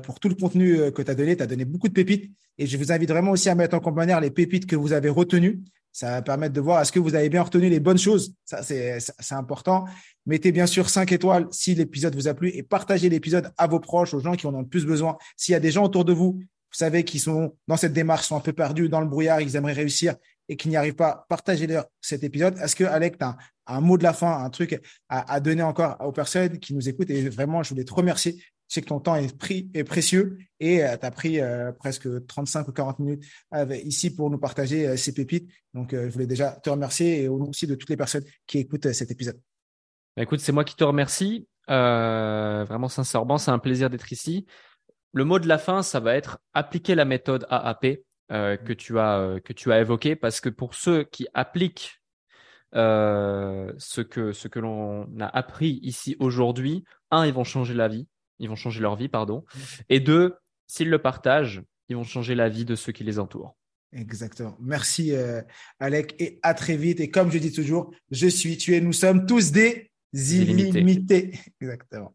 pour 0.02 0.20
tout 0.20 0.28
le 0.28 0.34
contenu 0.34 0.92
que 0.92 1.02
tu 1.02 1.11
as 1.11 1.14
donné. 1.14 1.36
Tu 1.36 1.42
as 1.42 1.46
donné 1.46 1.64
beaucoup 1.64 1.88
de 1.88 1.94
pépites 1.94 2.30
et 2.59 2.66
je 2.66 2.76
vous 2.76 2.92
invite 2.92 3.09
vraiment 3.09 3.30
aussi 3.32 3.48
à 3.48 3.54
mettre 3.54 3.76
en 3.76 3.80
commentaire 3.80 4.20
les 4.20 4.30
pépites 4.30 4.66
que 4.66 4.76
vous 4.76 4.92
avez 4.92 5.09
retenues. 5.09 5.61
Ça 5.92 6.11
va 6.11 6.22
permettre 6.22 6.52
de 6.52 6.61
voir 6.61 6.82
est-ce 6.82 6.92
que 6.92 6.98
vous 6.98 7.14
avez 7.14 7.30
bien 7.30 7.42
retenu 7.42 7.70
les 7.70 7.80
bonnes 7.80 7.96
choses? 7.96 8.34
Ça, 8.44 8.62
c'est 8.62 9.00
important. 9.30 9.86
Mettez 10.26 10.52
bien 10.52 10.66
sûr 10.66 10.90
5 10.90 11.11
étoiles 11.12 11.46
si 11.50 11.74
l'épisode 11.74 12.14
vous 12.14 12.28
a 12.28 12.34
plu 12.34 12.50
et 12.50 12.62
partagez 12.62 13.09
l'épisode 13.09 13.50
à 13.57 13.66
vos 13.66 13.80
proches, 13.80 14.12
aux 14.12 14.20
gens 14.20 14.34
qui 14.34 14.46
en 14.46 14.54
ont 14.54 14.61
le 14.61 14.66
plus 14.66 14.84
besoin. 14.84 15.16
S'il 15.38 15.52
y 15.52 15.54
a 15.54 15.61
des 15.61 15.70
gens 15.70 15.84
autour 15.84 16.04
de 16.04 16.12
vous, 16.12 16.38
vous 16.76 16.78
savez, 16.78 17.02
qui 17.04 17.18
sont 17.18 17.57
dans 17.66 17.78
cette 17.78 17.94
démarche, 17.94 18.26
sont 18.26 18.36
un 18.36 18.40
peu 18.40 18.52
perdus 18.52 18.90
dans 18.90 19.00
le 19.00 19.07
brouillard, 19.07 19.40
ils 19.40 19.57
aimeraient 19.57 19.72
réussir 19.72 20.16
et 20.48 20.57
qui 20.57 20.68
n'y 20.68 20.76
arrivent 20.76 20.96
pas, 20.96 21.24
partagez-leur 21.30 21.86
cet 22.02 22.24
épisode. 22.24 22.59
Est-ce 22.59 22.76
que, 22.76 22.84
Alec, 22.84 23.18
tu 23.18 23.24
as 23.24 23.36
un, 23.66 23.80
mot 23.80 23.96
de 23.96 24.02
la 24.02 24.12
fin, 24.12 24.44
un 24.44 24.50
truc 24.50 24.78
à, 25.09 25.40
donner 25.40 25.62
encore 25.62 25.96
aux 26.00 26.12
personnes 26.12 26.59
qui 26.59 26.74
nous 26.74 26.88
écoutent? 26.88 27.11
Et 27.11 27.28
vraiment, 27.30 27.62
je 27.62 27.70
voulais 27.70 27.84
te 27.84 27.94
remercier 27.94 28.36
je 28.68 28.74
sais 28.74 28.82
que 28.82 28.86
ton 28.86 29.00
temps 29.00 29.14
est, 29.14 29.36
pris, 29.36 29.64
précieux 29.84 30.38
et 30.58 30.84
euh, 30.84 30.96
tu 30.96 31.06
as 31.06 31.10
pris 31.10 31.40
euh, 31.40 31.70
presque 31.72 32.08
35 32.26 32.68
ou 32.68 32.72
40 32.72 32.98
minutes 32.98 33.24
ici 33.84 34.14
pour 34.14 34.28
nous 34.30 34.38
partager 34.38 34.88
euh, 34.88 34.96
ces 34.96 35.14
pépites. 35.14 35.48
Donc, 35.72 35.90
je 35.92 36.08
voulais 36.08 36.26
déjà 36.26 36.52
te 36.52 36.70
remercier 36.70 37.22
et 37.22 37.28
aussi 37.28 37.66
de 37.66 37.74
toutes 37.74 37.90
les 37.90 37.96
personnes 37.96 38.24
qui 38.46 38.58
écoutent 38.58 38.92
cet 38.92 39.10
épisode. 39.10 39.40
Bah, 40.16 40.22
écoute, 40.22 40.40
c'est 40.40 40.52
moi 40.52 40.64
qui 40.64 40.74
te 40.74 40.84
remercie. 40.84 41.46
vraiment 41.68 42.88
sincèrement, 42.88 43.38
c'est 43.38 43.50
un 43.50 43.58
plaisir 43.58 43.90
d'être 43.90 44.10
ici. 44.12 44.46
Le 45.12 45.24
mot 45.24 45.38
de 45.38 45.46
la 45.46 45.58
fin, 45.58 45.82
ça 45.82 46.00
va 46.00 46.16
être 46.16 46.38
appliquer 46.52 46.94
la 46.94 47.04
méthode 47.04 47.46
AAP 47.50 48.00
que 48.28 48.72
tu 48.72 48.98
as 48.98 49.38
que 49.44 49.52
tu 49.52 49.72
as 49.72 49.80
évoqué 49.80 50.16
parce 50.16 50.40
que 50.40 50.48
pour 50.48 50.74
ceux 50.74 51.04
qui 51.04 51.28
appliquent 51.34 52.02
ce 52.72 54.00
que 54.00 54.32
ce 54.32 54.48
que 54.48 54.58
l'on 54.58 55.06
a 55.20 55.26
appris 55.26 55.78
ici 55.82 56.16
aujourd'hui, 56.18 56.84
un, 57.10 57.26
ils 57.26 57.32
vont 57.32 57.44
changer 57.44 57.74
la 57.74 57.88
vie 57.88 58.08
ils 58.39 58.49
vont 58.49 58.57
changer 58.57 58.80
leur 58.80 58.97
vie, 58.97 59.09
pardon. 59.09 59.45
Et 59.89 60.01
deux, 60.01 60.34
s'ils 60.66 60.91
le 60.91 61.01
partagent, 61.01 61.62
ils 61.89 61.97
vont 61.97 62.05
changer 62.05 62.34
la 62.34 62.49
vie 62.49 62.64
de 62.64 62.74
ceux 62.74 62.93
qui 62.93 63.05
les 63.05 63.18
entourent. 63.18 63.57
Exactement. 63.93 64.57
Merci, 64.61 65.12
euh, 65.12 65.41
Alec, 65.78 66.14
et 66.18 66.39
à 66.43 66.55
très 66.55 66.76
vite. 66.76 67.01
Et 67.01 67.11
comme 67.11 67.30
je 67.30 67.39
dis 67.39 67.53
toujours, 67.53 67.93
je 68.11 68.26
suis, 68.26 68.57
tu 68.57 68.74
es, 68.74 68.80
nous 68.80 68.93
sommes 68.93 69.26
tous 69.26 69.53
des 69.53 69.91
illimités. 70.12 71.39
Exactement. 71.61 72.14